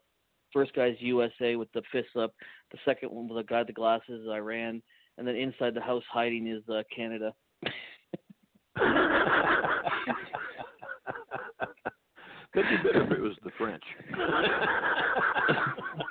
first 0.53 0.75
guy's 0.75 0.97
USA 1.01 1.57
with 1.57 1.71
the 1.73 1.83
fists 1.93 2.17
up. 2.17 2.35
The 2.73 2.79
second 2.85 3.11
one 3.11 3.29
with 3.29 3.39
the 3.39 3.45
guy 3.49 3.59
with 3.59 3.69
the 3.69 3.73
glasses 3.73 4.23
is 4.23 4.29
Iran, 4.29 4.83
and 5.19 5.27
then 5.27 5.37
inside 5.37 5.75
the 5.75 5.81
house 5.81 6.05
hiding 6.11 6.47
is 6.47 6.63
uh, 6.69 6.83
Canada. 6.95 7.35
Could 12.53 12.65
be 12.69 12.77
better 12.79 13.05
if 13.05 13.13
it 13.13 13.21
was 13.21 13.37
the 13.45 13.51
French. 13.57 13.85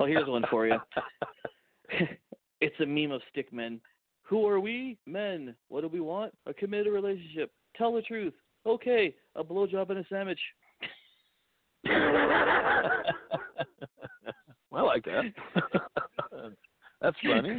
Well, 0.00 0.08
here's 0.08 0.26
one 0.26 0.44
for 0.50 0.66
you. 0.66 0.76
it's 2.62 2.80
a 2.80 2.86
meme 2.86 3.12
of 3.12 3.20
stick 3.30 3.52
men. 3.52 3.78
Who 4.22 4.46
are 4.48 4.58
we? 4.58 4.96
Men. 5.06 5.54
What 5.68 5.82
do 5.82 5.88
we 5.88 6.00
want? 6.00 6.32
A 6.46 6.54
committed 6.54 6.90
relationship. 6.90 7.52
Tell 7.76 7.92
the 7.92 8.00
truth. 8.00 8.32
Okay, 8.64 9.14
a 9.36 9.44
blowjob 9.44 9.90
and 9.90 9.98
a 9.98 10.04
sandwich. 10.08 10.40
I 11.86 13.02
like 14.70 15.04
that. 15.04 15.24
That's 17.02 17.16
funny. 17.22 17.58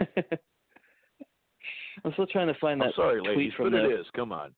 I'm 2.04 2.14
still 2.14 2.26
trying 2.26 2.48
to 2.48 2.60
find 2.60 2.82
that. 2.82 2.86
I'm 2.86 2.90
that 2.92 2.96
sorry, 2.96 3.22
ladies, 3.22 3.54
but 3.56 3.72
the. 3.72 3.86
it 3.86 4.00
is. 4.00 4.08
Come 4.16 4.32
on, 4.32 4.52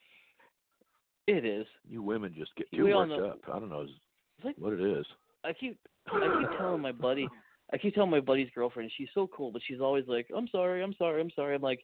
It 1.28 1.44
is. 1.44 1.68
you 1.90 2.02
women 2.02 2.34
just 2.38 2.56
get 2.56 2.72
too 2.72 2.86
We 2.86 2.94
worked 2.94 3.12
up. 3.12 3.40
I 3.54 3.60
don't 3.60 3.70
know 3.70 3.82
It's 3.82 4.46
like 4.46 4.56
what 4.58 4.72
it 4.72 4.82
is. 4.82 5.06
I 5.44 5.52
keep 5.52 5.78
I 6.08 6.40
keep 6.40 6.58
telling 6.58 6.82
my 6.82 6.94
buddy 6.94 7.28
I 7.74 7.78
keep 7.78 7.96
telling 7.96 8.12
my 8.12 8.20
buddy's 8.20 8.50
girlfriend 8.54 8.92
she's 8.96 9.10
so 9.14 9.28
cool, 9.36 9.52
but 9.52 9.62
she's 9.68 9.82
always 9.82 10.06
like, 10.08 10.28
I'm 10.36 10.48
sorry, 10.50 10.84
I'm 10.84 10.94
sorry, 10.98 11.20
I'm 11.20 11.32
sorry. 11.36 11.56
I'm 11.56 11.62
like, 11.62 11.80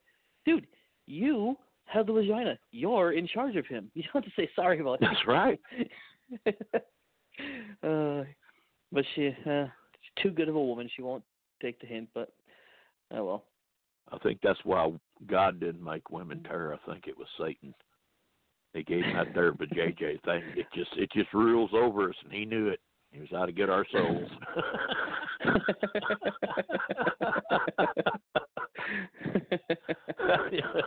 dude, 0.46 0.68
you 1.08 1.58
have 1.86 2.06
the 2.06 2.14
vagina. 2.14 2.60
You're 2.72 3.14
in 3.14 3.28
charge 3.28 3.56
of 3.56 3.66
him. 3.66 3.90
You 3.96 4.04
don't 4.04 4.24
have 4.24 4.36
to 4.36 4.42
say 4.42 4.50
sorry 4.56 4.80
about 4.80 5.02
it. 5.02 5.08
That's 5.10 5.28
right. 5.28 5.60
uh, 7.84 8.24
but 8.92 9.04
she, 9.16 9.30
uh, 9.50 9.66
she's 9.66 10.24
too 10.24 10.30
good 10.30 10.48
of 10.48 10.56
a 10.56 10.64
woman. 10.64 10.90
She 10.96 11.02
won't 11.02 11.24
take 11.62 11.80
the 11.82 11.88
hint. 11.88 12.10
But 12.14 12.32
oh 13.12 13.26
well. 13.26 13.44
I 14.12 14.18
think 14.20 14.40
that's 14.42 14.60
why 14.64 14.92
God 15.28 15.60
didn't 15.60 15.84
make 15.84 16.10
women 16.10 16.44
tear. 16.44 16.74
I 16.74 16.92
think 16.92 17.08
it 17.08 17.18
was 17.18 17.28
Satan. 17.40 17.74
He 18.74 18.84
gave 18.84 19.04
him 19.04 19.16
that 19.16 19.34
there 19.34 19.52
JJ 19.54 20.24
thing. 20.24 20.44
It 20.56 20.68
just 20.76 20.92
it 20.98 21.12
just 21.12 21.34
rules 21.34 21.72
over 21.74 22.10
us, 22.10 22.16
and 22.24 22.34
he 22.34 22.46
knew 22.46 22.68
it. 22.68 22.80
He 23.12 23.20
was 23.20 23.34
out 23.34 23.48
to 23.48 23.52
get 23.52 23.70
our 23.70 23.86
souls. 23.92 24.30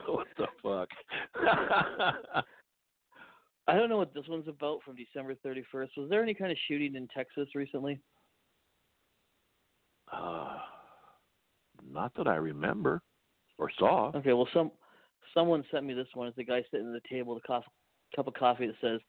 what 0.06 0.26
the 0.36 0.46
fuck? 0.62 0.88
I 3.68 3.76
don't 3.76 3.88
know 3.88 3.98
what 3.98 4.12
this 4.12 4.24
one's 4.28 4.48
about 4.48 4.82
from 4.84 4.96
December 4.96 5.34
31st. 5.46 5.88
Was 5.96 6.10
there 6.10 6.22
any 6.22 6.34
kind 6.34 6.50
of 6.50 6.58
shooting 6.68 6.96
in 6.96 7.08
Texas 7.08 7.48
recently? 7.54 8.00
uh, 10.12 10.58
not 11.90 12.12
that 12.16 12.28
I 12.28 12.36
remember 12.36 13.02
or 13.58 13.70
saw. 13.78 14.12
Okay, 14.14 14.32
well, 14.32 14.48
some 14.52 14.70
someone 15.34 15.64
sent 15.70 15.84
me 15.86 15.94
this 15.94 16.08
one. 16.14 16.28
It's 16.28 16.36
the 16.36 16.44
guy 16.44 16.62
sitting 16.70 16.94
at 16.94 17.02
the 17.02 17.08
table 17.08 17.34
with 17.34 17.42
a 17.48 17.52
cof- 17.52 17.62
cup 18.14 18.26
of 18.26 18.34
coffee 18.34 18.66
that 18.66 18.76
says, 18.80 19.00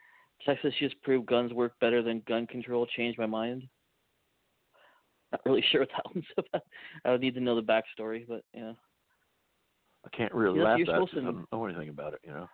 "Texas 0.45 0.73
just 0.79 1.01
proved 1.01 1.27
guns 1.27 1.53
work 1.53 1.73
better 1.79 2.01
than 2.01 2.23
gun 2.27 2.47
control. 2.47 2.85
Changed 2.87 3.19
my 3.19 3.25
mind." 3.25 3.63
Really 5.45 5.63
sure 5.71 5.81
what 5.81 5.89
that 5.89 6.05
one's 6.13 6.25
about. 6.37 6.63
I 7.05 7.11
would 7.11 7.21
need 7.21 7.35
to 7.35 7.41
know 7.41 7.55
the 7.55 7.61
backstory, 7.61 8.25
but 8.27 8.43
yeah. 8.53 8.73
I 10.05 10.15
can't 10.15 10.33
really 10.33 10.59
Yeah, 10.59 10.65
laugh 10.65 10.79
you're 10.79 10.89
at 10.95 11.01
it 11.01 11.09
I 11.11 11.15
to- 11.15 11.21
don't 11.21 11.51
know 11.51 11.65
anything 11.65 11.89
about 11.89 12.13
it. 12.13 12.19
You 12.23 12.33
know, 12.33 12.49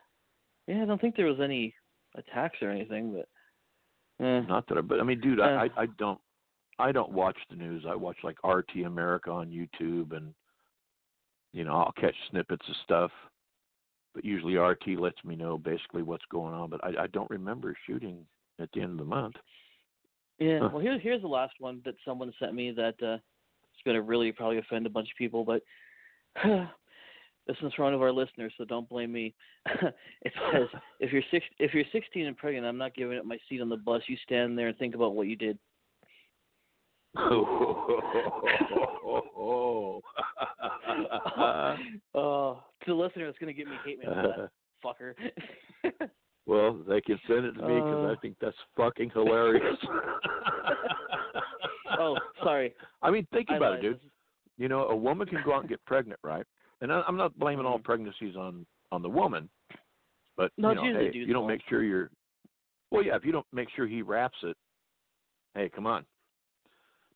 Yeah, 0.68 0.84
I 0.84 0.86
don't 0.86 1.00
think 1.02 1.16
there 1.16 1.26
was 1.26 1.40
any 1.40 1.74
attacks 2.16 2.58
or 2.62 2.70
anything, 2.70 3.14
but 3.14 4.26
eh. 4.26 4.42
not 4.42 4.68
that 4.68 4.78
I. 4.78 4.82
But 4.82 5.00
I 5.00 5.04
mean, 5.04 5.20
dude. 5.20 5.40
I, 5.40 5.66
I 5.66 5.82
I 5.84 5.86
don't 5.98 6.20
I 6.78 6.92
don't 6.92 7.12
watch 7.12 7.38
the 7.50 7.56
news. 7.56 7.86
I 7.88 7.96
watch 7.96 8.18
like 8.24 8.38
RT 8.44 8.86
America 8.86 9.32
on 9.32 9.50
YouTube, 9.50 10.16
and 10.16 10.34
you 11.54 11.64
know 11.64 11.74
I'll 11.76 11.92
catch 11.94 12.16
snippets 12.30 12.68
of 12.70 12.76
stuff. 12.84 13.12
But 14.16 14.26
usually 14.26 14.56
RT 14.56 15.00
lets 15.00 15.24
me 15.24 15.36
know 15.36 15.58
basically 15.58 16.02
what's 16.04 16.26
going 16.32 16.54
on. 16.54 16.70
But 16.70 16.84
I 16.84 17.04
I 17.04 17.08
don't 17.08 17.30
remember 17.30 17.76
shooting 17.88 18.26
at 18.60 18.70
the 18.74 18.82
end 18.82 18.92
of 18.94 18.98
the 18.98 19.06
month. 19.06 19.36
Yeah. 20.40 20.60
Huh. 20.62 20.70
Well, 20.74 20.82
here's 20.82 21.02
here's 21.02 21.22
the 21.22 21.28
last 21.28 21.54
one 21.60 21.82
that 21.86 21.96
someone 22.06 22.32
sent 22.40 22.54
me 22.54 22.72
that 22.72 22.96
uh, 23.04 23.18
it's 23.80 23.84
going 23.86 23.96
to 23.96 24.02
really 24.02 24.32
probably 24.32 24.58
offend 24.58 24.86
a 24.86 24.90
bunch 24.90 25.10
of 25.12 25.18
people, 25.18 25.44
but 25.44 25.62
this 27.48 27.58
is 27.62 27.74
from 27.74 27.86
one 27.86 27.94
of 27.94 28.02
our 28.02 28.12
listeners, 28.12 28.54
so 28.58 28.66
don't 28.66 28.90
blame 28.90 29.12
me. 29.12 29.34
it 29.66 30.34
says, 30.52 30.68
if 31.00 31.12
you're 31.12 31.24
six, 31.32 31.46
if 31.60 31.74
you're 31.74 31.84
16 31.92 32.26
and 32.26 32.38
pregnant, 32.38 32.66
I'm 32.66 32.78
not 32.78 32.96
giving 32.96 33.18
up 33.18 33.26
my 33.26 33.38
seat 33.48 33.62
on 33.62 33.70
the 33.70 33.78
bus. 33.78 34.02
You 34.08 34.18
stand 34.24 34.58
there 34.58 34.68
and 34.70 34.78
think 34.78 34.96
about 34.96 35.16
what 35.16 35.28
you 35.28 35.36
did. 35.36 35.58
oh, 39.38 40.02
oh, 42.16 42.64
to 42.86 42.92
the 42.92 42.94
listener, 42.94 43.28
it's 43.28 43.40
going 43.40 43.54
to 43.54 43.58
get 43.58 43.68
me 43.68 43.78
hate 43.84 44.00
mail 44.00 44.14
for 44.14 44.36
that 44.38 44.52
fucker. 44.86 46.10
Well, 46.46 46.74
they 46.88 47.02
can 47.02 47.20
send 47.28 47.46
it 47.46 47.54
to 47.54 47.68
me 47.68 47.76
because 47.76 48.06
Uh. 48.06 48.12
I 48.12 48.16
think 48.22 48.36
that's 48.42 48.56
fucking 48.76 49.12
hilarious. 49.12 49.78
oh, 52.00 52.18
sorry. 52.44 52.74
I 53.02 53.12
mean, 53.12 53.28
think 53.32 53.50
about 53.50 53.74
it, 53.74 53.82
dude. 53.82 54.00
You 54.58 54.68
know, 54.68 54.88
a 54.88 54.96
woman 54.96 55.28
can 55.28 55.40
go 55.46 55.54
out 55.54 55.62
and 55.62 55.70
get 55.70 55.84
pregnant, 55.86 56.20
right? 56.24 56.46
And 56.82 56.92
I, 56.92 57.02
I'm 57.08 57.18
not 57.18 57.38
blaming 57.38 57.66
all 57.66 57.80
Mhm. 57.80 57.84
pregnancies 57.84 58.36
on 58.36 58.66
on 58.92 59.02
the 59.04 59.10
woman, 59.10 59.48
but 60.36 60.52
No, 60.58 60.70
you 60.70 60.94
know, 60.94 61.00
hey, 61.00 61.12
you 61.14 61.32
don't 61.32 61.48
make 61.48 61.62
sure 61.70 61.84
you're. 61.84 62.10
Well, 62.92 63.04
yeah, 63.04 63.16
if 63.16 63.24
you 63.24 63.32
don't 63.32 63.46
make 63.54 63.70
sure 63.76 63.86
he 63.86 64.02
wraps 64.02 64.38
it, 64.44 64.58
hey, 65.54 65.70
come 65.70 65.86
on. 65.86 66.04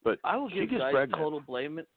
But 0.03 0.19
I 0.23 0.37
will 0.37 0.49
she 0.49 0.59
give 0.59 0.69
gets 0.69 0.81
guys 0.83 0.93
pregnant. 0.93 1.21
total 1.21 1.41
blame. 1.41 1.79
It. 1.79 1.87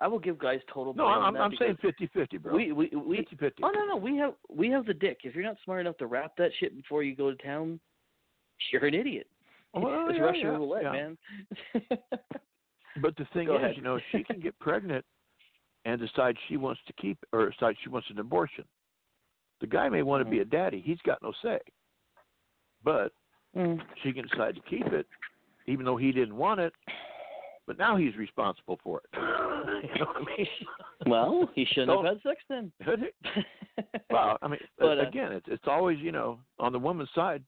I 0.00 0.06
will 0.08 0.18
give 0.18 0.38
guys 0.38 0.60
total 0.72 0.92
no, 0.94 1.06
I'm 1.06 1.36
I'm 1.36 1.52
saying 1.58 1.78
because 1.80 1.94
50-50, 2.14 2.42
bro. 2.42 2.54
we 2.54 2.72
we 2.72 2.90
we 2.94 3.18
50-50. 3.18 3.52
Oh 3.62 3.70
no 3.70 3.86
no, 3.86 3.96
we 3.96 4.16
have 4.18 4.34
we 4.50 4.70
have 4.70 4.84
the 4.86 4.94
dick. 4.94 5.20
If 5.24 5.34
you're 5.34 5.44
not 5.44 5.56
smart 5.64 5.80
enough 5.80 5.96
to 5.98 6.06
wrap 6.06 6.32
that 6.36 6.50
shit 6.60 6.76
before 6.76 7.02
you 7.02 7.16
go 7.16 7.30
to 7.30 7.36
town, 7.42 7.80
you're 8.72 8.84
an 8.84 8.94
idiot. 8.94 9.26
Well, 9.74 10.06
it's 10.08 10.16
yeah, 10.18 10.24
Russian 10.24 10.40
yeah, 10.42 10.48
roulette, 10.48 10.82
yeah. 10.84 10.92
man. 10.92 11.18
But 13.02 13.14
the 13.18 13.26
thing 13.34 13.46
Go 13.48 13.56
is, 13.56 13.62
ahead. 13.62 13.76
you 13.76 13.82
know, 13.82 13.98
she 14.10 14.24
can 14.24 14.40
get 14.46 14.58
pregnant 14.58 15.04
and 15.84 16.00
decide 16.00 16.34
she 16.48 16.56
wants 16.56 16.80
to 16.86 16.94
keep 16.94 17.18
or 17.32 17.50
decide 17.50 17.76
she 17.82 17.90
wants 17.90 18.08
an 18.10 18.18
abortion. 18.18 18.64
The 19.60 19.66
guy 19.66 19.90
may 19.90 20.02
want 20.02 20.24
to 20.24 20.30
be 20.30 20.38
a 20.40 20.44
daddy; 20.46 20.82
he's 20.84 20.96
got 21.04 21.22
no 21.22 21.32
say. 21.42 21.58
But 22.84 23.12
Mm. 23.56 23.80
she 24.02 24.12
can 24.12 24.26
decide 24.28 24.54
to 24.54 24.60
keep 24.68 24.86
it, 24.88 25.06
even 25.66 25.84
though 25.86 25.96
he 25.96 26.12
didn't 26.12 26.36
want 26.36 26.60
it. 26.60 26.74
But 27.66 27.78
now 27.78 27.96
he's 27.96 28.16
responsible 28.16 28.78
for 28.82 29.00
it. 29.00 29.10
you 29.14 30.00
know 30.00 30.06
what 30.06 30.16
I 30.16 30.36
mean? 30.38 30.46
Well, 31.06 31.48
he 31.54 31.64
shouldn't 31.66 31.88
Don't- 31.88 32.04
have 32.04 32.14
had 32.14 32.22
sex 32.22 32.42
then. 32.48 32.72
well, 34.10 34.38
I 34.40 34.48
mean, 34.48 34.58
But, 34.78 34.98
uh, 34.98 35.06
again, 35.06 35.30
it's 35.32 35.46
it's 35.48 35.64
always 35.66 35.98
you 36.00 36.10
know 36.10 36.40
on 36.58 36.72
the 36.72 36.78
woman's 36.78 37.10
side. 37.14 37.44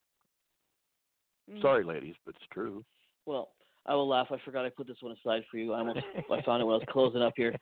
Mm. 1.50 1.62
Sorry, 1.62 1.82
ladies, 1.82 2.14
but 2.24 2.34
it's 2.36 2.44
true. 2.52 2.84
Well, 3.26 3.48
I 3.86 3.94
will 3.94 4.06
laugh. 4.06 4.28
I 4.30 4.36
forgot 4.44 4.66
I 4.66 4.68
put 4.68 4.86
this 4.86 4.98
one 5.00 5.16
aside 5.20 5.42
for 5.50 5.56
you. 5.56 5.72
I 5.72 5.78
almost 5.78 6.00
I 6.30 6.42
found 6.42 6.60
it 6.60 6.66
when 6.66 6.74
I 6.74 6.78
was 6.78 6.86
closing 6.90 7.22
up 7.22 7.32
here. 7.36 7.56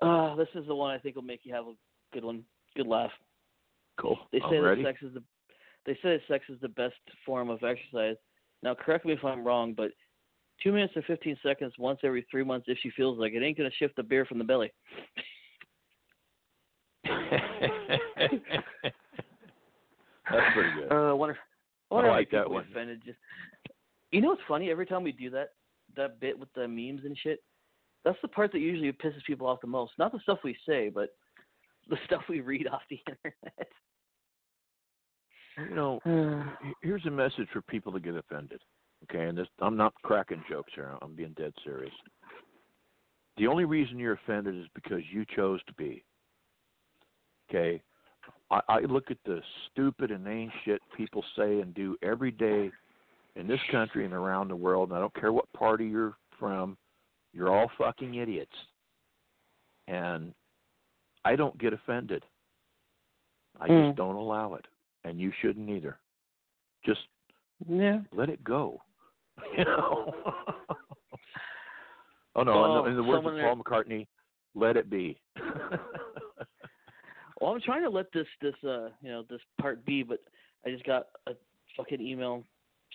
Uh, 0.00 0.36
this 0.36 0.48
is 0.54 0.66
the 0.66 0.74
one 0.74 0.94
I 0.94 0.98
think 0.98 1.16
will 1.16 1.22
make 1.22 1.40
you 1.44 1.54
have 1.54 1.66
a 1.66 1.72
good 2.12 2.24
one, 2.24 2.44
good 2.76 2.86
laugh. 2.86 3.10
Cool. 3.98 4.18
They 4.32 4.38
say 4.50 4.60
that 4.60 4.82
sex 4.84 4.98
is 5.02 5.14
the 5.14 5.22
they 5.86 5.94
say 5.94 6.16
that 6.16 6.20
sex 6.28 6.44
is 6.48 6.60
the 6.60 6.68
best 6.68 6.94
form 7.24 7.50
of 7.50 7.62
exercise. 7.64 8.16
Now, 8.62 8.74
correct 8.74 9.06
me 9.06 9.12
if 9.14 9.24
I'm 9.24 9.44
wrong, 9.44 9.74
but 9.76 9.90
two 10.62 10.72
minutes 10.72 10.92
and 10.96 11.04
fifteen 11.04 11.36
seconds 11.42 11.72
once 11.78 12.00
every 12.04 12.26
three 12.30 12.44
months, 12.44 12.66
if 12.68 12.78
she 12.82 12.90
feels 12.90 13.18
like 13.18 13.32
it, 13.32 13.42
ain't 13.42 13.56
gonna 13.56 13.70
shift 13.78 13.96
the 13.96 14.02
beer 14.02 14.24
from 14.24 14.38
the 14.38 14.44
belly. 14.44 14.72
That's 20.30 20.54
pretty 20.54 20.70
good. 20.80 20.90
Uh, 20.90 21.10
I 21.10 21.12
wonder, 21.12 21.38
I 21.90 21.94
wonder 21.94 22.10
I 22.10 22.16
like 22.16 22.30
that 22.30 22.48
one. 22.48 22.64
offended. 22.70 23.02
Just 23.04 23.18
you 24.10 24.20
know 24.20 24.28
what's 24.28 24.42
funny? 24.46 24.70
Every 24.70 24.86
time 24.86 25.02
we 25.02 25.12
do 25.12 25.30
that 25.30 25.50
that 25.96 26.20
bit 26.20 26.38
with 26.38 26.48
the 26.54 26.66
memes 26.66 27.04
and 27.04 27.16
shit, 27.18 27.40
that's 28.04 28.18
the 28.22 28.28
part 28.28 28.52
that 28.52 28.60
usually 28.60 28.92
pisses 28.92 29.24
people 29.26 29.46
off 29.46 29.60
the 29.60 29.66
most. 29.66 29.92
Not 29.98 30.12
the 30.12 30.20
stuff 30.20 30.38
we 30.44 30.56
say, 30.66 30.88
but 30.88 31.10
the 31.88 31.96
stuff 32.06 32.22
we 32.28 32.40
read 32.40 32.66
off 32.68 32.82
the 32.88 33.00
internet. 33.08 33.68
You 35.58 35.74
know, 35.74 36.00
here's 36.82 37.04
a 37.06 37.10
message 37.10 37.48
for 37.52 37.62
people 37.62 37.92
to 37.92 38.00
get 38.00 38.16
offended. 38.16 38.60
Okay, 39.04 39.24
and 39.26 39.36
this 39.36 39.48
I'm 39.60 39.76
not 39.76 39.94
cracking 40.02 40.42
jokes 40.48 40.72
here. 40.74 40.92
I'm 41.02 41.14
being 41.14 41.34
dead 41.36 41.52
serious. 41.64 41.92
The 43.36 43.46
only 43.46 43.64
reason 43.64 43.98
you're 43.98 44.12
offended 44.14 44.54
is 44.56 44.66
because 44.74 45.00
you 45.10 45.24
chose 45.34 45.60
to 45.66 45.72
be. 45.74 46.04
Okay, 47.50 47.82
I, 48.50 48.60
I 48.68 48.80
look 48.80 49.10
at 49.10 49.18
the 49.24 49.40
stupid 49.70 50.10
and 50.10 50.26
inane 50.26 50.52
shit 50.64 50.80
people 50.96 51.24
say 51.36 51.60
and 51.60 51.74
do 51.74 51.96
every 52.02 52.30
day 52.30 52.70
in 53.36 53.46
this 53.46 53.60
country 53.70 54.04
and 54.04 54.14
around 54.14 54.48
the 54.48 54.56
world, 54.56 54.90
and 54.90 54.96
I 54.98 55.00
don't 55.00 55.14
care 55.14 55.32
what 55.32 55.50
party 55.52 55.86
you're 55.86 56.16
from. 56.38 56.76
You're 57.32 57.50
all 57.50 57.70
fucking 57.78 58.14
idiots, 58.14 58.52
and 59.88 60.34
I 61.24 61.34
don't 61.34 61.56
get 61.58 61.72
offended. 61.72 62.24
I 63.60 63.68
Mm. 63.68 63.86
just 63.86 63.96
don't 63.96 64.16
allow 64.16 64.54
it, 64.54 64.66
and 65.04 65.18
you 65.18 65.32
shouldn't 65.40 65.70
either. 65.70 65.98
Just 66.84 67.08
yeah. 67.66 68.00
let 68.12 68.28
it 68.28 68.42
go. 68.44 68.82
You 69.58 69.64
know. 69.64 70.14
oh 72.36 72.42
no! 72.42 72.52
Oh, 72.52 72.64
in, 72.64 72.84
the, 72.84 72.90
in 72.90 72.96
the 72.96 73.02
words 73.02 73.26
of 73.26 73.32
Paul 73.32 73.62
McCartney, 73.62 74.06
let 74.54 74.76
it 74.76 74.88
be. 74.88 75.20
Well, 77.42 77.50
I'm 77.50 77.60
trying 77.60 77.82
to 77.82 77.90
let 77.90 78.06
this 78.12 78.26
this 78.40 78.54
uh 78.62 78.90
you 79.02 79.10
know 79.10 79.24
this 79.28 79.40
part 79.60 79.84
be, 79.84 80.04
but 80.04 80.20
I 80.64 80.70
just 80.70 80.84
got 80.84 81.08
a 81.26 81.32
fucking 81.76 82.00
email. 82.00 82.44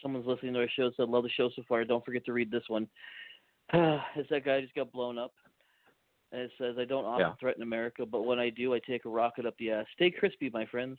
Someone's 0.01 0.25
listening 0.25 0.53
to 0.53 0.61
our 0.61 0.69
show 0.73 0.89
said 0.95 1.09
love 1.09 1.23
the 1.23 1.29
show 1.29 1.49
so 1.53 1.63
far. 1.67 1.83
Don't 1.83 2.05
forget 2.05 2.23
to 2.27 2.33
read 2.33 2.49
this 2.49 2.63
one. 2.69 2.87
it's 3.73 4.29
that 4.29 4.45
guy 4.45 4.61
just 4.61 4.73
got 4.73 4.93
blown 4.93 5.17
up, 5.17 5.33
and 6.31 6.43
it 6.43 6.51
says 6.57 6.75
I 6.79 6.85
don't 6.85 7.03
often 7.03 7.27
Yeah. 7.27 7.33
threaten 7.41 7.61
America, 7.61 8.05
but 8.05 8.21
when 8.21 8.39
I 8.39 8.49
do, 8.49 8.73
I 8.73 8.79
take 8.79 9.03
a 9.03 9.09
rocket 9.09 9.45
up 9.45 9.55
the 9.59 9.71
ass. 9.71 9.85
Stay 9.95 10.11
crispy, 10.11 10.49
my 10.49 10.65
friends. 10.67 10.97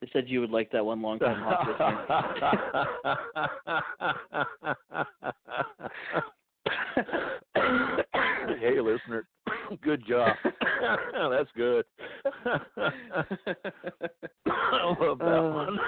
They 0.00 0.08
said 0.12 0.24
you 0.28 0.40
would 0.40 0.50
like 0.50 0.70
that 0.72 0.84
one 0.84 1.02
long 1.02 1.18
time 1.18 1.44
hey, 8.60 8.80
listener, 8.80 9.26
good 9.82 10.06
job. 10.06 10.36
That's 11.30 11.48
good. 11.56 11.84
I 14.46 14.94
love 15.00 15.18
that 15.18 15.26
Uh. 15.26 15.52
one. 15.52 15.78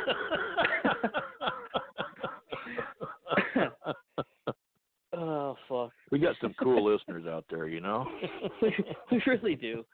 oh 5.15 5.57
fuck. 5.69 5.91
we 6.11 6.19
got 6.19 6.35
some 6.41 6.55
cool 6.63 6.85
listeners 6.91 7.27
out 7.27 7.45
there, 7.51 7.69
you 7.69 7.81
know. 7.81 8.07
we, 8.61 8.75
we 9.11 9.23
really 9.27 9.55
do. 9.55 9.85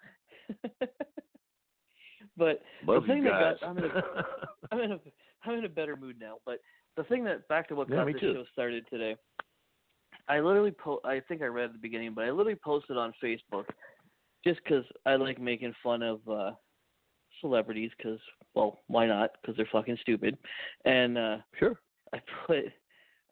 But 2.39 2.63
Love 2.87 3.05
thing 3.07 3.19
you 3.19 3.31
that 3.31 3.61
got- 3.61 3.69
I'm 3.69 3.75
gonna- 3.77 4.25
I'm 4.73 4.81
in 4.81 4.93
a 4.93 5.01
I'm 5.45 5.59
in 5.59 5.65
a 5.65 5.69
better 5.69 5.97
mood 5.97 6.17
now. 6.21 6.37
But 6.47 6.61
the 6.97 7.05
thing 7.05 7.25
that 7.25 7.47
back 7.49 7.69
to 7.69 7.75
what 7.75 7.89
Yeah, 7.91 7.97
got 7.97 8.07
the 8.07 8.19
show 8.35 8.45
started 8.53 8.85
today, 8.89 9.17
I 10.29 10.41
literally 10.41 10.71
po- 10.73 11.01
I 11.05 11.21
think 11.21 11.43
I 11.43 11.47
read 11.47 11.67
at 11.67 11.73
the 11.73 11.79
beginning, 11.79 12.15
but 12.15 12.25
I 12.25 12.31
literally 12.31 12.59
posted 12.65 12.97
on 12.97 13.13
Facebook 13.23 13.65
just 14.45 14.61
because 14.65 14.85
I 15.07 15.17
like 15.17 15.39
making 15.41 15.75
fun 15.83 16.03
of 16.03 16.27
uh 16.29 16.53
celebrities 17.41 17.91
'cause 18.03 18.19
well 18.55 18.81
why 18.89 19.07
not? 19.07 19.31
Because 19.41 19.57
they're 19.57 19.67
fucking 19.73 19.99
stupid, 20.01 20.37
and 20.85 21.17
uh 21.19 21.39
sure. 21.59 21.81
I 22.13 22.21
put 22.47 22.65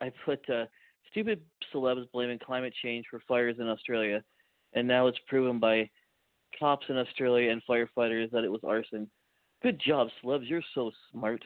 I 0.01 0.13
put 0.25 0.49
uh, 0.51 0.67
stupid 1.11 1.41
celebs 1.73 2.11
blaming 2.13 2.39
climate 2.39 2.75
change 2.83 3.07
for 3.11 3.21
fires 3.27 3.57
in 3.59 3.67
Australia, 3.69 4.23
and 4.75 4.87
now 4.87 5.07
it's 5.07 5.19
proven 5.27 5.59
by 5.59 5.89
cops 6.59 6.87
in 6.89 6.97
Australia 6.97 7.51
and 7.51 7.63
firefighters 7.69 8.31
that 8.31 8.45
it 8.45 8.51
was 8.51 8.61
arson. 8.65 9.09
Good 9.63 9.81
job, 9.85 10.09
celebs. 10.23 10.49
You're 10.49 10.63
so 10.75 10.91
smart. 11.13 11.43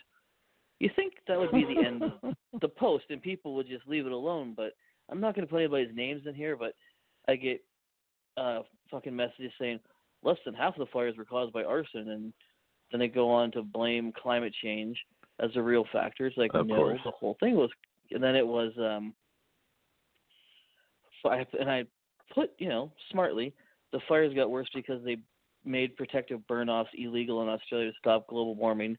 You 0.79 0.91
think 0.97 1.15
that 1.29 1.39
would 1.39 1.53
be 1.53 1.65
the 1.65 1.87
end 1.87 2.03
of 2.03 2.35
the 2.61 2.69
post 2.79 3.05
and 3.11 3.21
people 3.21 3.55
would 3.55 3.69
just 3.69 3.87
leave 3.87 4.07
it 4.07 4.13
alone, 4.13 4.55
but 4.57 4.73
I'm 5.11 5.21
not 5.21 5.35
going 5.35 5.47
to 5.47 5.51
put 5.51 5.59
anybody's 5.59 5.95
names 5.95 6.23
in 6.27 6.35
here, 6.35 6.57
but 6.57 6.75
I 7.29 7.37
get 7.37 7.63
uh 8.37 8.61
fucking 8.91 9.15
messages 9.15 9.53
saying 9.61 9.81
less 10.23 10.39
than 10.45 10.55
half 10.55 10.75
of 10.75 10.79
the 10.79 10.93
fires 10.93 11.17
were 11.17 11.25
caused 11.25 11.53
by 11.53 11.65
arson 11.65 12.09
and 12.11 12.33
then 12.91 13.01
they 13.01 13.09
go 13.09 13.29
on 13.29 13.51
to 13.53 13.63
blame 13.63 14.13
climate 14.13 14.55
change 14.63 14.97
as 15.41 15.51
a 15.57 15.63
real 15.63 15.85
factor. 15.93 16.27
It's 16.27 16.37
like 16.37 16.55
Of 16.55 16.67
no, 16.67 16.77
course. 16.77 17.01
the 17.05 17.11
whole 17.11 17.37
thing 17.41 17.57
was 17.57 17.71
and 18.11 18.23
then 18.23 18.37
it 18.37 18.47
was 18.47 18.73
um 18.79 19.15
fi- 21.23 21.47
and 21.59 21.71
I 21.71 21.85
put 22.35 22.53
you 22.59 22.69
know 22.69 22.93
smartly, 23.11 23.53
the 23.93 24.01
fires 24.09 24.35
got 24.35 24.51
worse 24.51 24.69
because 24.75 25.03
they 25.05 25.19
made 25.65 25.97
protective 25.97 26.47
burn-offs 26.47 26.91
illegal 26.97 27.43
in 27.43 27.49
Australia 27.49 27.91
to 27.91 27.99
stop 27.99 28.27
global 28.29 28.55
warming. 28.55 28.97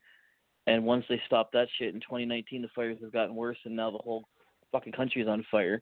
And 0.67 0.85
once 0.85 1.05
they 1.09 1.19
stopped 1.25 1.53
that 1.53 1.67
shit 1.77 1.93
in 1.93 2.01
2019, 2.01 2.61
the 2.61 2.67
fires 2.75 2.97
have 3.01 3.11
gotten 3.11 3.35
worse, 3.35 3.57
and 3.65 3.75
now 3.75 3.89
the 3.89 3.97
whole 3.97 4.25
fucking 4.71 4.93
country 4.93 5.21
is 5.21 5.27
on 5.27 5.45
fire. 5.49 5.81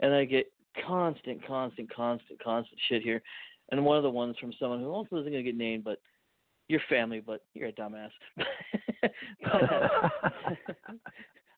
And 0.00 0.14
I 0.14 0.24
get 0.24 0.46
constant, 0.86 1.44
constant, 1.46 1.92
constant, 1.92 2.42
constant 2.42 2.80
shit 2.88 3.02
here. 3.02 3.22
And 3.70 3.84
one 3.84 3.96
of 3.96 4.02
the 4.02 4.10
ones 4.10 4.36
from 4.40 4.52
someone 4.58 4.80
who 4.80 4.90
also 4.90 5.16
isn't 5.16 5.32
going 5.32 5.44
to 5.44 5.50
get 5.50 5.56
named, 5.56 5.84
but 5.84 5.98
your 6.68 6.80
family, 6.88 7.20
but 7.24 7.40
you're 7.54 7.68
a 7.68 7.72
dumbass. 7.72 8.10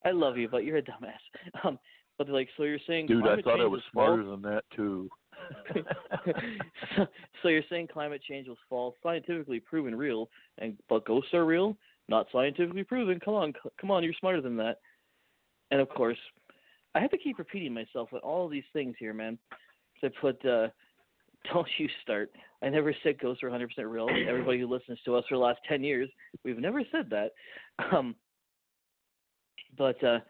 I 0.05 0.11
love 0.13 0.37
you, 0.39 0.49
but 0.49 0.65
you're 0.65 0.79
a 0.79 0.83
dumbass. 0.83 1.21
Um, 1.65 1.79
but 2.19 2.29
like, 2.29 2.49
so 2.57 2.63
you're 2.63 2.79
saying 2.87 3.07
Dude, 3.09 3.27
I 3.27 3.43
thought 3.43 3.61
I 3.61 3.67
was 3.67 3.83
smarter 3.93 4.25
than 4.25 4.43
that 4.43 4.65
too. 4.75 5.09
so, 7.43 7.49
you're 7.49 7.63
saying 7.71 7.89
climate 7.93 8.23
change 8.29 8.49
was 8.49 8.57
false, 8.69 8.95
scientifically 9.03 9.61
proven 9.61 9.95
real, 9.95 10.29
and 10.59 10.77
but 10.89 11.05
ghosts 11.05 11.35
are 11.35 11.45
real, 11.45 11.77
not 12.09 12.27
scientifically 12.33 12.85
proven. 12.85 13.21
Come 13.21 13.35
on, 13.35 13.53
come 13.81 13.91
on, 13.91 14.03
you're 14.03 14.13
smarter 14.19 14.41
than 14.41 14.57
that. 14.57 14.79
And 15.71 15.81
of 15.81 15.89
course, 15.89 16.19
I 16.95 17.01
have 17.01 17.11
to 17.11 17.19
keep 17.19 17.39
repeating 17.39 17.75
myself 17.75 18.11
with 18.13 18.23
all 18.23 18.49
these 18.49 18.65
things 18.73 18.97
here, 18.99 19.13
man. 19.13 19.39
So 20.01 20.09
I 20.09 20.11
put, 20.21 20.47
uh, 20.47 20.69
don't 21.53 21.69
you 21.79 21.89
start. 22.03 22.31
I 22.63 22.69
never 22.69 22.95
said 23.03 23.21
ghosts 23.21 23.43
are 23.43 23.51
100% 23.51 23.67
real. 23.85 24.09
Everybody 24.29 24.61
who 24.61 24.67
listens 24.67 24.99
to 25.05 25.15
us 25.17 25.25
for 25.29 25.37
the 25.37 25.43
last 25.43 25.61
10 25.69 25.85
years, 25.85 26.09
we've 26.45 26.59
never 26.59 26.83
said 26.91 27.11
that. 27.11 27.33
Um, 27.93 28.17
but 29.77 30.03
uh, 30.03 30.21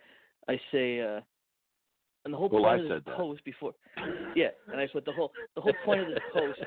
I 0.48 0.58
say, 0.72 1.00
uh, 1.00 1.20
and 2.26 2.34
the 2.34 2.36
whole 2.36 2.48
Well, 2.48 2.64
point 2.64 2.80
I 2.90 2.94
of 2.94 3.04
this 3.04 3.14
post 3.16 3.44
before, 3.44 3.72
yeah, 4.36 4.48
and 4.70 4.80
I 4.80 4.86
put 4.92 5.04
the 5.04 5.12
whole 5.12 5.32
the 5.54 5.62
whole 5.62 5.74
point 5.84 6.00
of 6.00 6.08
this 6.08 6.18
post 6.34 6.60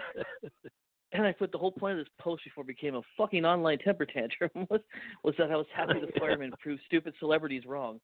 and 1.11 1.25
I 1.25 1.33
put 1.33 1.51
the 1.51 1.57
whole 1.57 1.71
point 1.71 1.99
of 1.99 2.05
this 2.05 2.13
post 2.19 2.43
before 2.45 2.63
it 2.63 2.67
became 2.67 2.95
a 2.95 3.01
fucking 3.17 3.45
online 3.45 3.77
temper 3.79 4.05
tantrum 4.05 4.49
was 4.69 4.81
was 5.23 5.35
that 5.37 5.51
I 5.51 5.55
was 5.57 5.65
happy 5.75 5.99
the 5.99 6.19
fireman 6.19 6.53
proved 6.61 6.81
stupid 6.85 7.13
celebrities 7.19 7.63
wrong. 7.67 7.99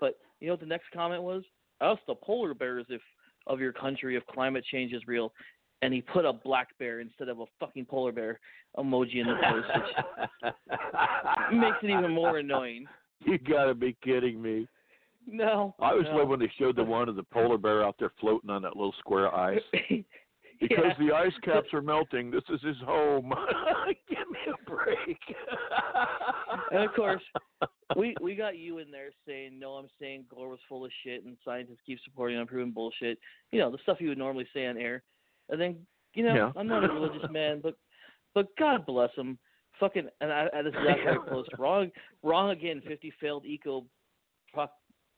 But 0.00 0.18
you 0.40 0.48
know 0.48 0.54
what 0.54 0.60
the 0.60 0.66
next 0.66 0.86
comment 0.92 1.22
was? 1.22 1.44
Ask 1.80 2.00
the 2.08 2.16
polar 2.16 2.52
bears 2.52 2.86
if 2.88 3.00
of 3.46 3.60
your 3.60 3.72
country 3.72 4.16
if 4.16 4.26
climate 4.26 4.64
change 4.70 4.92
is 4.92 5.02
real. 5.06 5.32
And 5.82 5.92
he 5.92 6.00
put 6.00 6.24
a 6.24 6.32
black 6.32 6.68
bear 6.78 7.00
instead 7.00 7.28
of 7.28 7.40
a 7.40 7.44
fucking 7.58 7.86
polar 7.86 8.12
bear 8.12 8.38
emoji 8.76 9.16
in 9.16 9.26
the 9.26 9.34
post, 9.34 9.66
which 10.42 11.60
makes 11.60 11.76
it 11.82 11.90
even 11.90 12.12
more 12.12 12.38
annoying. 12.38 12.86
You 13.24 13.38
gotta 13.38 13.74
be 13.74 13.96
kidding 14.02 14.40
me. 14.40 14.66
No. 15.26 15.74
I 15.80 15.92
was 15.94 16.04
no. 16.06 16.14
glad 16.18 16.28
when 16.28 16.40
they 16.40 16.50
showed 16.58 16.76
the 16.76 16.84
one 16.84 17.08
of 17.08 17.16
the 17.16 17.22
polar 17.22 17.58
bear 17.58 17.84
out 17.84 17.96
there 17.98 18.12
floating 18.20 18.50
on 18.50 18.62
that 18.62 18.76
little 18.76 18.94
square 18.98 19.34
ice. 19.34 19.60
Because 20.60 20.92
Yeah. 20.96 21.06
the 21.08 21.12
ice 21.12 21.32
caps 21.42 21.66
are 21.72 21.82
melting, 21.82 22.30
this 22.30 22.44
is 22.48 22.62
his 22.62 22.76
home. 22.86 23.34
Give 24.08 24.30
me 24.30 24.38
a 24.46 24.70
break. 24.70 25.18
And 26.70 26.84
of 26.84 26.94
course, 26.94 27.22
we 27.96 28.14
we 28.22 28.36
got 28.36 28.56
you 28.56 28.78
in 28.78 28.90
there 28.92 29.10
saying 29.26 29.58
no. 29.58 29.72
I'm 29.72 29.88
saying 30.00 30.26
Gore 30.32 30.48
was 30.48 30.60
full 30.68 30.84
of 30.84 30.92
shit, 31.02 31.24
and 31.24 31.36
scientists 31.44 31.80
keep 31.84 31.98
supporting 32.04 32.38
unproven 32.38 32.70
bullshit. 32.70 33.18
You 33.50 33.58
know 33.58 33.72
the 33.72 33.78
stuff 33.82 33.96
you 34.00 34.08
would 34.10 34.18
normally 34.18 34.46
say 34.54 34.66
on 34.66 34.78
air. 34.78 35.02
And 35.48 35.60
then 35.60 35.76
you 36.14 36.22
know 36.22 36.34
Yeah. 36.34 36.52
I'm 36.54 36.68
not 36.68 36.84
a 36.84 36.92
religious 36.92 37.28
man, 37.32 37.58
but 37.60 37.74
but 38.32 38.46
God 38.56 38.86
bless 38.86 39.10
him. 39.16 39.38
Fucking 39.80 40.08
and 40.20 40.32
I, 40.32 40.46
I 40.54 40.62
this 40.62 40.74
is 40.74 40.88
after 40.88 41.10
I 41.20 41.28
post 41.28 41.50
wrong 41.58 41.90
wrong 42.22 42.50
again. 42.50 42.80
Fifty 42.86 43.12
failed 43.20 43.44
eco. 43.44 43.84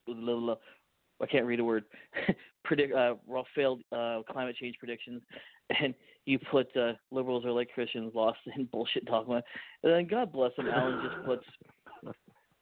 I 0.08 1.26
can't 1.26 1.46
read 1.46 1.60
a 1.60 1.64
word. 1.64 1.84
Predict 2.64 2.94
uh, 2.94 3.14
failed 3.54 3.82
uh, 3.92 4.20
climate 4.30 4.56
change 4.56 4.76
predictions, 4.78 5.22
and 5.82 5.94
you 6.24 6.38
put 6.50 6.74
uh, 6.76 6.92
liberals 7.10 7.44
are 7.44 7.52
like 7.52 7.70
Christians, 7.74 8.12
lost 8.14 8.38
in 8.56 8.64
bullshit 8.72 9.04
dogma. 9.04 9.42
And 9.82 9.92
then 9.92 10.06
God 10.06 10.32
bless 10.32 10.52
him, 10.56 10.68
Alan 10.68 11.02
just 11.04 11.26
puts. 11.26 12.16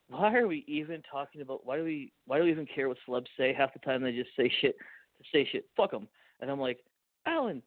Why 0.09 0.34
are 0.36 0.47
we 0.47 0.64
even 0.66 1.03
talking 1.11 1.40
about? 1.40 1.64
Why 1.64 1.76
do 1.76 1.84
we? 1.84 2.12
Why 2.26 2.38
do 2.38 2.45
we 2.45 2.51
even 2.51 2.66
care 2.66 2.88
what 2.88 2.99
celebs 3.09 3.26
say? 3.38 3.55
Half 3.57 3.72
the 3.72 3.78
time 3.78 4.03
they 4.03 4.12
just 4.12 4.30
say 4.36 4.53
shit 4.61 4.76
to 5.22 5.24
say 5.32 5.49
shit. 5.51 5.66
Fuck 5.76 5.93
them. 5.93 6.09
And 6.40 6.51
I'm 6.51 6.61
like, 6.61 6.80
Alan, 7.26 7.62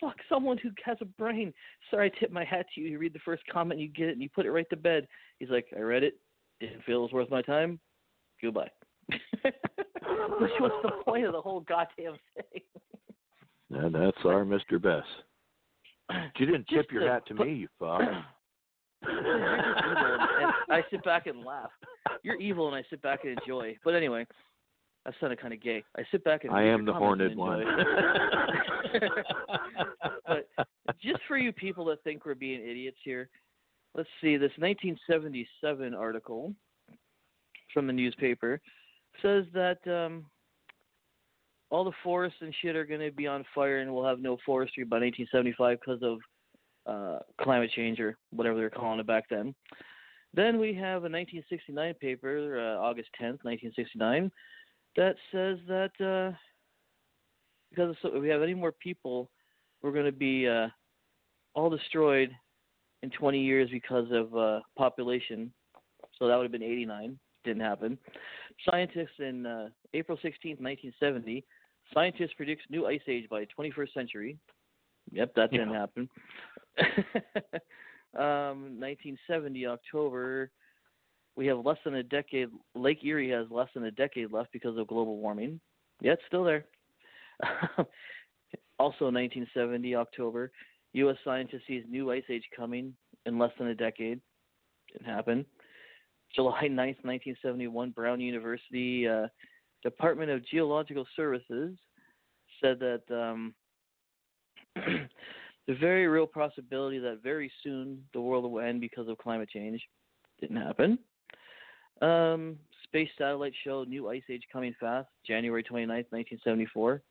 fuck 0.00 0.16
someone 0.28 0.58
who 0.58 0.70
has 0.84 0.98
a 1.00 1.06
brain. 1.06 1.52
Sorry, 1.90 2.12
I 2.14 2.18
tip 2.20 2.30
my 2.30 2.44
hat 2.44 2.66
to 2.74 2.80
you. 2.80 2.88
You 2.88 2.98
read 2.98 3.14
the 3.14 3.20
first 3.24 3.42
comment, 3.50 3.80
you 3.80 3.88
get 3.88 4.08
it, 4.08 4.12
and 4.12 4.22
you 4.22 4.28
put 4.28 4.46
it 4.46 4.52
right 4.52 4.68
to 4.70 4.76
bed. 4.76 5.08
He's 5.38 5.50
like, 5.50 5.66
I 5.76 5.80
read 5.80 6.04
it. 6.04 6.14
Didn't 6.60 6.84
feel 6.84 6.98
it 6.98 7.02
was 7.02 7.12
worth 7.12 7.30
my 7.30 7.42
time. 7.42 7.80
Goodbye. 8.40 8.70
Which 9.44 10.52
was 10.60 10.72
the 10.82 10.90
point 11.04 11.26
of 11.26 11.32
the 11.32 11.40
whole 11.40 11.60
goddamn 11.60 12.16
thing. 12.34 12.62
and 13.70 13.94
that's 13.94 14.18
our 14.24 14.44
Mr. 14.44 14.80
Bess. 14.80 15.04
You 16.38 16.46
didn't 16.46 16.68
Just 16.68 16.82
tip 16.82 16.92
your 16.92 17.10
hat 17.10 17.26
to 17.28 17.34
me, 17.34 17.54
you 17.54 17.68
fuck. 17.78 18.00
You're 19.06 19.56
just 19.62 19.84
evil, 19.86 20.20
and 20.68 20.72
I 20.72 20.82
sit 20.90 21.02
back 21.04 21.26
and 21.26 21.44
laugh. 21.44 21.70
You're 22.22 22.36
evil, 22.36 22.66
and 22.66 22.76
I 22.76 22.82
sit 22.90 23.00
back 23.02 23.20
and 23.24 23.38
enjoy. 23.38 23.76
But 23.84 23.94
anyway, 23.94 24.26
that 25.04 25.14
sounded 25.20 25.40
kind 25.40 25.52
of 25.52 25.62
gay. 25.62 25.84
I 25.96 26.02
sit 26.10 26.24
back 26.24 26.44
and 26.44 26.52
I 26.52 26.62
am 26.64 26.84
the 26.84 26.92
horned 26.92 27.36
one. 27.36 27.64
but 30.26 30.48
just 31.02 31.20
for 31.28 31.36
you 31.36 31.52
people 31.52 31.84
that 31.86 32.02
think 32.04 32.24
we're 32.24 32.34
being 32.34 32.60
idiots 32.60 32.96
here, 33.04 33.28
let's 33.94 34.08
see. 34.20 34.36
This 34.36 34.52
1977 34.58 35.94
article 35.94 36.54
from 37.72 37.86
the 37.86 37.92
newspaper 37.92 38.60
says 39.22 39.44
that 39.54 39.78
um, 39.86 40.26
all 41.70 41.84
the 41.84 41.92
forests 42.02 42.38
and 42.40 42.54
shit 42.60 42.76
are 42.76 42.84
going 42.84 43.00
to 43.00 43.10
be 43.10 43.26
on 43.26 43.44
fire, 43.54 43.78
and 43.78 43.92
we'll 43.92 44.06
have 44.06 44.20
no 44.20 44.36
forestry 44.44 44.84
by 44.84 44.96
1975 44.96 45.78
because 45.80 46.02
of 46.02 46.18
uh, 46.86 47.18
climate 47.40 47.70
change 47.74 48.00
or 48.00 48.16
whatever 48.30 48.56
they're 48.56 48.70
calling 48.70 49.00
it 49.00 49.06
back 49.06 49.24
then. 49.30 49.54
Then 50.34 50.58
we 50.58 50.74
have 50.74 51.04
a 51.04 51.10
1969 51.10 51.94
paper, 51.94 52.58
uh, 52.58 52.80
August 52.80 53.08
10th, 53.20 53.44
1969, 53.44 54.30
that 54.96 55.16
says 55.32 55.58
that 55.68 55.92
uh, 56.00 56.36
because 57.70 57.96
if 58.04 58.22
we 58.22 58.28
have 58.28 58.42
any 58.42 58.54
more 58.54 58.72
people, 58.72 59.30
we're 59.82 59.92
going 59.92 60.04
to 60.04 60.12
be 60.12 60.48
uh, 60.48 60.68
all 61.54 61.70
destroyed 61.70 62.30
in 63.02 63.10
20 63.10 63.40
years 63.40 63.68
because 63.70 64.06
of 64.12 64.36
uh, 64.36 64.60
population. 64.76 65.52
So 66.18 66.28
that 66.28 66.36
would 66.36 66.44
have 66.44 66.52
been 66.52 66.62
89. 66.62 67.18
Didn't 67.44 67.62
happen. 67.62 67.98
Scientists 68.68 69.18
in 69.18 69.46
uh, 69.46 69.68
April 69.92 70.16
16th, 70.18 70.60
1970, 70.60 71.44
scientists 71.92 72.32
predict 72.36 72.62
new 72.70 72.86
ice 72.86 73.00
age 73.06 73.28
by 73.28 73.46
21st 73.58 73.92
century. 73.92 74.38
Yep, 75.12 75.34
that 75.36 75.50
didn't 75.50 75.70
Yeah. 75.70 75.78
happen. 75.78 76.08
um, 78.16 78.80
1970 78.80 79.66
October, 79.66 80.50
we 81.36 81.46
have 81.46 81.64
less 81.64 81.78
than 81.84 81.96
a 81.96 82.02
decade. 82.02 82.48
Lake 82.74 83.04
Erie 83.04 83.30
has 83.30 83.46
less 83.50 83.68
than 83.74 83.84
a 83.84 83.90
decade 83.90 84.32
left 84.32 84.52
because 84.52 84.78
of 84.78 84.86
global 84.86 85.18
warming. 85.18 85.60
Yeah, 86.00 86.12
it's 86.12 86.22
still 86.26 86.44
there. 86.44 86.64
also 88.78 89.06
1970 89.06 89.94
October, 89.94 90.50
U.S. 90.94 91.16
scientists 91.24 91.62
sees 91.66 91.84
new 91.88 92.10
ice 92.10 92.24
age 92.30 92.44
coming 92.56 92.94
in 93.26 93.38
less 93.38 93.52
than 93.58 93.68
a 93.68 93.74
decade. 93.74 94.20
Didn't 94.92 95.06
happen. 95.12 95.44
July 96.34 96.62
9th, 96.64 97.02
1971, 97.02 97.90
Brown 97.90 98.20
University 98.20 99.08
uh, 99.08 99.28
Department 99.82 100.30
of 100.30 100.46
Geological 100.46 101.06
Services 101.16 101.76
said 102.62 102.78
that 102.80 103.02
um, 103.10 103.54
the 104.76 105.74
very 105.80 106.06
real 106.06 106.26
possibility 106.26 106.98
that 106.98 107.22
very 107.22 107.50
soon 107.62 108.02
the 108.12 108.20
world 108.20 108.50
will 108.50 108.60
end 108.60 108.80
because 108.80 109.08
of 109.08 109.18
climate 109.18 109.48
change. 109.48 109.82
Didn't 110.40 110.56
happen. 110.56 110.98
Um, 112.02 112.56
space 112.84 113.08
satellite 113.16 113.54
show 113.62 113.84
new 113.84 114.08
ice 114.08 114.22
age 114.30 114.42
coming 114.52 114.74
fast, 114.80 115.08
January 115.26 115.62
29th, 115.62 116.10
1974. 116.10 117.02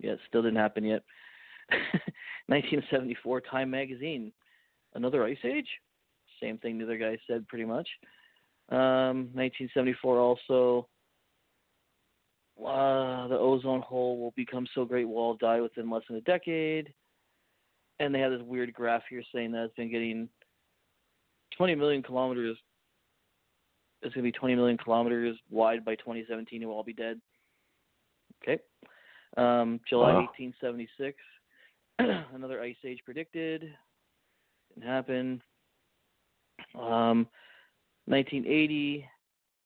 Yeah, 0.00 0.12
it 0.12 0.18
still 0.28 0.42
didn't 0.42 0.56
happen 0.58 0.84
yet. 0.84 1.02
1974, 2.46 3.40
Time 3.42 3.70
Magazine. 3.70 4.32
Another 4.94 5.24
ice 5.24 5.38
age? 5.44 5.68
Same 6.42 6.58
thing 6.58 6.78
the 6.78 6.84
other 6.84 6.98
guy 6.98 7.16
said 7.26 7.46
pretty 7.48 7.64
much. 7.64 7.88
Um, 8.70 9.28
1974 9.34 10.18
also. 10.18 10.88
Uh, 12.58 13.26
the 13.28 13.36
ozone 13.36 13.82
hole 13.82 14.18
will 14.18 14.32
become 14.36 14.66
so 14.74 14.84
great 14.84 15.04
we'll 15.04 15.18
all 15.18 15.34
die 15.34 15.60
within 15.60 15.90
less 15.90 16.02
than 16.08 16.16
a 16.16 16.20
decade. 16.22 16.92
And 18.00 18.14
they 18.14 18.20
have 18.20 18.32
this 18.32 18.42
weird 18.42 18.72
graph 18.72 19.02
here 19.10 19.22
saying 19.34 19.52
that 19.52 19.64
it's 19.64 19.74
been 19.74 19.90
getting 19.90 20.28
20 21.56 21.74
million 21.74 22.02
kilometers. 22.02 22.56
It's 24.02 24.14
going 24.14 24.24
to 24.24 24.32
be 24.32 24.38
20 24.38 24.54
million 24.54 24.78
kilometers 24.78 25.36
wide 25.50 25.84
by 25.84 25.94
2017 25.96 26.60
and 26.62 26.68
we'll 26.68 26.76
all 26.76 26.84
be 26.84 26.92
dead. 26.92 27.20
Okay. 28.42 28.62
Um, 29.36 29.80
July 29.88 30.12
Wow. 30.12 30.28
1876, 30.38 31.16
another 32.34 32.60
ice 32.60 32.76
age 32.84 33.00
predicted. 33.04 33.72
Didn't 34.74 34.88
happen. 34.88 35.42
Um, 36.78 37.26
1980, 38.06 39.06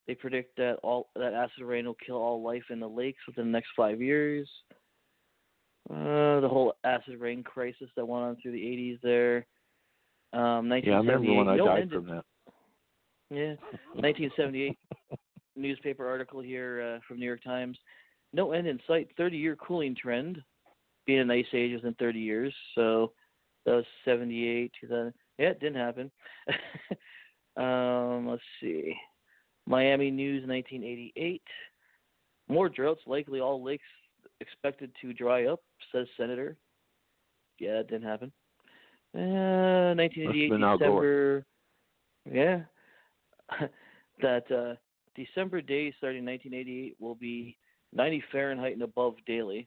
they 0.06 0.14
predict 0.14 0.56
that 0.56 0.78
all 0.82 1.08
that 1.16 1.34
acid 1.34 1.62
rain 1.62 1.86
will 1.86 1.96
kill 2.04 2.16
all 2.16 2.42
life 2.42 2.64
in 2.70 2.80
the 2.80 2.88
lakes 2.88 3.20
within 3.26 3.46
the 3.46 3.52
next 3.52 3.68
five 3.76 4.00
years. 4.00 4.48
Uh, 5.90 6.40
the 6.40 6.48
whole 6.48 6.74
acid 6.84 7.18
rain 7.18 7.42
crisis 7.42 7.88
that 7.96 8.06
went 8.06 8.24
on 8.24 8.36
through 8.36 8.52
the 8.52 8.58
80s 8.58 9.00
there. 9.02 9.46
Um, 10.32 10.70
Yeah, 10.70 10.94
I 10.94 10.98
remember 10.98 11.32
when 11.32 11.48
I 11.48 11.56
no 11.56 11.66
died 11.66 11.90
from 11.90 12.06
that. 12.06 12.24
Yeah, 13.30 13.54
1978 13.94 14.78
newspaper 15.56 16.08
article 16.08 16.40
here 16.40 16.96
uh, 16.96 17.00
from 17.06 17.18
New 17.18 17.26
York 17.26 17.42
Times. 17.42 17.78
No 18.32 18.52
end 18.52 18.66
in 18.66 18.78
sight. 18.86 19.08
30-year 19.18 19.56
cooling 19.56 19.94
trend. 19.94 20.42
Being 21.06 21.20
an 21.20 21.30
ice 21.30 21.46
age 21.54 21.74
within 21.74 21.94
30 21.94 22.18
years, 22.18 22.54
so 22.74 23.12
that 23.64 23.72
was 23.72 23.84
78, 24.04 24.70
2000. 24.78 25.14
Yeah, 25.38 25.48
it 25.48 25.58
didn't 25.58 25.80
happen. 25.80 26.10
um, 27.58 28.28
let's 28.28 28.42
see. 28.60 28.94
Miami 29.66 30.10
News, 30.10 30.46
1988. 30.46 31.42
More 32.48 32.68
droughts, 32.68 33.02
likely 33.06 33.40
all 33.40 33.62
lakes 33.62 33.84
expected 34.40 34.90
to 35.02 35.12
dry 35.12 35.46
up, 35.46 35.60
says 35.92 36.06
Senator. 36.16 36.56
Yeah, 37.58 37.80
it 37.80 37.88
didn't 37.88 38.08
happen. 38.08 38.32
Uh, 39.14 39.94
1988 39.94 40.50
been 40.50 40.64
Al 40.64 40.78
December. 40.78 41.46
Yeah, 42.30 42.60
that 44.22 44.50
uh, 44.50 44.74
December 45.14 45.60
days 45.60 45.94
starting 45.98 46.24
1988 46.24 46.96
will 46.98 47.14
be 47.14 47.56
90 47.92 48.22
Fahrenheit 48.30 48.74
and 48.74 48.82
above 48.82 49.14
daily. 49.26 49.66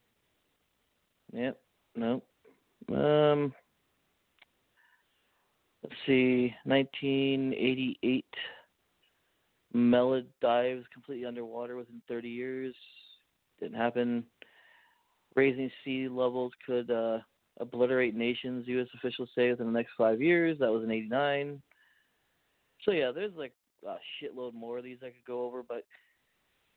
Yep. 1.33 1.59
No. 1.95 2.21
Um. 2.93 3.53
Let's 5.83 5.95
see. 6.05 6.53
1988. 6.65 8.25
Melod 9.75 10.25
dives 10.41 10.85
completely 10.93 11.25
underwater 11.25 11.75
within 11.75 12.01
30 12.07 12.29
years. 12.29 12.75
Didn't 13.59 13.77
happen. 13.77 14.25
Raising 15.35 15.71
sea 15.83 16.07
levels 16.09 16.51
could 16.65 16.91
uh, 16.91 17.19
obliterate 17.59 18.15
nations, 18.15 18.65
U.S. 18.67 18.87
officials 18.95 19.29
say, 19.33 19.49
within 19.49 19.67
the 19.67 19.71
next 19.71 19.91
five 19.97 20.21
years. 20.21 20.57
That 20.59 20.71
was 20.71 20.83
in 20.83 20.91
89. 20.91 21.61
So, 22.83 22.91
yeah, 22.91 23.11
there's 23.11 23.35
like 23.35 23.53
a 23.87 23.95
shitload 24.21 24.53
more 24.53 24.77
of 24.77 24.83
these 24.83 24.97
I 25.01 25.07
could 25.07 25.25
go 25.25 25.45
over. 25.45 25.63
But, 25.63 25.85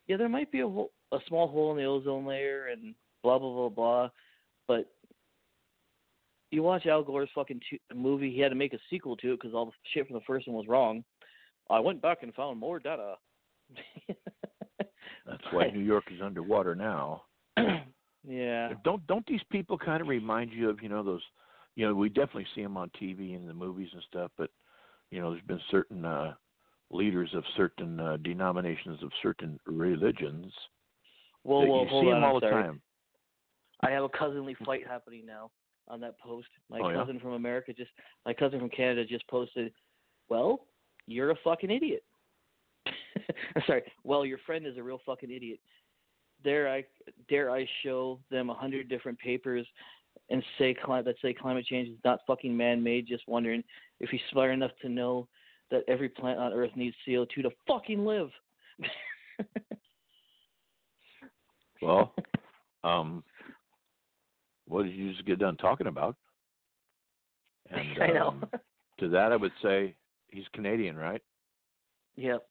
yeah, 0.07 0.17
there 0.17 0.29
might 0.29 0.51
be 0.51 0.61
a, 0.61 0.67
a 0.67 1.19
small 1.27 1.47
hole 1.47 1.71
in 1.71 1.77
the 1.77 1.83
ozone 1.83 2.25
layer 2.25 2.67
and 2.67 2.95
blah, 3.23 3.37
blah, 3.37 3.53
blah, 3.53 3.69
blah. 3.69 4.09
But 4.67 4.89
you 6.55 6.63
watch 6.63 6.85
Al 6.85 7.03
Gore's 7.03 7.29
fucking 7.35 7.59
t- 7.69 7.81
movie, 7.93 8.31
he 8.31 8.39
had 8.39 8.49
to 8.49 8.55
make 8.55 8.73
a 8.73 8.79
sequel 8.89 9.15
to 9.17 9.33
it 9.33 9.41
because 9.41 9.53
all 9.53 9.65
the 9.65 9.71
shit 9.93 10.07
from 10.07 10.15
the 10.15 10.23
first 10.25 10.47
one 10.47 10.55
was 10.55 10.67
wrong. 10.67 11.03
I 11.69 11.79
went 11.79 12.01
back 12.01 12.19
and 12.23 12.33
found 12.33 12.59
more 12.59 12.79
data. 12.79 13.15
That's 14.07 15.43
why 15.51 15.67
New 15.67 15.81
York 15.81 16.05
is 16.13 16.21
underwater 16.23 16.75
now. 16.75 17.23
yeah. 18.27 18.73
Don't 18.83 19.05
don't 19.07 19.25
these 19.27 19.41
people 19.51 19.77
kind 19.77 20.01
of 20.01 20.07
remind 20.07 20.51
you 20.53 20.69
of 20.69 20.81
you 20.81 20.89
know 20.89 21.03
those, 21.03 21.21
you 21.75 21.87
know 21.87 21.93
we 21.93 22.09
definitely 22.09 22.47
see 22.55 22.61
them 22.61 22.77
on 22.77 22.89
TV 23.01 23.35
and 23.35 23.49
the 23.49 23.53
movies 23.53 23.89
and 23.93 24.03
stuff, 24.07 24.31
but 24.37 24.49
you 25.11 25.19
know 25.19 25.31
there's 25.31 25.43
been 25.43 25.61
certain 25.71 26.05
uh 26.05 26.33
leaders 26.91 27.31
of 27.33 27.43
certain 27.57 27.99
uh, 27.99 28.17
denominations 28.23 29.01
of 29.01 29.11
certain 29.23 29.59
religions. 29.65 30.53
Well, 31.43 31.67
well, 31.67 31.81
you 31.81 31.87
hold 31.89 32.03
see 32.03 32.11
on. 32.11 32.21
them 32.21 32.23
all 32.23 32.35
I'm 32.35 32.41
the 32.41 32.49
sorry. 32.49 32.63
time. 32.63 32.81
I 33.81 33.89
have 33.89 34.03
a 34.03 34.09
cousinly 34.09 34.55
fight 34.63 34.87
happening 34.87 35.25
now 35.25 35.49
on 35.87 35.99
that 36.01 36.19
post. 36.19 36.47
My 36.69 36.79
Oh, 36.79 36.89
yeah? 36.89 36.95
cousin 36.95 37.19
from 37.19 37.33
America 37.33 37.73
just, 37.73 37.91
my 38.25 38.33
cousin 38.33 38.59
from 38.59 38.69
Canada 38.69 39.05
just 39.05 39.27
posted, 39.27 39.71
well, 40.29 40.65
you're 41.07 41.31
a 41.31 41.35
fucking 41.43 41.69
idiot. 41.71 42.03
sorry. 43.67 43.83
Well, 44.03 44.25
your 44.25 44.39
friend 44.45 44.65
is 44.65 44.77
a 44.77 44.83
real 44.83 45.01
fucking 45.05 45.31
idiot. 45.31 45.59
Dare 46.43 46.69
I 46.69 46.83
dare 47.29 47.49
I 47.49 47.67
show 47.81 48.19
them 48.29 48.49
a 48.49 48.53
hundred 48.53 48.89
different 48.89 49.17
papers 49.17 49.65
and 50.29 50.43
say 50.57 50.75
that 50.87 51.15
say 51.21 51.33
climate 51.33 51.65
change 51.65 51.89
is 51.89 51.97
not 52.03 52.19
fucking 52.27 52.55
man-made? 52.55 53.07
Just 53.07 53.27
wondering 53.27 53.63
if 53.99 54.09
he's 54.09 54.19
smart 54.31 54.51
enough 54.51 54.71
to 54.81 54.89
know 54.89 55.27
that 55.71 55.83
every 55.87 56.09
plant 56.09 56.39
on 56.39 56.53
Earth 56.53 56.71
needs 56.75 56.95
CO2 57.07 57.43
to 57.43 57.49
fucking 57.67 58.05
live. 58.05 58.29
Well, 61.81 62.15
um, 62.83 63.23
what 64.67 64.83
did 64.83 64.95
you 64.95 65.11
just 65.11 65.25
get 65.25 65.39
done 65.39 65.57
talking 65.57 65.87
about? 65.87 66.15
And, 67.71 68.03
I 68.03 68.07
know. 68.07 68.27
um, 68.27 68.45
to 68.99 69.09
that, 69.09 69.31
I 69.31 69.35
would 69.35 69.51
say 69.63 69.95
he's 70.27 70.43
Canadian, 70.53 70.95
right? 70.95 71.21
yep. 72.15 72.45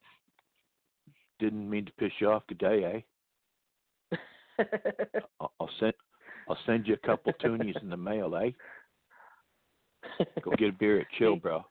Didn't 1.38 1.70
mean 1.70 1.84
to 1.86 1.92
piss 1.92 2.10
you 2.18 2.30
off. 2.30 2.42
Good 2.48 2.58
day, 2.58 3.04
eh? 4.12 4.18
I'll, 5.40 5.70
send 5.78 5.92
I'll 6.48 6.58
send 6.66 6.88
you 6.88 6.94
a 6.94 7.06
couple 7.06 7.32
toonies 7.44 7.80
in 7.80 7.90
the 7.90 7.96
mail, 7.96 8.34
eh? 8.36 8.50
Go 10.42 10.50
get 10.58 10.70
a 10.70 10.72
beer 10.72 11.00
at 11.00 11.06
Chill, 11.16 11.36
bro. 11.36 11.64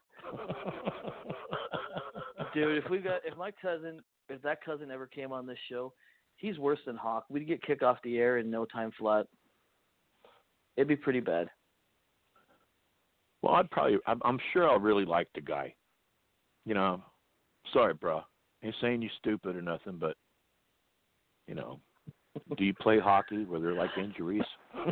Dude, 2.54 2.82
if 2.82 2.90
we 2.90 2.98
got 2.98 3.20
if 3.24 3.36
my 3.36 3.50
cousin 3.50 4.00
if 4.28 4.40
that 4.42 4.64
cousin 4.64 4.90
ever 4.90 5.06
came 5.06 5.32
on 5.32 5.46
this 5.46 5.58
show, 5.70 5.92
he's 6.36 6.58
worse 6.58 6.78
than 6.86 6.96
Hawk. 6.96 7.24
We'd 7.28 7.46
get 7.46 7.62
kicked 7.62 7.82
off 7.82 7.98
the 8.04 8.18
air 8.18 8.38
in 8.38 8.50
no 8.50 8.64
time 8.64 8.90
flat. 8.98 9.26
It'd 10.76 10.88
be 10.88 10.96
pretty 10.96 11.20
bad. 11.20 11.48
Well, 13.42 13.54
I'd 13.54 13.70
probably 13.70 13.98
I'm, 14.06 14.20
I'm 14.24 14.38
sure 14.52 14.68
I'll 14.68 14.78
really 14.78 15.04
like 15.04 15.28
the 15.34 15.40
guy. 15.40 15.74
You 16.64 16.74
know, 16.74 17.02
sorry, 17.72 17.94
bro. 17.94 18.22
Ain't 18.62 18.74
saying 18.80 19.02
you're 19.02 19.10
stupid 19.18 19.56
or 19.56 19.62
nothing, 19.62 19.98
but 19.98 20.16
you 21.46 21.54
know, 21.54 21.80
do 22.56 22.64
you 22.64 22.72
play 22.74 22.98
hockey 22.98 23.44
where 23.44 23.60
there 23.60 23.70
are 23.70 23.74
like 23.74 23.90
injuries? 23.98 24.42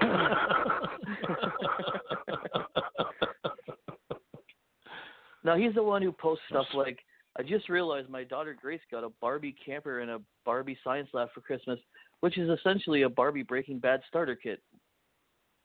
Now 5.44 5.56
he's 5.56 5.74
the 5.74 5.82
one 5.82 6.02
who 6.02 6.12
posts 6.12 6.44
stuff 6.48 6.66
like 6.74 6.98
I 7.38 7.42
just 7.42 7.68
realized 7.68 8.08
my 8.08 8.24
daughter 8.24 8.56
Grace 8.60 8.80
got 8.90 9.04
a 9.04 9.10
Barbie 9.20 9.56
camper 9.64 10.00
and 10.00 10.10
a 10.10 10.20
Barbie 10.44 10.78
science 10.84 11.08
lab 11.12 11.28
for 11.34 11.40
Christmas, 11.40 11.78
which 12.20 12.38
is 12.38 12.50
essentially 12.50 13.02
a 13.02 13.08
Barbie 13.08 13.42
Breaking 13.42 13.78
Bad 13.78 14.02
starter 14.08 14.36
kit. 14.36 14.60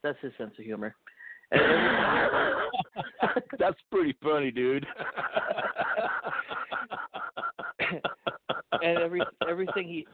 That's 0.03 0.17
his 0.21 0.33
sense 0.37 0.53
of 0.57 0.65
humor. 0.65 0.95
That's 3.59 3.79
pretty 3.91 4.15
funny, 4.21 4.51
dude. 4.51 4.85
and 8.81 8.99
every 8.99 9.21
everything 9.47 9.87
he 9.87 10.05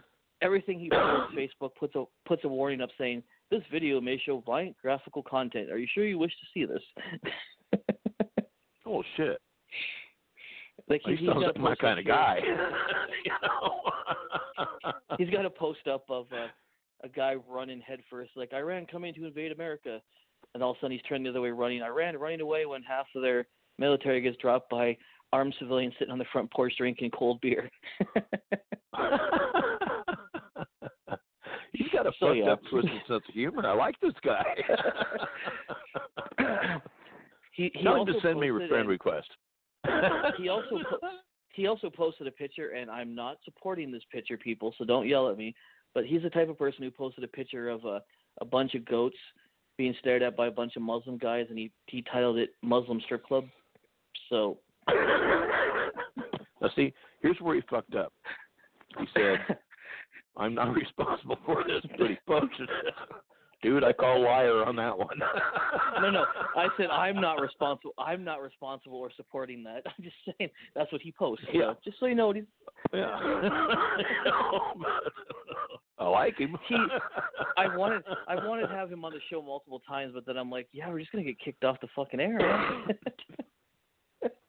everything 0.41 0.79
he 0.79 0.89
posts 0.89 1.29
on 1.29 1.35
Facebook 1.35 1.71
puts 1.79 1.95
a 1.95 2.03
puts 2.25 2.43
a 2.43 2.47
warning 2.47 2.81
up 2.81 2.89
saying 2.97 3.23
this 3.49 3.61
video 3.71 4.01
may 4.01 4.19
show 4.23 4.43
violent 4.45 4.75
graphical 4.81 5.23
content. 5.23 5.71
Are 5.71 5.77
you 5.77 5.87
sure 5.93 6.05
you 6.05 6.19
wish 6.19 6.31
to 6.31 6.45
see 6.53 6.65
this? 6.65 6.83
oh 8.85 9.03
shit. 9.17 9.39
like 10.89 11.01
He 11.05 11.15
he's 11.15 11.27
sounds 11.27 11.45
like 11.45 11.59
my 11.59 11.75
kind 11.75 11.99
of 11.99 12.05
guy. 12.05 12.39
you 12.43 13.31
know? 13.41 13.81
He's 15.17 15.29
got 15.29 15.45
a 15.45 15.49
post 15.49 15.87
up 15.87 16.05
of 16.09 16.27
uh, 16.31 16.47
a 17.03 17.09
guy 17.09 17.35
running 17.49 17.81
headfirst, 17.81 18.31
like 18.35 18.53
Iran 18.53 18.85
coming 18.89 19.13
to 19.15 19.25
invade 19.25 19.51
America, 19.51 20.01
and 20.53 20.63
all 20.63 20.71
of 20.71 20.77
a 20.77 20.79
sudden 20.79 20.91
he's 20.93 21.01
turning 21.07 21.23
the 21.23 21.29
other 21.31 21.41
way, 21.41 21.51
running. 21.51 21.81
Iran 21.81 22.17
running 22.17 22.41
away 22.41 22.65
when 22.65 22.81
half 22.83 23.05
of 23.15 23.21
their 23.21 23.45
military 23.77 24.21
gets 24.21 24.37
dropped 24.37 24.69
by 24.69 24.97
armed 25.31 25.55
civilians 25.59 25.93
sitting 25.99 26.11
on 26.11 26.19
the 26.19 26.25
front 26.31 26.51
porch 26.51 26.73
drinking 26.77 27.11
cold 27.11 27.41
beer. 27.41 27.69
He's 31.73 31.87
got 31.91 32.05
a 32.05 32.11
So, 32.19 32.27
fucked 32.27 32.37
yeah. 32.37 32.51
up 32.51 32.59
twisted 32.69 32.91
sense 33.07 33.23
of 33.27 33.33
humor. 33.33 33.65
I 33.65 33.73
like 33.73 33.99
this 33.99 34.13
guy. 34.23 34.43
he 37.53 37.71
he 37.73 37.83
Tell 37.83 38.01
him 38.01 38.07
to 38.13 38.19
send 38.21 38.39
me 38.39 38.49
a 38.49 38.53
friend 38.53 38.71
and- 38.73 38.89
request. 38.89 39.27
he 40.37 40.47
also 40.49 40.79
he 41.53 41.67
also 41.67 41.89
posted 41.89 42.25
a 42.27 42.31
picture, 42.31 42.69
and 42.69 42.89
I'm 42.89 43.13
not 43.13 43.37
supporting 43.43 43.91
this 43.91 44.03
picture, 44.11 44.37
people, 44.37 44.73
so 44.77 44.85
don't 44.85 45.07
yell 45.07 45.29
at 45.29 45.37
me. 45.37 45.53
But 45.93 46.05
he's 46.05 46.21
the 46.23 46.29
type 46.29 46.49
of 46.49 46.57
person 46.57 46.83
who 46.83 46.91
posted 46.91 47.23
a 47.23 47.27
picture 47.27 47.69
of 47.69 47.85
a 47.85 48.01
a 48.41 48.45
bunch 48.45 48.73
of 48.73 48.83
goats 48.85 49.17
being 49.77 49.95
stared 49.99 50.21
at 50.23 50.35
by 50.35 50.47
a 50.47 50.51
bunch 50.51 50.75
of 50.75 50.81
Muslim 50.81 51.17
guys, 51.17 51.45
and 51.49 51.57
he 51.57 51.71
he 51.87 52.01
titled 52.03 52.37
it 52.37 52.51
"Muslim 52.61 52.99
Strip 53.01 53.23
Club." 53.25 53.45
So 54.29 54.57
now 54.89 56.69
see, 56.75 56.93
here's 57.21 57.39
where 57.39 57.55
he 57.55 57.61
fucked 57.69 57.95
up. 57.95 58.13
He 58.97 59.05
said, 59.15 59.39
"I'm 60.37 60.55
not 60.55 60.73
responsible 60.73 61.37
for 61.45 61.63
this," 61.67 61.81
but 61.97 62.09
he 62.09 62.17
posted 62.27 62.69
it. 62.69 62.93
Dude, 63.61 63.83
I 63.85 63.93
call 63.93 64.21
liar 64.21 64.65
on 64.65 64.75
that 64.75 64.97
one. 64.97 65.17
no, 66.01 66.11
no, 66.11 66.25
I 66.57 66.67
said 66.75 66.87
I'm 66.87 67.21
not 67.21 67.39
responsible. 67.39 67.93
I'm 67.97 68.21
not 68.21 68.41
responsible 68.41 68.97
or 68.97 69.09
supporting 69.15 69.63
that. 69.63 69.83
I'm 69.85 70.03
just 70.03 70.15
saying 70.37 70.49
that's 70.75 70.91
what 70.91 71.01
he 71.01 71.13
posts. 71.13 71.45
So, 71.47 71.57
Yeah. 71.57 71.73
just 71.83 71.97
so 71.97 72.07
you 72.07 72.15
know 72.15 72.27
what 72.27 72.35
he's. 72.35 72.45
Yeah. 72.93 73.17
Oh, 74.25 74.73
I 75.99 76.07
like 76.07 76.37
him. 76.37 76.57
He- 76.67 76.75
I 77.57 77.75
wanted 77.75 78.03
I 78.27 78.35
wanted 78.45 78.67
to 78.67 78.73
have 78.73 78.91
him 78.91 79.05
on 79.05 79.11
the 79.13 79.19
show 79.29 79.41
multiple 79.41 79.81
times, 79.87 80.11
but 80.15 80.25
then 80.25 80.37
I'm 80.37 80.49
like, 80.49 80.67
yeah, 80.73 80.89
we're 80.89 80.99
just 80.99 81.11
gonna 81.11 81.23
get 81.23 81.39
kicked 81.39 81.63
off 81.63 81.77
the 81.81 81.87
fucking 81.95 82.19
air. 82.19 82.39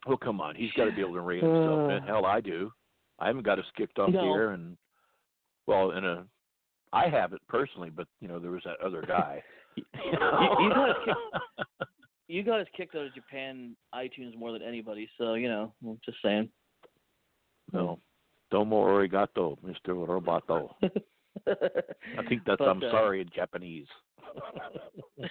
Oh 0.06 0.16
come 0.16 0.40
on, 0.40 0.54
he's 0.54 0.70
got 0.72 0.84
to 0.84 0.92
be 0.92 1.00
able 1.00 1.14
to 1.14 1.20
rein 1.20 1.42
himself 1.42 1.90
in. 1.90 2.02
Hell, 2.06 2.26
I 2.26 2.40
do. 2.40 2.70
I 3.18 3.26
haven't 3.28 3.44
got 3.44 3.58
us 3.58 3.64
kicked 3.76 3.98
off 3.98 4.12
the 4.12 4.18
air, 4.18 4.50
and 4.50 4.76
well, 5.66 5.92
in 5.92 6.04
a, 6.04 6.24
I 6.92 7.08
haven't 7.08 7.40
personally, 7.48 7.90
but 7.90 8.06
you 8.20 8.28
know 8.28 8.38
there 8.38 8.50
was 8.50 8.62
that 8.64 8.80
other 8.84 9.02
guy. 9.06 9.42
you, 9.76 9.84
you 10.04 10.18
got 10.70 10.90
us 10.90 10.96
kicked- 11.04 11.90
you 12.28 12.42
got 12.42 12.60
us 12.60 12.66
kicked 12.76 12.94
out 12.94 13.06
of 13.06 13.14
Japan 13.14 13.74
iTunes 13.94 14.36
more 14.36 14.52
than 14.52 14.62
anybody, 14.62 15.08
so 15.18 15.34
you 15.34 15.48
know, 15.48 15.72
I'm 15.86 15.98
just 16.04 16.18
saying. 16.22 16.48
no. 17.72 17.98
Domo 18.50 18.84
arigato, 18.84 19.56
Mr. 19.64 19.88
Roboto. 20.06 20.70
I 21.46 22.26
think 22.28 22.42
that's 22.46 22.58
But, 22.58 22.68
I'm 22.68 22.82
uh, 22.82 22.90
sorry 22.90 23.20
in 23.20 23.28
Japanese. 23.34 23.86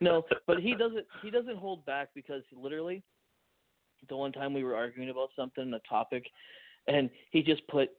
no, 0.00 0.22
but 0.46 0.60
he 0.60 0.74
doesn't. 0.74 1.06
He 1.22 1.30
doesn't 1.30 1.56
hold 1.56 1.84
back 1.84 2.08
because 2.14 2.42
literally, 2.52 3.02
the 4.08 4.16
one 4.16 4.32
time 4.32 4.54
we 4.54 4.64
were 4.64 4.76
arguing 4.76 5.10
about 5.10 5.30
something, 5.36 5.72
a 5.74 5.80
topic, 5.88 6.26
and 6.86 7.10
he 7.30 7.42
just 7.42 7.66
put, 7.68 7.90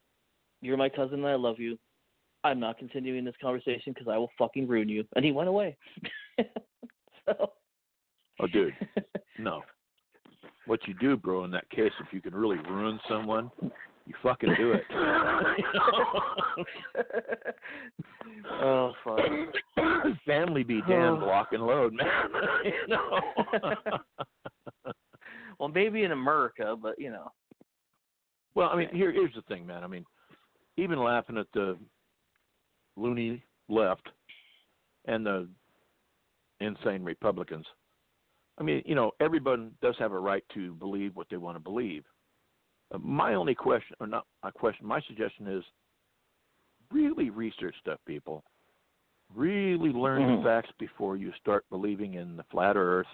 "You're 0.61 0.77
my 0.77 0.89
cousin 0.89 1.19
and 1.19 1.27
I 1.27 1.35
love 1.35 1.59
you. 1.59 1.77
I'm 2.43 2.59
not 2.59 2.77
continuing 2.77 3.25
this 3.25 3.35
conversation 3.41 3.93
because 3.93 4.07
I 4.07 4.17
will 4.17 4.31
fucking 4.37 4.67
ruin 4.67 4.89
you," 4.89 5.05
and 5.15 5.25
he 5.25 5.31
went 5.31 5.49
away. 5.49 5.77
so. 7.25 7.53
Oh, 8.39 8.47
dude, 8.47 8.73
no. 9.39 9.63
What 10.65 10.87
you 10.87 10.93
do, 10.95 11.15
bro, 11.15 11.43
in 11.43 11.51
that 11.51 11.69
case, 11.69 11.91
if 11.99 12.11
you 12.11 12.21
can 12.21 12.33
really 12.33 12.57
ruin 12.57 12.99
someone, 13.07 13.51
you 14.05 14.13
fucking 14.21 14.53
do 14.57 14.71
it. 14.73 14.83
oh 18.61 18.93
fuck. 19.03 19.19
Family 20.25 20.63
be 20.63 20.81
damned, 20.87 21.23
Oh. 21.23 21.25
lock 21.25 21.49
and 21.51 21.63
load, 21.63 21.93
man. 21.93 22.07
you 22.63 22.87
know. 22.87 23.21
well, 25.59 25.69
maybe 25.69 26.03
in 26.03 26.11
America, 26.11 26.75
but 26.79 26.99
you 26.99 27.09
know. 27.11 27.31
well, 28.53 28.69
I 28.69 28.75
mean, 28.75 28.89
here 28.93 29.11
here's 29.11 29.33
the 29.33 29.41
thing, 29.43 29.65
man. 29.65 29.83
I 29.83 29.87
mean, 29.87 30.05
even 30.77 30.99
laughing 30.99 31.37
at 31.37 31.47
the 31.53 31.77
loony 32.95 33.43
left 33.69 34.07
and 35.05 35.25
the 35.25 35.47
insane 36.59 37.03
Republicans. 37.03 37.65
I 38.57 38.63
mean, 38.63 38.81
you 38.85 38.95
know, 38.95 39.11
everyone 39.19 39.71
does 39.81 39.95
have 39.99 40.13
a 40.13 40.19
right 40.19 40.43
to 40.53 40.73
believe 40.75 41.15
what 41.15 41.27
they 41.29 41.37
want 41.37 41.57
to 41.57 41.59
believe. 41.59 42.03
My 42.99 43.33
only 43.33 43.55
question, 43.55 43.95
or 43.99 44.07
not 44.07 44.25
a 44.43 44.51
question, 44.51 44.85
my 44.85 45.01
suggestion 45.01 45.47
is 45.47 45.63
really 46.91 47.29
research 47.29 47.75
stuff, 47.79 47.99
people. 48.05 48.43
Really 49.33 49.91
learn 49.91 50.21
Mhm. 50.21 50.37
the 50.37 50.43
facts 50.43 50.71
before 50.77 51.17
you 51.17 51.31
start 51.33 51.67
believing 51.69 52.13
in 52.13 52.37
the 52.37 52.43
flat 52.43 52.77
Earth, 52.77 53.07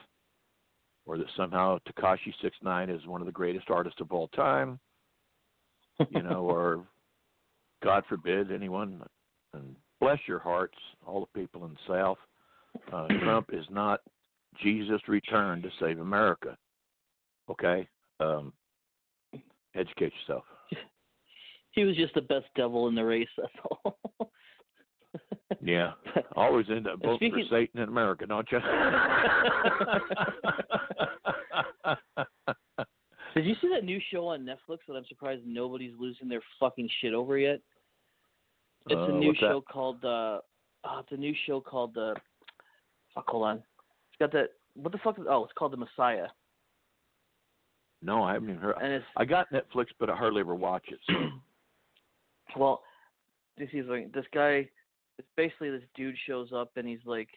or 1.05 1.17
that 1.17 1.29
somehow 1.31 1.79
Tekashi 1.79 2.33
Six 2.41 2.61
Nine 2.61 2.89
is 2.89 3.07
one 3.07 3.21
of 3.21 3.25
the 3.27 3.31
greatest 3.31 3.69
artists 3.69 4.01
of 4.01 4.11
all 4.11 4.27
time. 4.29 4.79
You 6.09 6.21
know, 6.21 6.45
or 6.49 6.85
God 7.81 8.05
forbid 8.07 8.51
anyone, 8.51 9.07
and 9.53 9.75
bless 9.99 10.27
your 10.27 10.39
hearts, 10.39 10.77
all 11.05 11.21
the 11.21 11.39
people 11.39 11.65
in 11.65 11.73
the 11.73 11.79
South. 11.87 12.19
Uh, 12.91 13.07
Trump 13.23 13.53
is 13.53 13.69
not 13.69 14.01
Jesus 14.55 15.07
returned 15.07 15.63
to 15.63 15.71
save 15.79 15.99
America. 15.99 16.57
Okay, 17.49 17.87
um, 18.19 18.53
educate 19.81 20.13
yourself. 20.21 20.45
he 21.71 21.83
was 21.83 21.97
just 21.97 22.13
the 22.13 22.21
best 22.21 22.45
devil 22.55 22.87
in 22.87 22.95
the 22.95 23.03
race. 23.03 23.27
That's 23.37 23.51
all. 23.69 23.97
Yeah, 25.63 25.91
always 26.37 26.65
end 26.71 26.87
up 26.87 26.99
Speaking- 27.17 27.45
for 27.49 27.55
Satan 27.55 27.81
and 27.81 27.89
America, 27.89 28.25
don't 28.25 28.47
you? 28.51 28.59
Did 33.35 33.45
you 33.45 33.55
see 33.61 33.69
that 33.73 33.85
new 33.85 33.99
show 34.11 34.27
on 34.27 34.41
Netflix 34.45 34.79
that 34.87 34.95
I'm 34.95 35.05
surprised 35.07 35.43
nobody's 35.45 35.93
losing 35.99 36.27
their 36.27 36.41
fucking 36.59 36.89
shit 36.99 37.13
over 37.13 37.37
yet? 37.37 37.59
It's 38.89 38.97
Uh, 38.97 39.13
a 39.13 39.19
new 39.19 39.27
what's 39.27 39.39
that? 39.41 39.49
show 39.51 39.61
called 39.61 40.03
uh 40.03 40.39
oh, 40.83 40.99
it's 40.99 41.11
a 41.11 41.17
new 41.17 41.33
show 41.45 41.61
called 41.61 41.93
the 41.93 42.15
fuck 43.13 43.29
hold 43.29 43.43
on. 43.45 43.57
It's 43.57 44.17
got 44.19 44.31
that 44.33 44.49
what 44.75 44.91
the 44.91 44.97
fuck 44.99 45.19
is 45.19 45.25
oh, 45.29 45.43
it's 45.43 45.53
called 45.53 45.73
The 45.73 45.77
Messiah. 45.77 46.27
No, 48.01 48.23
I 48.23 48.33
haven't 48.33 48.49
even 48.49 48.61
heard. 48.61 48.75
And 48.81 48.93
it's 48.93 49.05
I 49.17 49.25
got 49.25 49.51
Netflix, 49.51 49.87
but 49.99 50.09
I 50.09 50.15
hardly 50.15 50.41
ever 50.41 50.55
watch 50.55 50.85
it. 50.89 50.99
So. 51.07 51.13
well 52.57 52.81
this 53.57 53.69
is 53.73 53.85
like 53.87 54.11
this 54.11 54.25
guy 54.33 54.67
it's 55.17 55.27
basically 55.37 55.69
this 55.69 55.83
dude 55.95 56.15
shows 56.27 56.49
up 56.53 56.71
and 56.75 56.87
he's 56.87 56.99
like 57.05 57.29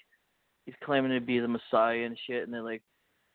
he's 0.65 0.75
claiming 0.85 1.13
to 1.13 1.25
be 1.25 1.39
the 1.39 1.47
Messiah 1.49 2.05
and 2.05 2.19
shit 2.27 2.43
and 2.45 2.53
they're 2.53 2.63
like 2.63 2.83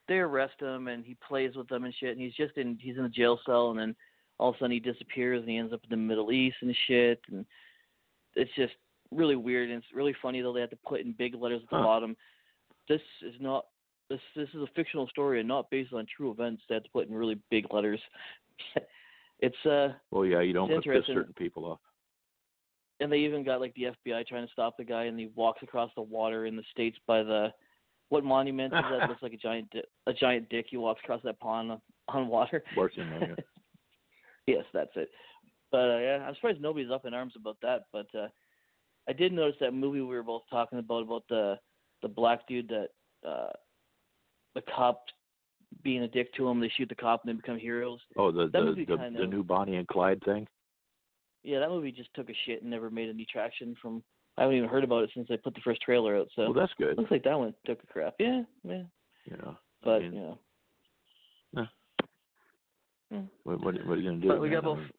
they 0.08 0.16
arrest 0.16 0.60
him 0.60 0.88
and 0.88 1.06
he 1.06 1.16
plays 1.26 1.56
with 1.56 1.68
them 1.70 1.86
and 1.86 1.94
shit 2.00 2.12
and 2.12 2.20
he's 2.20 2.34
just 2.34 2.58
in 2.58 2.78
he's 2.82 2.98
in 2.98 3.06
a 3.06 3.10
jail 3.10 3.40
cell 3.46 3.70
and 3.70 3.80
then 3.80 3.96
all 4.40 4.50
of 4.50 4.56
a 4.56 4.58
sudden 4.58 4.72
he 4.72 4.80
disappears 4.80 5.42
and 5.42 5.50
he 5.50 5.58
ends 5.58 5.72
up 5.74 5.82
in 5.84 5.90
the 5.90 5.98
Middle 5.98 6.32
East 6.32 6.58
and 6.62 6.76
shit 6.88 7.22
and 7.32 7.46
it's 8.36 8.52
just 8.56 8.74
really 9.12 9.36
weird 9.36 9.70
and 9.70 9.78
it's 9.78 9.94
really 9.94 10.16
funny 10.22 10.42
though 10.42 10.52
they 10.54 10.62
have 10.62 10.70
to 10.70 10.78
put 10.88 11.02
in 11.02 11.14
big 11.14 11.36
letters 11.36 11.62
at 11.64 11.70
the 11.70 11.78
Huh. 11.78 11.84
bottom. 11.84 12.18
This 12.88 13.02
is 13.22 13.36
not 13.40 13.66
this 14.10 14.20
this 14.36 14.50
is 14.50 14.62
a 14.62 14.68
fictional 14.76 15.08
story 15.08 15.40
and 15.40 15.48
not 15.48 15.70
based 15.70 15.94
on 15.94 16.06
true 16.16 16.32
events. 16.32 16.62
That's 16.70 16.88
put 16.88 17.08
in 17.08 17.14
really 17.14 17.40
big 17.50 17.72
letters. 17.74 18.00
it's 19.40 19.66
uh 19.66 19.90
Well, 20.12 20.26
yeah, 20.26 20.42
you 20.42 20.54
don't 20.54 20.72
It's 20.72 20.86
put 20.86 20.96
piss 20.96 21.06
certain 21.08 21.34
people 21.34 21.66
off. 21.66 21.80
and 23.00 23.12
they 23.12 23.20
even 23.20 23.44
got 23.44 23.62
like 23.62 23.74
the 23.76 23.88
FBI 24.08 24.28
trying 24.28 24.46
to 24.46 24.52
stop 24.52 24.78
the 24.78 24.84
guy, 24.84 25.06
and 25.06 25.20
he 25.20 25.30
walks 25.36 25.62
across 25.64 25.92
the 25.96 26.02
water 26.02 26.46
in 26.46 26.56
the 26.56 26.64
states 26.72 26.98
by 27.08 27.24
the 27.24 27.54
what 28.10 28.24
monument 28.24 28.74
is 28.74 28.84
that? 28.90 29.10
looks 29.10 29.22
like 29.22 29.34
a 29.34 29.38
giant 29.38 29.70
di- 29.70 29.84
a 30.08 30.14
giant 30.14 30.50
dick. 30.50 30.66
He 30.70 30.78
walks 30.78 31.02
across 31.04 31.22
that 31.24 31.40
pond 31.40 31.72
on, 31.72 31.82
on 32.08 32.28
water. 32.28 32.64
Worse 32.76 32.94
than 32.98 33.10
that, 33.12 33.30
yeah. 33.30 33.36
yes, 34.48 34.66
that's 34.74 34.92
it. 34.96 35.10
But 35.72 35.92
uh, 35.92 36.00
yeah, 36.00 36.26
I'm 36.28 36.34
surprised 36.36 36.62
nobody's 36.62 36.92
up 36.92 37.06
in 37.06 37.14
arms 37.14 37.34
about 37.36 37.58
that. 37.62 37.86
But 37.94 38.08
uh, 38.18 38.28
I 39.08 39.14
did 39.14 39.32
notice 39.32 39.58
that 39.60 39.74
movie 39.74 40.02
we 40.02 40.08
were 40.08 40.24
both 40.24 40.44
talking 40.50 40.80
about 40.80 41.04
about 41.04 41.24
the 41.30 41.60
the 42.02 42.08
black 42.08 42.48
dude 42.48 42.70
that 42.70 42.88
uh, 43.28 43.52
the 44.66 44.72
cop 44.76 45.06
being 45.84 46.04
a 46.04 46.08
dick 46.08 46.34
to 46.36 46.48
him. 46.48 46.60
They 46.60 46.72
shoot 46.78 46.90
the 46.90 46.96
cop 46.96 47.24
and 47.24 47.30
they 47.30 47.36
become 47.40 47.58
heroes. 47.58 48.00
Oh, 48.18 48.32
the 48.32 48.48
That 48.48 48.64
the 48.76 48.86
the, 48.86 48.98
kind 48.98 49.16
the 49.16 49.24
of- 49.24 49.30
new 49.30 49.44
Bonnie 49.44 49.76
and 49.78 49.88
Clyde 49.88 50.22
thing. 50.24 50.48
Yeah, 51.44 51.60
that 51.60 51.70
movie 51.70 51.92
just 51.92 52.14
took 52.16 52.30
a 52.30 52.34
shit 52.46 52.62
and 52.62 52.70
never 52.70 52.90
made 52.90 53.10
any 53.10 53.26
traction. 53.32 53.76
From 53.82 54.04
I 54.38 54.42
haven't 54.42 54.58
even 54.58 54.70
heard 54.70 54.84
about 54.84 55.04
it 55.04 55.12
since 55.14 55.28
they 55.30 55.38
put 55.38 55.54
the 55.54 55.62
first 55.64 55.82
trailer 55.82 56.18
out. 56.18 56.28
So 56.36 56.44
Well, 56.44 56.54
that's 56.54 56.74
good. 56.78 56.98
Looks 56.98 57.12
like 57.12 57.24
that 57.24 57.38
one 57.40 57.54
took 57.66 57.82
a 57.84 57.88
crap. 57.88 58.16
Yeah, 58.20 58.44
yeah. 58.64 58.84
You 59.26 59.38
know, 59.38 59.58
But 59.84 60.02
mean- 60.02 60.14
you 60.14 60.20
know, 60.20 61.68
what 63.44 63.60
what, 63.64 63.76
what 63.86 63.94
are 63.94 63.96
you 63.98 64.10
gonna 64.10 64.22
do? 64.22 64.28
but 64.28 64.40
we 64.42 64.50
man? 64.50 64.62
got 64.62 64.68
I 64.68 64.72
about 64.72 64.78
mean, 64.80 64.92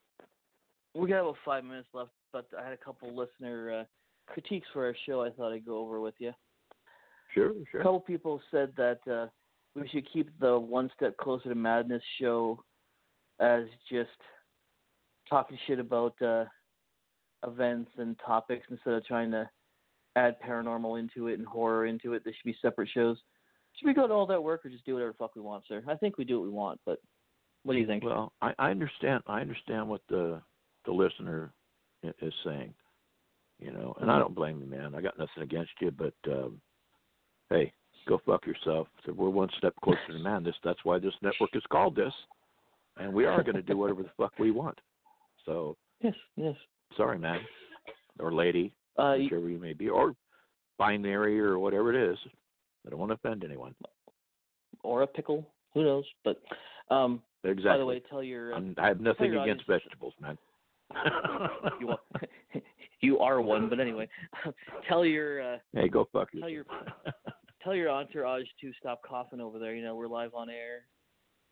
we 0.95 1.09
got 1.09 1.21
about 1.21 1.37
five 1.45 1.65
minutes 1.65 1.89
left. 1.95 2.11
But 2.33 2.47
I 2.59 2.63
had 2.65 2.73
a 2.73 2.77
couple 2.77 3.15
listener 3.15 3.81
uh, 3.81 3.85
critiques 4.33 4.67
for 4.73 4.85
our 4.87 4.95
show. 5.07 5.23
I 5.23 5.31
thought 5.31 5.53
I'd 5.53 5.67
go 5.67 5.79
over 5.79 6.01
with 6.01 6.15
you. 6.19 6.33
sure, 7.35 7.53
sure. 7.71 7.81
A 7.81 7.85
couple 7.85 8.01
people 8.01 8.41
said 8.51 8.73
that 8.77 8.99
uh, 9.11 9.27
we 9.75 9.89
should 9.89 10.11
keep 10.13 10.29
the 10.41 10.59
one 10.59 10.91
step 10.97 11.17
closer 11.17 11.49
to 11.49 11.55
madness 11.55 12.03
show 12.21 12.63
as 13.39 13.65
just 13.91 14.11
talking 15.29 15.59
shit 15.67 15.79
about 15.79 16.21
uh, 16.21 16.45
events 17.47 17.91
and 17.99 18.19
topics 18.25 18.67
instead 18.71 18.95
of 18.95 19.05
trying 19.05 19.31
to 19.31 19.49
add 20.17 20.37
paranormal 20.47 20.99
into 20.99 21.29
it 21.29 21.39
and 21.39 21.47
horror 21.47 21.87
into 21.87 22.15
it. 22.15 22.23
There 22.25 22.35
should 22.35 22.51
be 22.51 22.57
separate 22.61 22.89
shows. 22.93 23.17
Should 23.77 23.87
we 23.87 23.95
go 23.95 24.09
to 24.09 24.13
all 24.13 24.27
that 24.27 24.43
work 24.43 24.67
or 24.67 24.71
just 24.71 24.85
do 24.85 24.95
whatever 24.95 25.13
the 25.13 25.19
fuck 25.19 25.37
we 25.37 25.43
want, 25.43 25.65
sir? 25.69 25.83
I 25.89 25.95
think 25.95 26.19
we 26.19 26.25
do 26.25 26.41
what 26.41 26.45
we 26.45 26.53
want, 26.53 26.81
but 26.85 26.99
what 27.63 27.75
do 27.75 27.79
you 27.79 27.87
think? 27.87 28.05
Well, 28.05 28.33
I, 28.43 28.53
I 28.59 28.71
understand. 28.71 29.23
I 29.27 29.41
understand 29.41 29.89
what 29.89 30.01
the 30.09 30.41
the 30.87 30.93
listener 30.93 31.53
is 32.03 32.33
saying. 32.45 32.75
You 33.59 33.73
know, 33.73 33.95
and 34.01 34.11
I 34.11 34.19
don't 34.19 34.35
blame 34.35 34.59
you, 34.61 34.67
man. 34.67 34.95
I 34.95 35.03
got 35.03 35.19
nothing 35.19 35.43
against 35.43 35.73
you, 35.81 35.91
but 35.91 36.15
um, 36.27 36.61
hey, 37.51 37.73
go 38.07 38.21
fuck 38.27 38.47
yourself. 38.47 38.89
So 39.05 39.13
we're 39.13 39.29
one 39.31 39.49
step 39.59 39.75
closer 39.83 39.99
to 40.09 40.19
madness. 40.19 40.57
That's 40.65 40.79
why 40.85 40.99
this 40.99 41.15
network 41.23 41.51
is 41.55 41.63
called 41.71 41.95
this, 41.97 42.13
and 42.99 43.13
we 43.13 43.25
are 43.27 43.43
going 43.43 43.57
to 43.57 43.63
do 43.63 43.77
whatever 43.77 44.03
the 44.03 44.11
fuck 44.17 44.33
we 44.39 44.51
want. 44.51 44.79
So 45.47 45.77
yes, 46.01 46.15
yes. 46.37 46.55
sorry, 46.97 47.19
man, 47.19 47.41
or 48.19 48.33
lady, 48.33 48.73
Uh, 48.97 49.17
whichever 49.19 49.49
you 49.49 49.59
may 49.59 49.73
be, 49.73 49.89
or 49.89 50.15
binary 50.79 51.41
or 51.41 51.59
whatever 51.59 51.95
it 51.95 52.11
is. 52.13 52.19
I 52.87 52.91
don't 52.91 52.99
want 52.99 53.11
to 53.11 53.15
offend 53.15 53.45
anyone. 53.45 53.75
or 54.83 55.03
a 55.03 55.07
pickle, 55.07 55.47
who 55.75 55.83
knows? 55.85 56.05
But 56.25 56.41
um, 56.91 57.23
Exactly. 57.45 57.71
by 57.73 57.79
the 57.79 57.87
way, 57.87 58.01
tell 58.09 58.23
your 58.23 58.55
uh, 58.55 58.57
I'm, 58.57 58.75
have 58.79 59.01
nothing 59.01 59.33
against 59.37 59.41
audience- 59.41 59.63
vegetables, 59.67 60.15
man. 60.21 60.39
you 61.81 61.91
are 61.91 61.99
you 63.01 63.19
are 63.21 63.41
one, 63.41 63.69
but 63.69 63.79
anyway, 63.81 64.09
tell 64.89 65.05
your 65.05 65.55
uh, 65.55 65.59
hey, 65.75 65.89
go 65.89 66.09
fuck 66.13 66.29
Tell 66.39 66.49
yourself. 66.49 66.79
tell 67.63 67.75
your 67.75 67.91
entourage 67.91 68.47
to 68.61 68.73
stop 68.79 69.03
coughing 69.07 69.41
over 69.41 69.59
there. 69.59 69.75
You 69.75 69.85
know, 69.85 69.95
we're 69.95 70.09
live 70.09 70.35
on 70.35 70.51
air. 70.51 70.85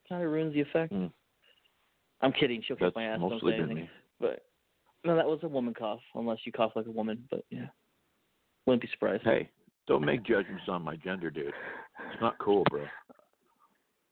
Kind 0.09 0.23
of 0.23 0.31
ruins 0.31 0.55
the 0.55 0.61
effect. 0.61 0.93
Mm. 0.93 1.11
I'm 2.21 2.33
kidding. 2.33 2.63
She'll 2.67 2.77
kick 2.77 2.95
my 2.97 3.05
ass. 3.05 3.21
Don't 3.21 3.41
say 3.43 3.55
anything. 3.55 3.75
me. 3.77 3.91
But 4.21 4.45
no, 5.05 5.15
that 5.15 5.27
was 5.27 5.41
a 5.43 5.49
woman 5.49 5.75
cough. 5.75 6.01
Unless 6.15 6.39
you 6.45 6.53
cough 6.53 6.73
like 6.75 6.87
a 6.87 6.91
woman, 6.91 7.25
but 7.31 7.45
yeah, 7.51 7.67
wouldn't 8.67 8.83
be 8.83 8.89
surprised. 8.93 9.23
Hey, 9.25 9.51
don't 9.87 10.05
make 10.05 10.25
judgments 10.25 10.65
on 10.69 10.83
my 10.83 10.97
gender, 10.97 11.31
dude. 11.31 11.47
It's 11.49 12.21
not 12.21 12.39
cool, 12.39 12.65
bro. 12.71 12.85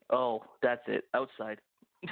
Oh, 0.09 0.41
that's 0.63 0.81
it. 0.87 1.03
Outside. 1.13 1.59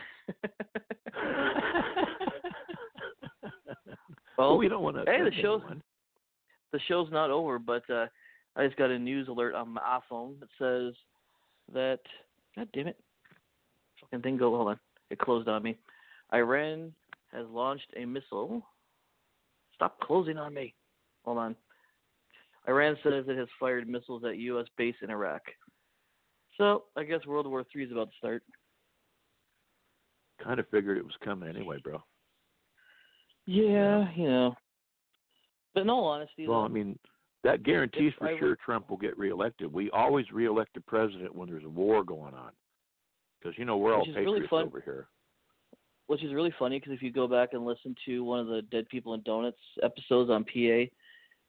well, 4.37 4.57
we 4.57 4.67
don't 4.67 4.83
want 4.83 4.97
to. 4.97 5.03
hey, 5.05 5.23
the 5.23 5.31
show's- 5.41 5.61
anyone. 5.61 5.81
the 6.73 6.79
show's 6.87 7.09
not 7.11 7.31
over, 7.31 7.57
but 7.59 7.89
uh, 7.89 8.07
I 8.55 8.65
just 8.65 8.77
got 8.77 8.89
a 8.89 8.97
news 8.97 9.27
alert 9.27 9.53
on 9.53 9.69
my 9.69 9.81
iPhone 9.81 10.39
that 10.39 10.49
says 10.59 10.93
that. 11.73 11.99
God 12.55 12.69
damn 12.73 12.87
it! 12.87 12.97
Fucking 14.01 14.21
thing 14.21 14.37
go. 14.37 14.55
Hold 14.55 14.69
on, 14.69 14.79
it 15.09 15.19
closed 15.19 15.47
on 15.47 15.63
me. 15.63 15.77
Iran 16.33 16.93
has 17.31 17.45
launched 17.49 17.91
a 17.97 18.05
missile. 18.05 18.65
Stop 19.75 19.99
closing 19.99 20.37
on 20.37 20.53
me. 20.53 20.73
Hold 21.25 21.37
on. 21.37 21.55
Iran 22.67 22.97
says 23.03 23.25
it 23.27 23.37
has 23.37 23.47
fired 23.59 23.87
missiles 23.87 24.23
at 24.23 24.37
U.S. 24.37 24.65
base 24.77 24.95
in 25.01 25.09
Iraq. 25.09 25.41
So 26.57 26.85
I 26.95 27.03
guess 27.03 27.25
World 27.25 27.47
War 27.47 27.65
Three 27.71 27.85
is 27.85 27.91
about 27.91 28.09
to 28.09 28.17
start. 28.17 28.43
Kind 30.43 30.59
of 30.59 30.67
figured 30.69 30.97
it 30.97 31.05
was 31.05 31.13
coming 31.23 31.49
anyway, 31.49 31.77
bro. 31.83 32.01
Yeah, 33.45 34.07
you 34.15 34.27
know. 34.29 34.55
But 35.73 35.81
in 35.81 35.89
all 35.89 36.05
honesty, 36.05 36.47
Well, 36.47 36.61
though, 36.61 36.65
I 36.65 36.69
mean, 36.69 36.97
that 37.45 37.61
guarantees 37.61 38.11
for 38.17 38.27
I 38.27 38.39
sure 38.39 38.57
Trump 38.65 38.89
will 38.89 38.97
get 38.97 39.17
reelected. 39.17 39.71
We 39.71 39.91
always 39.91 40.25
reelect 40.31 40.75
a 40.77 40.81
president 40.81 41.33
when 41.35 41.47
there's 41.47 41.63
a 41.63 41.69
war 41.69 42.03
going 42.03 42.33
on, 42.33 42.49
because 43.39 43.57
you 43.57 43.65
know 43.65 43.77
we're 43.77 43.93
all 43.93 44.01
Which 44.01 44.15
really 44.15 44.41
patriots 44.41 44.49
fun. 44.49 44.65
over 44.65 44.81
here. 44.81 45.07
which 46.07 46.23
is 46.23 46.33
really 46.33 46.53
funny 46.57 46.79
because 46.79 46.93
if 46.93 47.03
you 47.03 47.11
go 47.11 47.27
back 47.27 47.49
and 47.53 47.63
listen 47.63 47.95
to 48.07 48.23
one 48.23 48.39
of 48.39 48.47
the 48.47 48.63
Dead 48.63 48.89
People 48.89 49.13
and 49.13 49.23
Donuts 49.23 49.59
episodes 49.83 50.31
on 50.31 50.43
PA, 50.43 50.89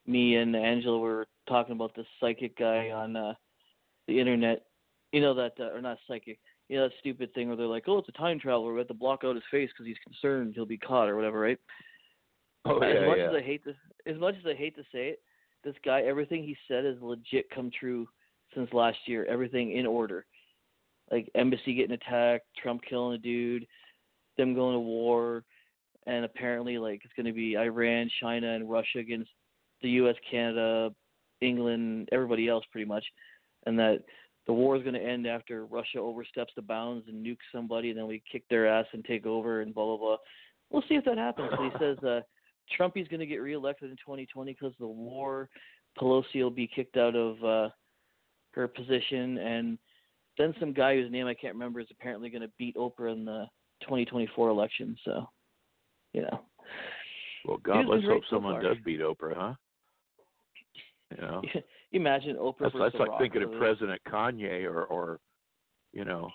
me 0.07 0.36
and 0.36 0.55
Angela 0.55 0.99
were 0.99 1.26
talking 1.49 1.72
about 1.72 1.94
this 1.97 2.07
psychic 2.20 2.59
guy 2.59 2.90
on 2.90 3.16
uh, 3.16 3.32
the 4.07 4.20
internet. 4.20 4.66
You 5.12 5.22
know 5.22 5.34
that, 5.34 5.53
uh, 5.59 5.74
or 5.74 5.80
not 5.80 5.97
psychic. 6.07 6.38
You 6.68 6.76
know 6.76 6.88
that 6.88 6.94
stupid 7.01 7.32
thing 7.32 7.49
where 7.49 7.57
they're 7.57 7.66
like, 7.66 7.84
"Oh, 7.86 7.99
it's 7.99 8.09
a 8.11 8.12
time 8.12 8.38
traveler. 8.38 8.74
We 8.74 8.80
have 8.80 8.88
to 8.88 8.94
block 8.94 9.22
out 9.24 9.34
his 9.34 9.44
face 9.51 9.70
because 9.72 9.86
he's 9.86 9.97
concerned 10.05 10.53
he'll 10.55 10.66
be 10.66 10.76
caught 10.76 11.09
or 11.09 11.16
whatever." 11.16 11.40
Right? 11.40 11.59
Oh 12.66 12.82
yeah, 12.82 12.88
as 12.88 13.07
much 13.09 13.18
yeah. 13.18 13.28
as 13.30 13.34
I 13.34 13.40
hate 13.40 13.64
to, 13.64 13.74
as 14.05 14.18
much 14.18 14.34
as 14.34 14.44
I 14.47 14.55
hate 14.55 14.76
to 14.76 14.82
say 14.92 15.09
it, 15.09 15.20
this 15.67 15.75
guy, 15.85 16.03
everything 16.03 16.45
he 16.45 16.57
said 16.69 16.85
has 16.85 16.97
legit 17.03 17.51
come 17.51 17.71
true 17.79 18.09
since 18.55 18.73
last 18.73 18.99
year. 19.07 19.27
Everything 19.27 19.73
in 19.77 19.85
order, 19.85 20.25
like 21.11 21.29
embassy 21.35 21.75
getting 21.75 21.95
attacked, 21.95 22.47
Trump 22.62 22.81
killing 22.89 23.17
a 23.17 23.19
dude, 23.19 23.67
them 24.39 24.55
going 24.55 24.75
to 24.75 24.81
war, 24.81 25.43
and 26.07 26.25
apparently 26.25 26.79
like 26.79 27.03
it's 27.05 27.12
going 27.14 27.27
to 27.27 27.33
be 27.33 27.59
Iran, 27.59 28.09
China, 28.21 28.55
and 28.55 28.71
Russia 28.71 29.01
against 29.01 29.31
the 29.83 29.91
U.S., 29.91 30.14
Canada, 30.31 30.95
England, 31.41 32.09
everybody 32.12 32.49
else 32.49 32.64
pretty 32.71 32.87
much, 32.87 33.05
and 33.67 33.79
that 33.79 34.05
the 34.47 34.53
war 34.53 34.77
is 34.77 34.83
going 34.83 34.95
to 34.95 35.03
end 35.03 35.27
after 35.27 35.67
Russia 35.67 35.99
oversteps 35.99 36.53
the 36.55 36.62
bounds 36.62 37.09
and 37.09 37.27
nukes 37.27 37.39
somebody, 37.53 37.91
and 37.91 37.99
then 37.99 38.07
we 38.07 38.23
kick 38.31 38.45
their 38.49 38.69
ass 38.69 38.87
and 38.93 39.05
take 39.05 39.27
over 39.27 39.62
and 39.62 39.75
blah 39.75 39.85
blah 39.85 39.97
blah. 39.97 40.17
We'll 40.71 40.85
see 40.89 40.95
if 40.95 41.05
that 41.05 41.19
happens. 41.19 41.51
But 41.51 41.64
he 41.64 41.71
says 41.81 41.99
uh, 42.05 42.21
Trumpy's 42.79 43.09
going 43.09 43.21
to 43.21 43.27
get 43.27 43.37
reelected 43.37 43.91
in 43.91 43.97
2020 43.97 44.53
because 44.53 44.73
of 44.73 44.79
the 44.79 44.87
war. 44.87 45.49
Pelosi 45.99 46.43
will 46.43 46.51
be 46.51 46.67
kicked 46.67 46.97
out 46.97 47.14
of 47.14 47.43
uh, 47.45 47.69
her 48.53 48.69
position, 48.69 49.39
and 49.39 49.79
then 50.39 50.55
some 50.61 50.73
guy 50.73 50.95
whose 50.95 51.11
name 51.11 51.27
I 51.27 51.35
can't 51.35 51.55
remember 51.55 51.81
is 51.81 51.87
apparently 51.91 52.29
going 52.31 52.43
to 52.43 52.51
beat 52.59 52.77
Oprah 52.77 53.12
in 53.12 53.25
the 53.25 53.47
2024 53.83 54.49
election. 54.49 54.97
So, 55.05 55.29
you 56.12 56.23
know, 56.23 56.41
Well, 57.47 57.59
God, 57.59 57.87
let's 57.87 58.05
hope 58.05 58.23
so 58.29 58.37
someone 58.37 58.55
far. 58.55 58.62
does 58.62 58.77
beat 58.85 59.01
Oprah, 59.01 59.37
huh? 59.37 59.55
You 61.14 61.23
know, 61.23 61.43
imagine 61.93 62.37
Oprah 62.37 62.55
that's, 62.61 62.75
that's 62.79 62.95
like 62.97 63.09
Rock 63.09 63.21
thinking 63.21 63.43
for 63.43 63.55
of 63.55 63.59
President 63.59 64.01
Kanye 64.09 64.64
or, 64.64 64.85
or, 64.85 65.21
you 65.93 66.05
know, 66.05 66.29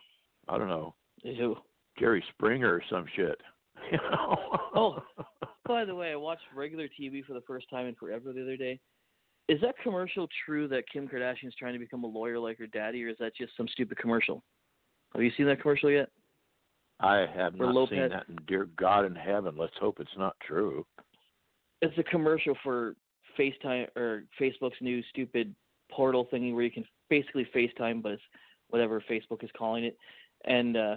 I 0.47 0.57
don't 0.57 0.69
know, 0.69 0.95
Ew. 1.23 1.57
Jerry 1.99 2.23
Springer 2.33 2.73
or 2.73 2.83
some 2.89 3.05
shit. 3.15 3.39
You 3.91 3.97
know. 4.11 4.37
Oh. 4.75 5.03
By 5.65 5.85
the 5.85 5.95
way, 5.95 6.11
I 6.11 6.15
watched 6.15 6.43
regular 6.55 6.87
TV 6.99 7.23
for 7.23 7.33
the 7.33 7.41
first 7.41 7.69
time 7.69 7.85
in 7.87 7.95
forever 7.95 8.33
the 8.33 8.41
other 8.41 8.57
day. 8.57 8.79
Is 9.47 9.59
that 9.61 9.75
commercial 9.83 10.27
true 10.45 10.67
that 10.69 10.83
Kim 10.91 11.07
Kardashian's 11.07 11.55
trying 11.57 11.73
to 11.73 11.79
become 11.79 12.03
a 12.03 12.07
lawyer 12.07 12.39
like 12.39 12.57
her 12.59 12.67
daddy, 12.67 13.03
or 13.03 13.09
is 13.09 13.17
that 13.19 13.35
just 13.35 13.55
some 13.57 13.67
stupid 13.67 13.97
commercial? 13.97 14.43
Have 15.13 15.23
you 15.23 15.31
seen 15.35 15.45
that 15.47 15.61
commercial 15.61 15.91
yet? 15.91 16.09
I 16.99 17.25
have 17.35 17.53
For 17.57 17.65
not 17.65 17.73
Lopez. 17.75 17.89
seen 17.91 18.09
that, 18.09 18.27
and 18.29 18.39
dear 18.47 18.69
God 18.77 19.05
in 19.05 19.15
heaven, 19.15 19.55
let's 19.57 19.73
hope 19.79 19.99
it's 19.99 20.09
not 20.17 20.35
true. 20.45 20.85
It's 21.81 21.97
a 21.97 22.03
commercial 22.03 22.55
for 22.63 22.95
FaceTime 23.37 23.87
or 23.95 24.23
Facebook's 24.39 24.79
new 24.81 25.01
stupid 25.09 25.55
portal 25.91 26.27
thingy 26.31 26.53
where 26.53 26.63
you 26.63 26.71
can 26.71 26.85
basically 27.09 27.47
FaceTime, 27.55 28.01
but 28.01 28.13
it's 28.13 28.21
whatever 28.69 29.03
Facebook 29.09 29.43
is 29.43 29.49
calling 29.57 29.83
it. 29.85 29.97
And 30.45 30.77
uh 30.77 30.95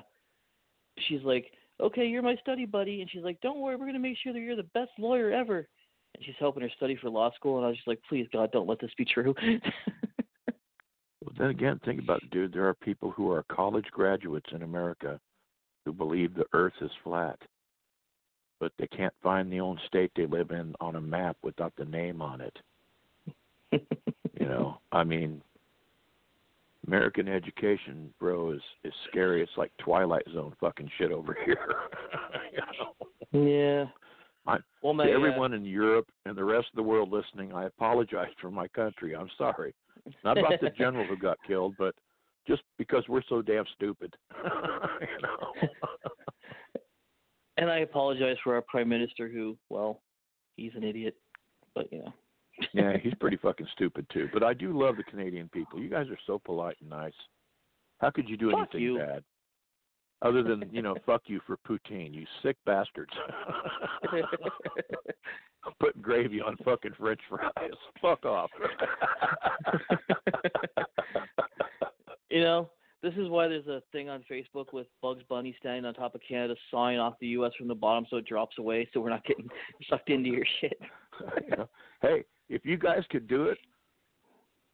she's 1.08 1.22
like, 1.22 1.46
"Okay, 1.80 2.06
you're 2.06 2.22
my 2.22 2.36
study 2.36 2.66
buddy," 2.66 3.00
and 3.00 3.10
she's 3.10 3.22
like, 3.24 3.40
"Don't 3.40 3.60
worry, 3.60 3.76
we're 3.76 3.86
gonna 3.86 3.98
make 3.98 4.18
sure 4.18 4.32
that 4.32 4.40
you're 4.40 4.56
the 4.56 4.62
best 4.74 4.92
lawyer 4.98 5.30
ever." 5.32 5.68
And 6.14 6.24
she's 6.24 6.36
helping 6.38 6.62
her 6.62 6.70
study 6.76 6.96
for 6.96 7.10
law 7.10 7.30
school, 7.32 7.56
and 7.56 7.66
I 7.66 7.68
was 7.68 7.76
just 7.76 7.88
like, 7.88 8.00
"Please, 8.08 8.28
God, 8.32 8.52
don't 8.52 8.68
let 8.68 8.78
this 8.80 8.94
be 8.96 9.04
true." 9.04 9.34
Well, 11.24 11.34
then 11.38 11.48
again, 11.48 11.80
think 11.84 12.00
about 12.00 12.22
it, 12.22 12.30
dude. 12.30 12.52
There 12.52 12.68
are 12.68 12.74
people 12.74 13.10
who 13.10 13.30
are 13.30 13.44
college 13.44 13.86
graduates 13.90 14.50
in 14.52 14.62
America 14.62 15.18
who 15.84 15.92
believe 15.92 16.34
the 16.34 16.44
Earth 16.52 16.74
is 16.82 16.90
flat, 17.02 17.38
but 18.60 18.72
they 18.78 18.86
can't 18.88 19.14
find 19.22 19.50
the 19.50 19.60
own 19.60 19.78
state 19.86 20.12
they 20.14 20.26
live 20.26 20.50
in 20.50 20.74
on 20.80 20.96
a 20.96 21.00
map 21.00 21.36
without 21.42 21.72
the 21.76 21.86
name 21.86 22.20
on 22.20 22.40
it. 22.40 22.58
You 24.40 24.46
know, 24.46 24.78
I 24.92 25.04
mean, 25.04 25.40
American 26.86 27.28
education, 27.28 28.12
bro, 28.20 28.52
is 28.52 28.60
is 28.84 28.92
scary. 29.08 29.42
It's 29.42 29.52
like 29.56 29.72
Twilight 29.78 30.24
Zone 30.32 30.54
fucking 30.60 30.90
shit 30.98 31.12
over 31.12 31.36
here. 31.44 31.74
you 32.52 33.42
know? 33.42 33.46
yeah. 33.50 33.84
I- 34.46 34.58
well, 34.82 34.92
my, 34.92 35.06
to 35.06 35.12
uh, 35.12 35.16
everyone 35.16 35.54
in 35.54 35.64
Europe 35.64 36.06
and 36.26 36.36
the 36.36 36.44
rest 36.44 36.66
of 36.72 36.76
the 36.76 36.82
world 36.82 37.10
listening, 37.10 37.52
I 37.54 37.64
apologize 37.64 38.28
for 38.40 38.50
my 38.50 38.68
country. 38.68 39.14
I'm 39.16 39.30
sorry. 39.38 39.74
Not 40.22 40.36
about 40.36 40.60
the 40.60 40.70
general 40.78 41.06
who 41.06 41.16
got 41.16 41.38
killed, 41.46 41.74
but 41.78 41.94
just 42.46 42.62
because 42.76 43.04
we're 43.08 43.22
so 43.28 43.40
damn 43.40 43.64
stupid. 43.74 44.14
you 44.44 45.18
know. 45.22 45.68
and 47.56 47.70
I 47.70 47.78
apologize 47.78 48.36
for 48.44 48.54
our 48.54 48.62
prime 48.68 48.88
minister, 48.90 49.28
who, 49.28 49.56
well, 49.70 50.02
he's 50.56 50.72
an 50.76 50.84
idiot, 50.84 51.16
but 51.74 51.90
you 51.90 52.00
know. 52.00 52.12
Yeah, 52.72 52.96
he's 53.02 53.14
pretty 53.20 53.36
fucking 53.36 53.66
stupid 53.72 54.06
too. 54.12 54.28
But 54.32 54.42
I 54.42 54.54
do 54.54 54.78
love 54.78 54.96
the 54.96 55.04
Canadian 55.04 55.48
people. 55.48 55.80
You 55.80 55.88
guys 55.88 56.08
are 56.08 56.18
so 56.26 56.40
polite 56.44 56.76
and 56.80 56.90
nice. 56.90 57.12
How 57.98 58.10
could 58.10 58.28
you 58.28 58.36
do 58.36 58.50
Fuck 58.50 58.58
anything 58.72 58.80
you. 58.82 58.98
bad? 58.98 59.24
Other 60.22 60.42
than, 60.42 60.64
you 60.72 60.80
know, 60.80 60.96
fuck 61.04 61.22
you 61.26 61.40
for 61.46 61.58
poutine, 61.68 62.14
you 62.14 62.24
sick 62.42 62.56
bastards. 62.64 63.12
Put 65.80 66.00
gravy 66.00 66.40
on 66.40 66.56
fucking 66.64 66.92
French 66.98 67.20
fries. 67.28 67.50
Fuck 68.02 68.24
off. 68.24 68.50
you 72.30 72.42
know, 72.42 72.70
this 73.02 73.14
is 73.14 73.28
why 73.28 73.48
there's 73.48 73.66
a 73.66 73.82
thing 73.92 74.08
on 74.08 74.24
Facebook 74.30 74.72
with 74.72 74.86
Bugs 75.02 75.22
Bunny 75.28 75.54
standing 75.58 75.84
on 75.84 75.92
top 75.94 76.14
of 76.14 76.20
Canada, 76.26 76.54
sawing 76.70 76.98
off 76.98 77.14
the 77.20 77.28
U.S. 77.28 77.52
from 77.58 77.68
the 77.68 77.74
bottom 77.74 78.06
so 78.08 78.16
it 78.18 78.26
drops 78.26 78.56
away, 78.58 78.88
so 78.92 79.00
we're 79.00 79.10
not 79.10 79.24
getting 79.26 79.48
sucked 79.90 80.10
into 80.10 80.30
your 80.30 80.44
shit. 80.60 80.78
you 81.42 81.56
know, 81.56 81.68
hey, 82.02 82.24
if 82.48 82.64
you 82.64 82.76
guys 82.76 83.02
could 83.10 83.26
do 83.26 83.44
it, 83.44 83.58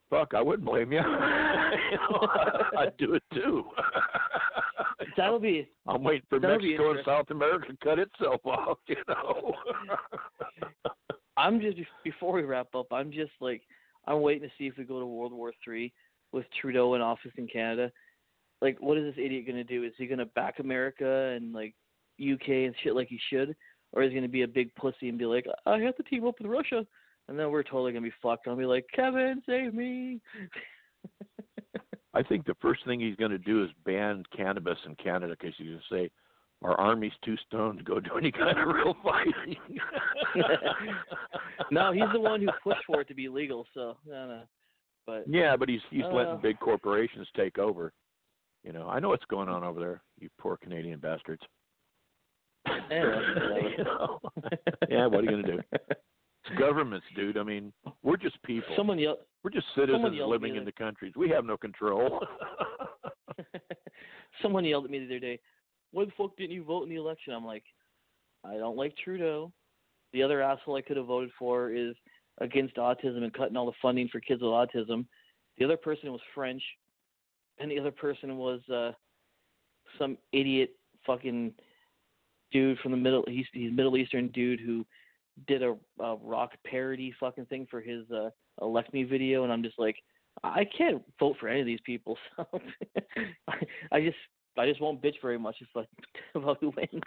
fuck, 0.09 0.35
I 0.35 0.43
wouldn't 0.43 0.67
blame 0.67 0.93
you. 0.93 0.99
you 0.99 1.99
know, 1.99 2.29
I'd 2.79 2.97
do 2.99 3.15
it 3.15 3.23
too. 3.33 3.65
That'll 5.17 5.39
be 5.39 5.69
I'm 5.87 6.03
waiting 6.03 6.27
for 6.29 6.41
Mexico 6.41 6.91
and. 6.93 7.01
South 7.05 7.31
America 7.31 7.69
to 7.69 7.77
cut 7.83 7.99
itself 7.99 8.41
off. 8.45 8.79
You 8.87 8.97
know. 9.09 9.53
I'm 11.37 11.61
just 11.61 11.79
before 12.05 12.35
we 12.35 12.43
wrap 12.43 12.75
up. 12.75 12.87
I'm 12.93 13.11
just 13.11 13.33
like 13.41 13.63
I'm 14.07 14.21
waiting 14.21 14.49
to 14.49 14.55
see 14.59 14.67
if 14.67 14.77
we 14.77 14.85
go 14.85 15.01
to 15.01 15.07
World 15.07 15.33
War 15.33 15.53
Three 15.65 15.93
with 16.33 16.45
Trudeau 16.61 16.95
in 16.95 17.01
office 17.01 17.33
in 17.37 17.47
Canada. 17.49 17.91
Like, 18.63 18.77
what 18.81 18.99
is 18.99 19.05
this 19.15 19.25
idiot 19.25 19.47
gonna 19.47 19.65
do? 19.65 19.85
Is 19.85 19.93
he 19.97 20.07
gonna 20.07 20.27
back 20.27 20.59
America 20.59 21.35
and 21.37 21.53
like 21.53 21.75
UK 22.21 22.49
and 22.49 22.75
shit 22.83 22.95
like 22.95 23.09
he 23.09 23.19
should, 23.31 23.57
or 23.93 24.03
is 24.03 24.11
he 24.11 24.15
gonna 24.15 24.29
be 24.29 24.43
a 24.43 24.49
big 24.49 24.75
pussy 24.75 25.09
and 25.09 25.19
be 25.19 25.27
like, 25.27 25.47
I 25.67 25.79
have 25.79 25.97
to 25.97 26.03
team 26.05 26.27
up 26.27 26.37
with 26.41 26.51
Russia, 26.51 26.87
and 27.31 27.39
then 27.39 27.51
we're 27.51 27.63
totally 27.63 27.93
gonna 27.93 28.03
be 28.03 28.13
fucked. 28.21 28.47
I'll 28.49 28.57
be 28.57 28.67
like, 28.67 28.85
Kevin, 28.95 29.41
save 29.47 29.73
me. 29.73 30.21
I 32.15 32.23
think 32.25 32.45
the 32.45 32.57
first 32.61 32.85
thing 32.85 32.99
he's 32.99 33.15
going 33.17 33.31
to 33.31 33.39
do 33.39 33.63
is 33.63 33.71
ban 33.85 34.25
cannabis 34.37 34.79
in 34.85 34.97
Canada 34.97 35.37
because 35.39 35.55
he's 35.57 35.69
to 35.69 35.81
say 35.91 36.11
our 36.63 36.79
army's 36.79 37.13
too 37.25 37.37
stoned 37.47 37.79
to 37.79 37.85
go 37.85 38.01
do 38.01 38.19
any 38.19 38.33
kind 38.33 38.59
of 38.59 38.67
real 38.67 38.97
fighting. 39.05 39.57
no, 41.71 41.93
he's 41.93 42.03
the 42.13 42.19
one 42.21 42.41
who 42.41 42.49
pushed 42.65 42.85
for 42.87 43.01
it 43.01 43.09
to 43.09 43.15
be 43.15 43.29
legal. 43.29 43.65
So, 43.75 43.97
no, 44.05 44.27
no. 44.27 44.43
But 45.07 45.25
Yeah, 45.29 45.57
but 45.57 45.69
he's 45.69 45.81
he's 45.91 46.03
Uh. 46.05 46.13
letting 46.13 46.41
big 46.43 46.59
corporations 46.59 47.29
take 47.37 47.59
over. 47.59 47.93
You 48.65 48.73
know, 48.73 48.89
I 48.89 48.99
know 48.99 49.11
what's 49.11 49.25
going 49.27 49.49
on 49.49 49.63
over 49.63 49.79
there. 49.79 50.03
You 50.19 50.29
poor 50.39 50.57
Canadian 50.57 50.99
bastards. 50.99 51.43
Anyway. 52.91 53.75
You 53.79 53.85
know? 53.85 54.21
yeah, 54.91 55.07
what 55.07 55.21
are 55.21 55.31
you 55.31 55.31
going 55.31 55.43
to 55.45 55.53
do? 55.53 55.61
Governments, 56.59 57.07
dude. 57.15 57.37
I 57.37 57.43
mean, 57.43 57.73
we're 58.03 58.17
just 58.17 58.43
people. 58.43 58.75
someone 58.77 58.99
yelled. 58.99 59.19
we're 59.43 59.51
just 59.51 59.67
citizens 59.75 60.15
living 60.27 60.57
in 60.57 60.65
the- 60.65 60.71
the 60.71 60.73
countries. 60.73 61.13
We 61.17 61.29
have 61.31 61.45
no 61.45 61.57
control. 61.57 62.25
Someone 64.43 64.65
yelled 64.65 64.85
at 64.85 64.91
me 64.91 64.99
the 65.01 65.07
other 65.07 65.19
day, 65.19 65.39
"Why 65.93 66.05
the 66.05 66.13
fuck 66.17 66.37
didn't 66.37 66.53
you 66.53 66.65
vote 66.65 66.83
in 66.85 66.89
the 66.89 66.97
election?" 66.97 67.33
I'm 67.33 67.45
like, 67.45 67.65
I 68.45 68.55
don't 68.55 68.77
like 68.77 68.97
Trudeau. 68.97 69.53
The 70.13 70.23
other 70.23 70.43
asshole 70.43 70.77
I 70.77 70.83
could 70.83 70.97
have 70.97 71.07
voted 71.07 71.31
for 71.39 71.71
is 71.71 71.95
against 72.39 72.77
autism 72.77 73.23
and 73.23 73.33
cutting 73.33 73.57
all 73.57 73.67
the 73.67 73.73
funding 73.81 74.09
for 74.09 74.21
kids 74.21 74.43
with 74.43 74.51
autism. 74.51 75.07
The 75.59 75.65
other 75.65 75.77
person 75.77 76.11
was 76.13 76.21
French, 76.35 76.63
and 77.59 77.71
the 77.71 77.79
other 77.79 77.91
person 77.91 78.37
was 78.39 78.61
uh 78.69 78.93
some 79.99 80.17
idiot 80.33 80.71
fucking 81.07 81.53
dude 82.53 82.79
from 82.79 82.93
the 82.93 82.97
middle 82.97 83.25
east 83.29 83.51
he's 83.53 83.73
Middle 83.73 83.97
Eastern 83.97 84.29
dude 84.29 84.61
who 84.61 84.85
did 85.47 85.63
a, 85.63 85.75
a 86.01 86.17
rock 86.17 86.53
parody 86.67 87.13
fucking 87.19 87.47
thing 87.47 87.67
for 87.71 87.81
his 87.81 88.11
uh 88.11 88.31
elect 88.61 88.93
me 88.93 89.03
video 89.05 89.45
and 89.45 89.53
I'm 89.53 89.63
just 89.63 89.79
like 89.79 89.97
I 90.43 90.65
can't 90.77 91.03
vote 91.19 91.37
for 91.41 91.49
any 91.49 91.61
of 91.61 91.67
these 91.67 91.81
people 91.85 92.17
so 92.37 92.47
I, 93.49 93.57
I 93.93 94.01
just 94.01 94.17
I 94.59 94.67
just 94.67 94.81
won't 94.81 95.03
bitch 95.03 95.17
very 95.23 95.39
much 95.39 95.57
if 95.61 95.69
like 95.75 95.89
about 96.35 96.59
who 96.61 96.73
wins. 96.77 97.03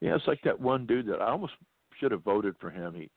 Yeah, 0.00 0.16
it's 0.16 0.26
like 0.26 0.40
that 0.44 0.58
one 0.58 0.86
dude 0.86 1.06
that 1.06 1.20
I 1.20 1.30
almost 1.30 1.52
should 1.98 2.12
have 2.12 2.22
voted 2.22 2.54
for 2.58 2.70
him. 2.70 2.94
He 2.94 3.10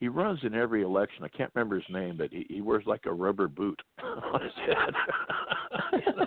he 0.00 0.08
runs 0.08 0.40
in 0.42 0.54
every 0.54 0.82
election. 0.82 1.24
I 1.24 1.28
can't 1.28 1.50
remember 1.54 1.76
his 1.76 1.84
name, 1.90 2.16
but 2.16 2.30
he, 2.32 2.46
he 2.48 2.60
wears 2.62 2.84
like 2.86 3.04
a 3.04 3.12
rubber 3.12 3.48
boot 3.48 3.80
on 4.02 4.40
his 4.42 4.52
head. 4.66 4.94
you 5.92 6.12
know? 6.16 6.26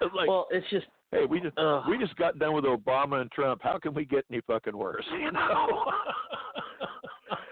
it's 0.00 0.14
like, 0.14 0.28
well, 0.28 0.46
it's 0.50 0.68
just 0.70 0.86
hey, 1.14 1.26
we 1.26 1.40
just 1.40 1.56
ugh. 1.58 1.84
we 1.88 1.98
just 1.98 2.16
got 2.16 2.38
done 2.38 2.54
with 2.54 2.64
Obama 2.64 3.20
and 3.20 3.30
Trump. 3.30 3.60
How 3.62 3.78
can 3.78 3.94
we 3.94 4.04
get 4.04 4.24
any 4.30 4.40
fucking 4.46 4.76
worse? 4.76 5.04
You 5.12 5.32
know. 5.32 5.84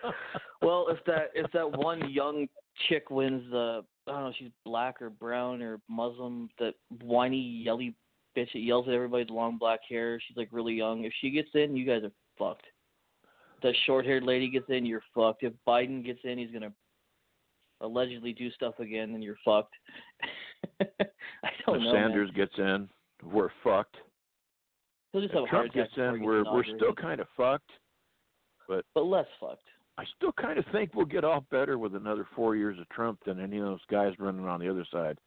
well, 0.63 0.87
if 0.91 0.99
that 1.07 1.31
if 1.35 1.51
that 1.53 1.71
one 1.79 2.11
young 2.11 2.49
chick 2.89 3.11
wins 3.11 3.43
the 3.51 3.85
I 4.07 4.13
don't 4.13 4.25
know, 4.25 4.33
she's 4.39 4.51
black 4.65 5.01
or 5.01 5.11
brown 5.11 5.63
or 5.63 5.81
Muslim, 5.89 6.49
that 6.59 6.75
whiny 7.03 7.39
yelly 7.39 7.95
bitch 8.37 8.53
that 8.53 8.61
yells 8.61 8.89
at 8.89 8.95
everybody 8.95 9.23
with 9.25 9.31
long 9.31 9.59
black 9.59 9.81
hair, 9.89 10.21
she's 10.27 10.37
like 10.37 10.49
really 10.51 10.75
young. 10.75 11.05
If 11.05 11.13
she 11.21 11.31
gets 11.31 11.51
in, 11.55 11.77
you 11.77 11.87
guys 11.87 12.03
are 12.03 12.13
fucked. 12.39 12.67
That 13.63 13.75
short 13.87 14.05
haired 14.05 14.25
lady 14.25 14.51
gets 14.51 14.67
in, 14.69 14.85
you're 14.85 15.05
fucked. 15.15 15.45
If 15.45 15.53
Biden 15.67 16.05
gets 16.05 16.21
in, 16.25 16.39
he's 16.39 16.51
gonna 16.51 16.73
allegedly 17.81 18.33
do 18.33 18.51
stuff 18.51 18.79
again, 18.79 19.13
then 19.13 19.23
you're 19.23 19.39
fucked. 19.45 19.75
I 20.81 21.51
don't 21.67 21.67
know. 21.67 21.75
if 21.75 21.83
know. 21.83 21.93
Sanders 21.93 22.31
man. 22.31 22.37
gets 22.37 22.59
in, 22.59 22.89
we're 23.23 23.51
fucked. 23.63 23.97
He'll 25.13 25.21
just 25.23 25.35
have 25.35 25.45
If 25.45 25.49
a 25.49 25.51
Trump 25.51 25.73
gets 25.73 25.93
in, 25.97 26.23
we're 26.23 26.45
we're 26.45 26.65
still 26.65 26.95
kind 26.95 27.21
of 27.21 27.27
fucked. 27.37 27.71
but 28.69 28.85
but 28.95 29.03
less 29.03 29.27
fucked. 29.41 29.63
I 29.99 30.05
still 30.17 30.33
kind 30.33 30.59
of 30.59 30.65
think 30.73 30.95
we'll 30.95 31.05
get 31.05 31.23
off 31.25 31.45
better 31.51 31.79
with 31.79 31.95
another 31.95 32.27
four 32.35 32.57
years 32.57 32.79
of 32.79 32.89
Trump 32.89 33.19
than 33.27 33.39
any 33.39 33.59
of 33.59 33.65
those 33.65 33.85
guys 33.91 34.15
running 34.19 34.47
on 34.47 34.59
the 34.59 34.69
other 34.69 34.87
side. 34.91 35.19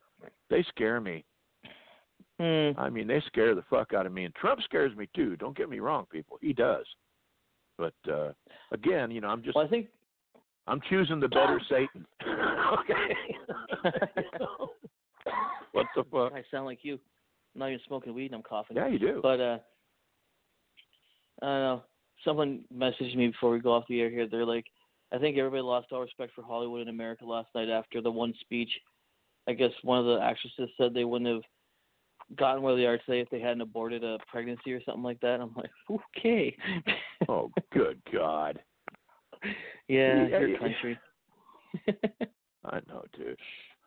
They 0.49 0.63
scare 0.69 0.99
me. 0.99 1.23
Hmm. 2.39 2.71
I 2.77 2.89
mean, 2.89 3.07
they 3.07 3.21
scare 3.27 3.53
the 3.53 3.63
fuck 3.69 3.93
out 3.93 4.05
of 4.05 4.11
me, 4.11 4.25
and 4.25 4.33
Trump 4.35 4.61
scares 4.63 4.95
me 4.95 5.07
too. 5.15 5.35
Don't 5.37 5.55
get 5.55 5.69
me 5.69 5.79
wrong, 5.79 6.05
people. 6.11 6.37
He 6.41 6.51
does. 6.51 6.85
But 7.77 7.93
uh 8.11 8.31
again, 8.71 9.11
you 9.11 9.21
know, 9.21 9.27
I'm 9.27 9.43
just 9.43 9.55
Well, 9.55 9.65
I 9.65 9.69
think 9.69 9.87
I'm 10.67 10.81
choosing 10.89 11.19
the 11.19 11.27
better 11.29 11.61
Satan. 11.69 12.05
okay. 12.79 13.15
What 15.71 15.87
the 15.93 16.03
fuck? 16.09 16.31
I 16.33 16.41
sound 16.49 16.65
like 16.65 16.79
you. 16.83 16.97
I'm 17.55 17.59
not 17.59 17.69
even 17.69 17.79
smoking 17.87 18.13
weed 18.13 18.27
and 18.27 18.35
I'm 18.35 18.43
coughing. 18.43 18.77
Yeah, 18.77 18.87
you 18.87 18.99
do. 18.99 19.19
But 19.21 19.39
uh 19.39 19.57
I 21.41 21.45
don't 21.45 21.61
know. 21.61 21.83
Someone 22.23 22.63
messaged 22.73 23.15
me 23.15 23.27
before 23.27 23.51
we 23.51 23.59
go 23.59 23.73
off 23.73 23.83
the 23.89 24.01
air 24.01 24.09
here. 24.09 24.27
They're 24.27 24.45
like, 24.45 24.65
I 25.13 25.17
think 25.17 25.37
everybody 25.37 25.61
lost 25.61 25.87
all 25.91 26.01
respect 26.01 26.33
for 26.33 26.43
Hollywood 26.43 26.81
in 26.81 26.87
America 26.87 27.25
last 27.25 27.49
night 27.53 27.69
after 27.69 28.01
the 28.01 28.11
one 28.11 28.33
speech. 28.39 28.69
I 29.47 29.53
guess 29.53 29.71
one 29.83 29.99
of 29.99 30.05
the 30.05 30.23
actresses 30.23 30.69
said 30.77 30.93
they 30.93 31.03
wouldn't 31.03 31.29
have 31.29 31.43
gotten 32.37 32.63
where 32.63 32.75
they 32.75 32.85
are 32.85 32.97
today 32.99 33.19
if 33.19 33.29
they 33.29 33.39
hadn't 33.39 33.61
aborted 33.61 34.03
a 34.03 34.17
pregnancy 34.27 34.73
or 34.73 34.81
something 34.83 35.03
like 35.03 35.19
that. 35.19 35.39
I'm 35.39 35.53
like, 35.55 35.69
okay. 36.17 36.55
oh, 37.29 37.51
good 37.71 38.01
God. 38.11 38.59
yeah, 39.87 40.27
Yeah, 40.27 40.39
your 40.39 40.49
yeah. 40.49 40.57
country. 40.57 40.99
I 42.65 42.79
know, 42.87 43.03
dude. 43.15 43.37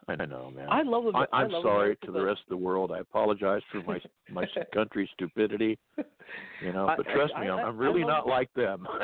I 0.09 0.25
know, 0.25 0.51
man. 0.55 0.69
I 0.71 0.83
love 0.83 1.05
I, 1.07 1.09
Amer- 1.09 1.29
I 1.33 1.43
I'm 1.43 1.51
love 1.51 1.63
sorry 1.63 1.83
America, 1.83 2.07
to 2.07 2.13
the 2.13 2.23
rest 2.23 2.41
of 2.43 2.49
the 2.51 2.57
world. 2.57 2.91
I 2.93 2.99
apologize 3.01 3.63
for 3.71 3.83
my 3.83 4.01
my 4.31 4.47
country's 4.75 5.09
stupidity. 5.15 5.79
You 6.65 6.73
know, 6.73 6.89
I- 6.89 6.97
but 6.97 7.07
trust 7.07 7.35
I- 7.37 7.43
me, 7.43 7.51
I'm, 7.51 7.59
I- 7.59 7.63
I'm 7.65 7.77
really 7.77 8.05
not 8.05 8.27
like 8.27 8.53
them. 8.55 8.87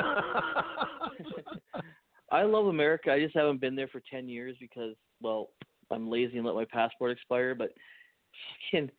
I 2.31 2.41
love 2.43 2.65
America. 2.67 3.11
I 3.11 3.19
just 3.19 3.35
haven't 3.35 3.61
been 3.61 3.75
there 3.75 3.87
for 3.87 4.01
ten 4.11 4.27
years 4.27 4.55
because, 4.59 4.95
well, 5.21 5.49
I'm 5.91 6.09
lazy 6.09 6.37
and 6.37 6.45
let 6.45 6.55
my 6.55 6.65
passport 6.65 7.11
expire. 7.11 7.53
But 7.55 7.69
fucking, 8.71 8.89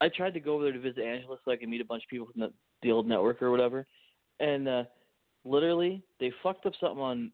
I 0.00 0.08
tried 0.08 0.34
to 0.34 0.40
go 0.40 0.54
over 0.54 0.64
there 0.64 0.72
to 0.72 0.80
visit 0.80 1.04
Angela 1.04 1.36
so 1.44 1.52
I 1.52 1.56
could 1.56 1.68
meet 1.68 1.80
a 1.80 1.84
bunch 1.84 2.02
of 2.04 2.08
people 2.10 2.26
from 2.32 2.40
the, 2.42 2.52
the 2.82 2.90
old 2.90 3.06
network 3.06 3.40
or 3.42 3.50
whatever, 3.50 3.86
and 4.40 4.68
uh 4.68 4.84
literally 5.44 6.02
they 6.18 6.32
fucked 6.42 6.66
up 6.66 6.72
something 6.80 6.98
on 7.00 7.30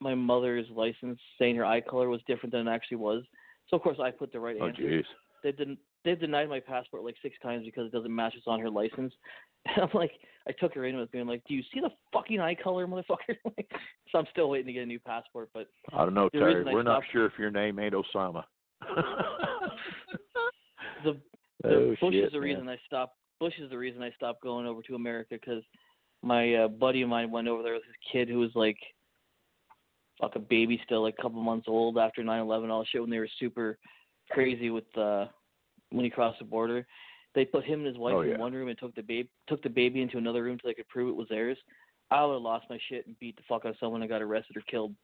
my 0.00 0.14
mother's 0.14 0.66
license, 0.74 1.18
saying 1.38 1.56
her 1.56 1.64
eye 1.64 1.80
color 1.80 2.08
was 2.08 2.20
different 2.26 2.52
than 2.52 2.68
it 2.68 2.70
actually 2.70 2.98
was. 2.98 3.22
So 3.68 3.76
of 3.76 3.82
course 3.82 3.98
I 4.02 4.10
put 4.10 4.32
the 4.32 4.40
right 4.40 4.56
oh, 4.60 4.66
answer. 4.66 4.82
jeez. 4.82 5.04
They 5.42 5.52
didn't. 5.52 5.78
They've 6.04 6.18
denied 6.18 6.48
my 6.48 6.60
passport 6.60 7.04
like 7.04 7.16
six 7.22 7.36
times 7.42 7.64
because 7.64 7.86
it 7.86 7.92
doesn't 7.92 8.14
match 8.14 8.34
what's 8.34 8.46
on 8.46 8.60
her 8.60 8.70
license. 8.70 9.12
And 9.66 9.82
I'm 9.82 9.90
like, 9.92 10.12
I 10.46 10.52
took 10.52 10.72
her 10.74 10.84
in 10.86 10.96
with 10.96 11.10
being 11.10 11.26
like, 11.26 11.42
"Do 11.46 11.52
you 11.52 11.62
see 11.74 11.80
the 11.80 11.90
fucking 12.12 12.38
eye 12.38 12.54
color, 12.54 12.86
motherfucker?" 12.86 13.36
Like, 13.44 13.68
so 14.10 14.18
I'm 14.18 14.26
still 14.30 14.48
waiting 14.48 14.68
to 14.68 14.72
get 14.72 14.84
a 14.84 14.86
new 14.86 15.00
passport. 15.00 15.50
But 15.52 15.66
I 15.92 16.04
don't 16.04 16.14
know, 16.14 16.28
Terry. 16.28 16.64
We're 16.64 16.84
not 16.84 17.02
sure 17.12 17.26
if 17.26 17.32
your 17.38 17.50
name 17.50 17.78
ain't 17.80 17.92
Osama. 17.92 18.44
the 21.04 21.20
the 21.62 21.68
oh, 21.68 21.96
Bush 22.00 22.14
shit, 22.14 22.24
is 22.24 22.32
the 22.32 22.38
man. 22.38 22.48
reason 22.48 22.68
I 22.68 22.78
stopped. 22.86 23.16
Bush 23.40 23.54
is 23.60 23.68
the 23.68 23.76
reason 23.76 24.00
I 24.00 24.12
stopped 24.12 24.42
going 24.42 24.64
over 24.64 24.80
to 24.82 24.94
America 24.94 25.34
because 25.34 25.64
my 26.22 26.54
uh, 26.54 26.68
buddy 26.68 27.02
of 27.02 27.08
mine 27.08 27.30
went 27.30 27.48
over 27.48 27.62
there 27.62 27.74
with 27.74 27.84
his 27.84 27.96
kid 28.12 28.28
who 28.28 28.38
was 28.38 28.50
like, 28.54 28.78
like 30.20 30.34
a 30.34 30.38
baby 30.40 30.80
still, 30.84 31.02
like 31.02 31.14
a 31.18 31.22
couple 31.22 31.40
months 31.42 31.66
old 31.68 31.98
after 31.98 32.22
9/11, 32.22 32.70
all 32.70 32.84
shit 32.84 33.00
when 33.00 33.10
they 33.10 33.18
were 33.18 33.28
super 33.38 33.78
crazy 34.30 34.70
with 34.70 34.84
uh 34.96 35.26
when 35.90 36.04
he 36.04 36.10
crossed 36.10 36.38
the 36.38 36.44
border. 36.44 36.86
They 37.34 37.44
put 37.44 37.64
him 37.64 37.80
and 37.80 37.86
his 37.88 37.98
wife 37.98 38.14
Oh, 38.16 38.20
in 38.22 38.38
one 38.38 38.52
room 38.52 38.68
and 38.68 38.78
took 38.78 38.94
the 38.94 39.02
baby 39.02 39.28
took 39.48 39.62
the 39.62 39.68
baby 39.70 40.02
into 40.02 40.18
another 40.18 40.42
room 40.42 40.58
so 40.60 40.68
they 40.68 40.74
could 40.74 40.88
prove 40.88 41.08
it 41.10 41.16
was 41.16 41.28
theirs. 41.28 41.58
I 42.10 42.24
would 42.24 42.34
have 42.34 42.42
lost 42.42 42.66
my 42.70 42.78
shit 42.88 43.06
and 43.06 43.18
beat 43.20 43.36
the 43.36 43.42
fuck 43.48 43.64
out 43.64 43.70
of 43.72 43.76
someone 43.78 44.00
and 44.02 44.08
got 44.08 44.22
arrested 44.22 44.56
or 44.56 44.62
killed. 44.62 44.94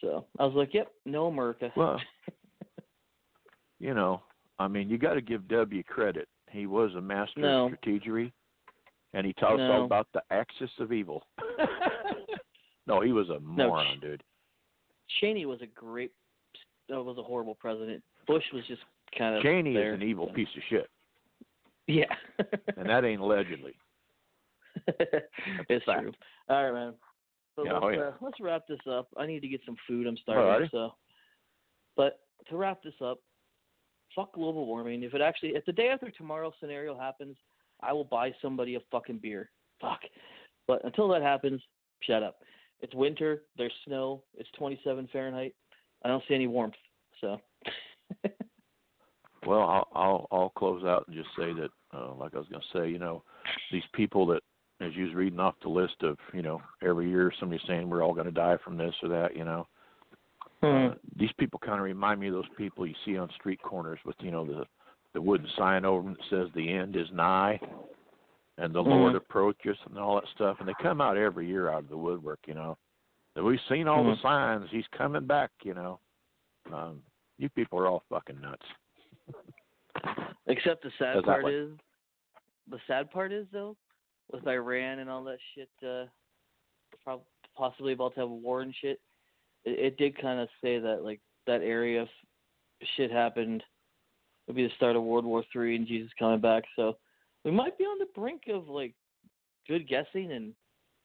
So 0.00 0.24
I 0.38 0.44
was 0.46 0.54
like, 0.54 0.72
"Yep, 0.72 0.90
no 1.04 1.26
America." 1.26 1.70
Well, 1.76 2.00
you 3.78 3.94
know, 3.94 4.22
I 4.58 4.68
mean, 4.68 4.88
you 4.88 4.98
got 4.98 5.14
to 5.14 5.20
give 5.20 5.46
W 5.48 5.82
credit. 5.82 6.28
He 6.50 6.66
was 6.66 6.94
a 6.96 7.00
master 7.00 7.40
No. 7.40 7.66
of 7.66 7.72
strategery, 7.72 8.32
and 9.14 9.26
he 9.26 9.32
taught 9.34 9.54
us 9.54 9.58
No. 9.58 9.72
all 9.72 9.84
about 9.84 10.08
the 10.14 10.22
axis 10.30 10.70
of 10.80 10.92
evil. 10.92 11.22
no, 12.86 13.00
he 13.00 13.12
was 13.12 13.28
a 13.30 13.38
moron, 13.40 14.00
dude. 14.00 14.22
Cheney 15.20 15.46
was 15.46 15.60
a 15.62 15.66
great, 15.66 16.12
uh, 16.94 17.02
was 17.02 17.18
a 17.18 17.22
horrible 17.22 17.54
president. 17.54 18.02
Bush 18.26 18.44
was 18.52 18.62
just 18.68 18.82
kind 19.18 19.34
of 19.36 19.42
Cheney 19.42 19.74
there, 19.74 19.94
is 19.94 20.00
an 20.00 20.08
evil 20.08 20.28
piece 20.28 20.48
of 20.56 20.62
shit, 20.68 20.88
Yeah, 21.86 22.04
and 22.76 22.88
that 22.88 23.04
ain't 23.04 23.20
allegedly. 23.20 23.74
it's 24.86 25.84
fact. 25.84 26.02
true. 26.02 26.12
All 26.48 26.70
right, 26.70 26.72
man. 26.72 26.94
So 27.56 27.64
Yeah, 27.64 27.72
let's, 27.74 27.84
oh, 27.84 27.88
yeah. 27.88 28.00
uh, 28.00 28.12
let's 28.20 28.40
wrap 28.40 28.66
this 28.68 28.78
up. 28.88 29.08
I 29.16 29.26
need 29.26 29.40
to 29.40 29.48
get 29.48 29.60
some 29.66 29.76
food. 29.88 30.06
I'm 30.06 30.16
starving. 30.18 30.68
So, 30.70 30.94
but 31.96 32.20
to 32.48 32.56
wrap 32.56 32.82
this 32.82 32.94
up, 33.04 33.18
fuck 34.14 34.32
global 34.34 34.66
warming. 34.66 35.02
If 35.02 35.14
it 35.14 35.20
actually, 35.20 35.50
if 35.50 35.64
the 35.64 35.72
day 35.72 35.88
after 35.88 36.10
tomorrow 36.10 36.52
scenario 36.60 36.98
happens, 36.98 37.36
I 37.82 37.92
will 37.92 38.04
buy 38.04 38.32
somebody 38.40 38.76
a 38.76 38.80
fucking 38.90 39.18
beer. 39.18 39.50
Fuck. 39.80 40.00
But 40.66 40.84
until 40.84 41.08
that 41.08 41.22
happens, 41.22 41.60
shut 42.02 42.22
up. 42.22 42.36
It's 42.82 42.94
winter. 42.94 43.42
There's 43.56 43.72
snow. 43.86 44.22
It's 44.36 44.48
27 44.58 45.08
Fahrenheit. 45.12 45.54
I 46.04 46.08
don't 46.08 46.22
see 46.28 46.34
any 46.34 46.46
warmth. 46.46 46.74
So. 47.20 47.40
Well, 49.46 49.60
I'll 49.60 49.88
I'll, 49.94 50.28
I'll 50.30 50.50
close 50.50 50.84
out 50.84 51.06
and 51.08 51.16
just 51.16 51.30
say 51.36 51.52
that, 51.54 51.70
uh, 51.96 52.12
like 52.14 52.34
I 52.34 52.38
was 52.38 52.48
going 52.48 52.60
to 52.60 52.78
say, 52.78 52.90
you 52.90 52.98
know, 52.98 53.22
these 53.72 53.82
people 53.94 54.26
that, 54.26 54.42
as 54.82 54.94
you 54.94 55.06
was 55.06 55.14
reading 55.14 55.40
off 55.40 55.54
the 55.62 55.68
list 55.68 55.94
of, 56.02 56.18
you 56.34 56.42
know, 56.42 56.60
every 56.82 57.08
year 57.08 57.32
somebody's 57.40 57.66
saying 57.66 57.88
we're 57.88 58.02
all 58.02 58.12
going 58.12 58.26
to 58.26 58.32
die 58.32 58.58
from 58.62 58.76
this 58.76 58.94
or 59.02 59.08
that, 59.08 59.36
you 59.36 59.44
know, 59.44 59.66
Hmm. 60.62 60.66
uh, 60.66 60.94
these 61.16 61.32
people 61.38 61.58
kind 61.58 61.78
of 61.78 61.84
remind 61.84 62.20
me 62.20 62.28
of 62.28 62.34
those 62.34 62.44
people 62.58 62.86
you 62.86 62.94
see 63.06 63.16
on 63.16 63.30
street 63.30 63.62
corners 63.62 63.98
with, 64.04 64.16
you 64.20 64.30
know, 64.30 64.44
the 64.44 64.64
the 65.14 65.20
wooden 65.20 65.48
sign 65.56 65.84
over 65.84 66.02
them 66.02 66.12
that 66.12 66.28
says 66.28 66.48
the 66.54 66.70
end 66.70 66.94
is 66.94 67.08
nigh, 67.12 67.58
and 68.60 68.74
the 68.74 68.82
Lord 68.82 69.14
Mhm. 69.14 69.16
approaches 69.16 69.78
and 69.86 69.98
all 69.98 70.20
that 70.20 70.28
stuff, 70.28 70.60
and 70.60 70.68
they 70.68 70.74
come 70.74 71.00
out 71.00 71.16
every 71.16 71.46
year 71.46 71.70
out 71.70 71.84
of 71.84 71.88
the 71.88 71.96
woodwork, 71.96 72.46
you 72.46 72.52
know. 72.52 72.76
And 73.34 73.44
we've 73.44 73.60
seen 73.62 73.88
all 73.88 74.04
Mhm. 74.04 74.16
the 74.16 74.20
signs. 74.20 74.70
He's 74.70 74.86
coming 74.88 75.26
back, 75.26 75.50
you 75.62 75.72
know. 75.72 75.98
Um, 76.70 77.02
you 77.38 77.48
people 77.48 77.78
are 77.78 77.86
all 77.86 78.04
fucking 78.10 78.40
nuts. 78.40 78.66
Except 80.46 80.82
the 80.82 80.90
sad 80.98 81.24
part 81.24 81.44
like- 81.44 81.52
is, 81.52 81.78
the 82.66 82.80
sad 82.86 83.10
part 83.10 83.32
is 83.32 83.48
though, 83.50 83.76
with 84.30 84.46
Iran 84.46 84.98
and 84.98 85.08
all 85.08 85.24
that 85.24 85.40
shit, 85.54 85.70
uh, 85.82 86.06
possibly 87.54 87.94
about 87.94 88.14
to 88.14 88.20
have 88.20 88.30
a 88.30 88.34
war 88.34 88.60
and 88.60 88.74
shit. 88.74 89.00
It, 89.64 89.78
it 89.78 89.96
did 89.96 90.18
kind 90.18 90.38
of 90.38 90.50
say 90.60 90.78
that 90.78 91.02
like 91.02 91.20
that 91.46 91.62
area, 91.62 92.08
shit 92.82 93.10
happened, 93.10 93.64
would 94.46 94.56
be 94.56 94.66
the 94.66 94.74
start 94.74 94.96
of 94.96 95.02
World 95.02 95.24
War 95.24 95.44
Three 95.50 95.76
and 95.76 95.86
Jesus 95.86 96.12
coming 96.18 96.40
back. 96.40 96.64
So 96.76 96.98
we 97.44 97.50
might 97.50 97.76
be 97.78 97.84
on 97.84 97.98
the 97.98 98.06
brink 98.14 98.42
of 98.48 98.68
like 98.68 98.94
good 99.68 99.88
guessing 99.88 100.32
and 100.32 100.52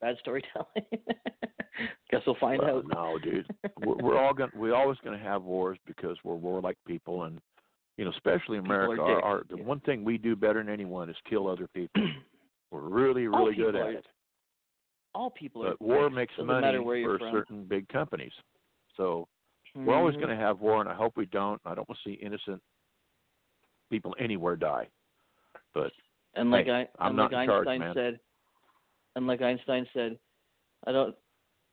Bad 0.02 0.18
storytelling. 0.20 0.68
Guess 2.12 2.22
we'll 2.28 2.36
find 2.40 2.62
well, 2.62 2.78
out. 2.78 2.86
No, 2.88 3.18
dude. 3.24 3.48
we're, 3.86 3.96
we're 3.96 4.20
all 4.20 4.34
going. 4.34 4.52
We're 4.56 4.76
always 4.76 4.98
going 5.04 5.18
to 5.18 5.24
have 5.24 5.44
wars 5.44 5.78
because 5.86 6.18
we're 6.24 6.36
warlike 6.36 6.78
people, 6.86 7.24
and 7.24 7.40
you 7.98 8.06
know, 8.06 8.12
especially 8.12 8.58
America, 8.58 9.02
our, 9.02 9.22
our 9.22 9.44
the 9.50 9.58
yeah. 9.58 9.64
one 9.64 9.80
thing 9.82 10.04
we 10.04 10.18
do 10.18 10.36
better 10.36 10.62
than 10.62 10.72
anyone 10.72 11.10
is 11.10 11.16
kill 11.30 11.48
other 11.48 11.68
people. 11.74 12.04
we're 12.72 12.82
really, 12.82 13.28
All 13.28 13.46
really 13.46 13.56
good 13.56 13.76
at 13.76 13.82
are- 13.82 13.92
it. 13.94 14.06
All 15.14 15.30
people 15.30 15.66
are. 15.66 15.72
But 15.72 15.82
war 15.82 16.10
makes 16.10 16.34
Doesn't 16.34 16.48
money 16.48 16.78
for 17.04 17.18
from. 17.18 17.32
certain 17.32 17.64
big 17.64 17.88
companies. 17.88 18.34
So 18.98 19.28
we're 19.76 19.96
always 19.96 20.16
Mhm. 20.16 20.20
going 20.24 20.38
to 20.38 20.44
have 20.44 20.60
war, 20.60 20.82
and 20.82 20.90
I 20.90 20.94
hope 20.94 21.14
we 21.16 21.26
don't. 21.28 21.62
I 21.66 21.74
don't 21.74 21.88
want 21.88 22.00
to 22.04 22.10
see 22.10 22.16
innocent 22.16 22.62
people 23.90 24.14
anywhere 24.20 24.56
die. 24.56 24.88
But 25.74 25.92
And 26.36 26.52
like 26.52 26.66
Hey, 26.66 26.72
I 27.00 27.04
I'm 27.06 27.12
and 27.12 27.18
like 27.18 27.32
in 27.42 27.48
charge, 27.48 27.68
Einstein 27.68 27.80
man. 27.80 27.94
said, 27.96 28.20
and 29.16 29.28
like 29.28 29.42
Einstein 29.42 29.88
said, 29.94 30.18
I 30.86 30.92
don't. 30.92 31.16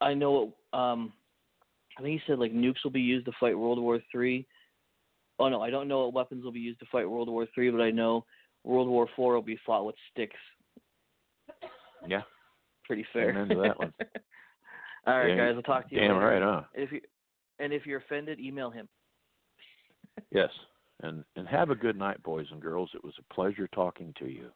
I 0.00 0.14
know. 0.14 0.54
Um, 0.72 1.12
I 1.98 2.02
think 2.02 2.20
he 2.20 2.26
said 2.26 2.38
like 2.38 2.52
nukes 2.52 2.82
will 2.84 2.90
be 2.90 3.00
used 3.00 3.26
to 3.26 3.32
fight 3.40 3.58
World 3.58 3.78
War 3.80 4.00
Three. 4.10 4.46
Oh 5.38 5.48
no, 5.48 5.60
I 5.60 5.70
don't 5.70 5.88
know 5.88 6.00
what 6.04 6.14
weapons 6.14 6.44
will 6.44 6.52
be 6.52 6.60
used 6.60 6.78
to 6.80 6.86
fight 6.92 7.08
World 7.10 7.28
War 7.28 7.46
Three, 7.54 7.70
but 7.70 7.80
I 7.80 7.90
know 7.90 8.24
World 8.64 8.88
War 8.88 9.08
Four 9.16 9.34
will 9.34 9.42
be 9.42 9.58
fought 9.66 9.84
with 9.86 9.96
sticks. 10.12 10.36
yeah, 12.06 12.22
Pretty 12.84 13.04
fair. 13.12 13.30
Amen 13.30 13.48
to 13.48 13.62
that 13.62 13.78
one. 13.78 13.92
All 15.06 15.18
right, 15.18 15.30
Yeah, 15.30 15.36
guys. 15.36 15.54
I'll 15.56 15.62
talk 15.62 15.88
to 15.88 15.94
you. 15.94 16.00
damn 16.00 16.14
later. 16.16 16.26
right, 16.26 16.42
huh? 16.42 16.62
If 16.74 16.92
you 16.92 17.00
and 17.58 17.72
if 17.72 17.84
you're 17.86 17.98
offended, 17.98 18.38
email 18.40 18.70
him. 18.70 18.88
Yes. 20.30 20.50
And 21.02 21.24
and 21.36 21.48
have 21.48 21.70
a 21.70 21.74
good 21.74 21.96
night, 21.96 22.22
boys 22.22 22.46
and 22.50 22.60
girls. 22.60 22.90
It 22.94 23.04
was 23.04 23.14
a 23.18 23.34
pleasure 23.34 23.68
talking 23.74 24.14
to 24.18 24.26
you. 24.26 24.50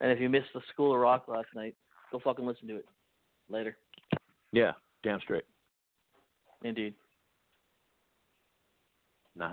And 0.00 0.10
if 0.10 0.20
you 0.20 0.28
missed 0.28 0.48
the 0.54 0.62
School 0.72 0.94
of 0.94 1.00
Rock 1.00 1.28
last 1.28 1.48
night, 1.54 1.74
go 2.10 2.18
fucking 2.18 2.44
listen 2.44 2.66
to 2.68 2.76
it. 2.76 2.86
Later. 3.48 3.76
Yeah, 4.52 4.72
damn 5.02 5.20
straight. 5.20 5.44
Indeed. 6.64 6.94